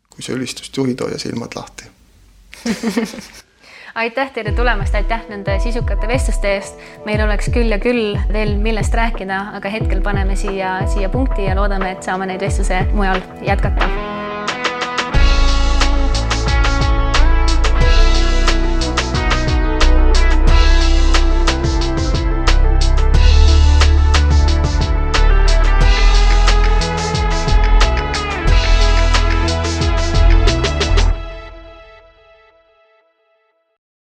kui 0.09 0.23
sa 0.23 0.35
ülistust 0.35 0.77
juhid, 0.77 1.01
hoia 1.01 1.19
silmad 1.19 1.55
lahti 1.55 1.91
aitäh 3.95 4.31
teile 4.31 4.51
tulemast, 4.51 4.95
aitäh 4.95 5.27
nende 5.29 5.59
sisukate 5.59 6.07
vestluste 6.07 6.55
eest. 6.55 6.83
meil 7.05 7.23
oleks 7.27 7.49
küll 7.53 7.71
ja 7.71 7.79
küll 7.79 8.19
veel 8.33 8.57
millest 8.59 8.93
rääkida, 8.93 9.39
aga 9.59 9.71
hetkel 9.71 10.03
paneme 10.03 10.35
siia, 10.35 10.81
siia 10.93 11.09
punkti 11.09 11.47
ja 11.47 11.55
loodame, 11.55 11.95
et 11.95 12.03
saame 12.03 12.27
neid 12.31 12.43
vestluse 12.43 12.83
mujal 12.93 13.21
jätkata 13.45 14.24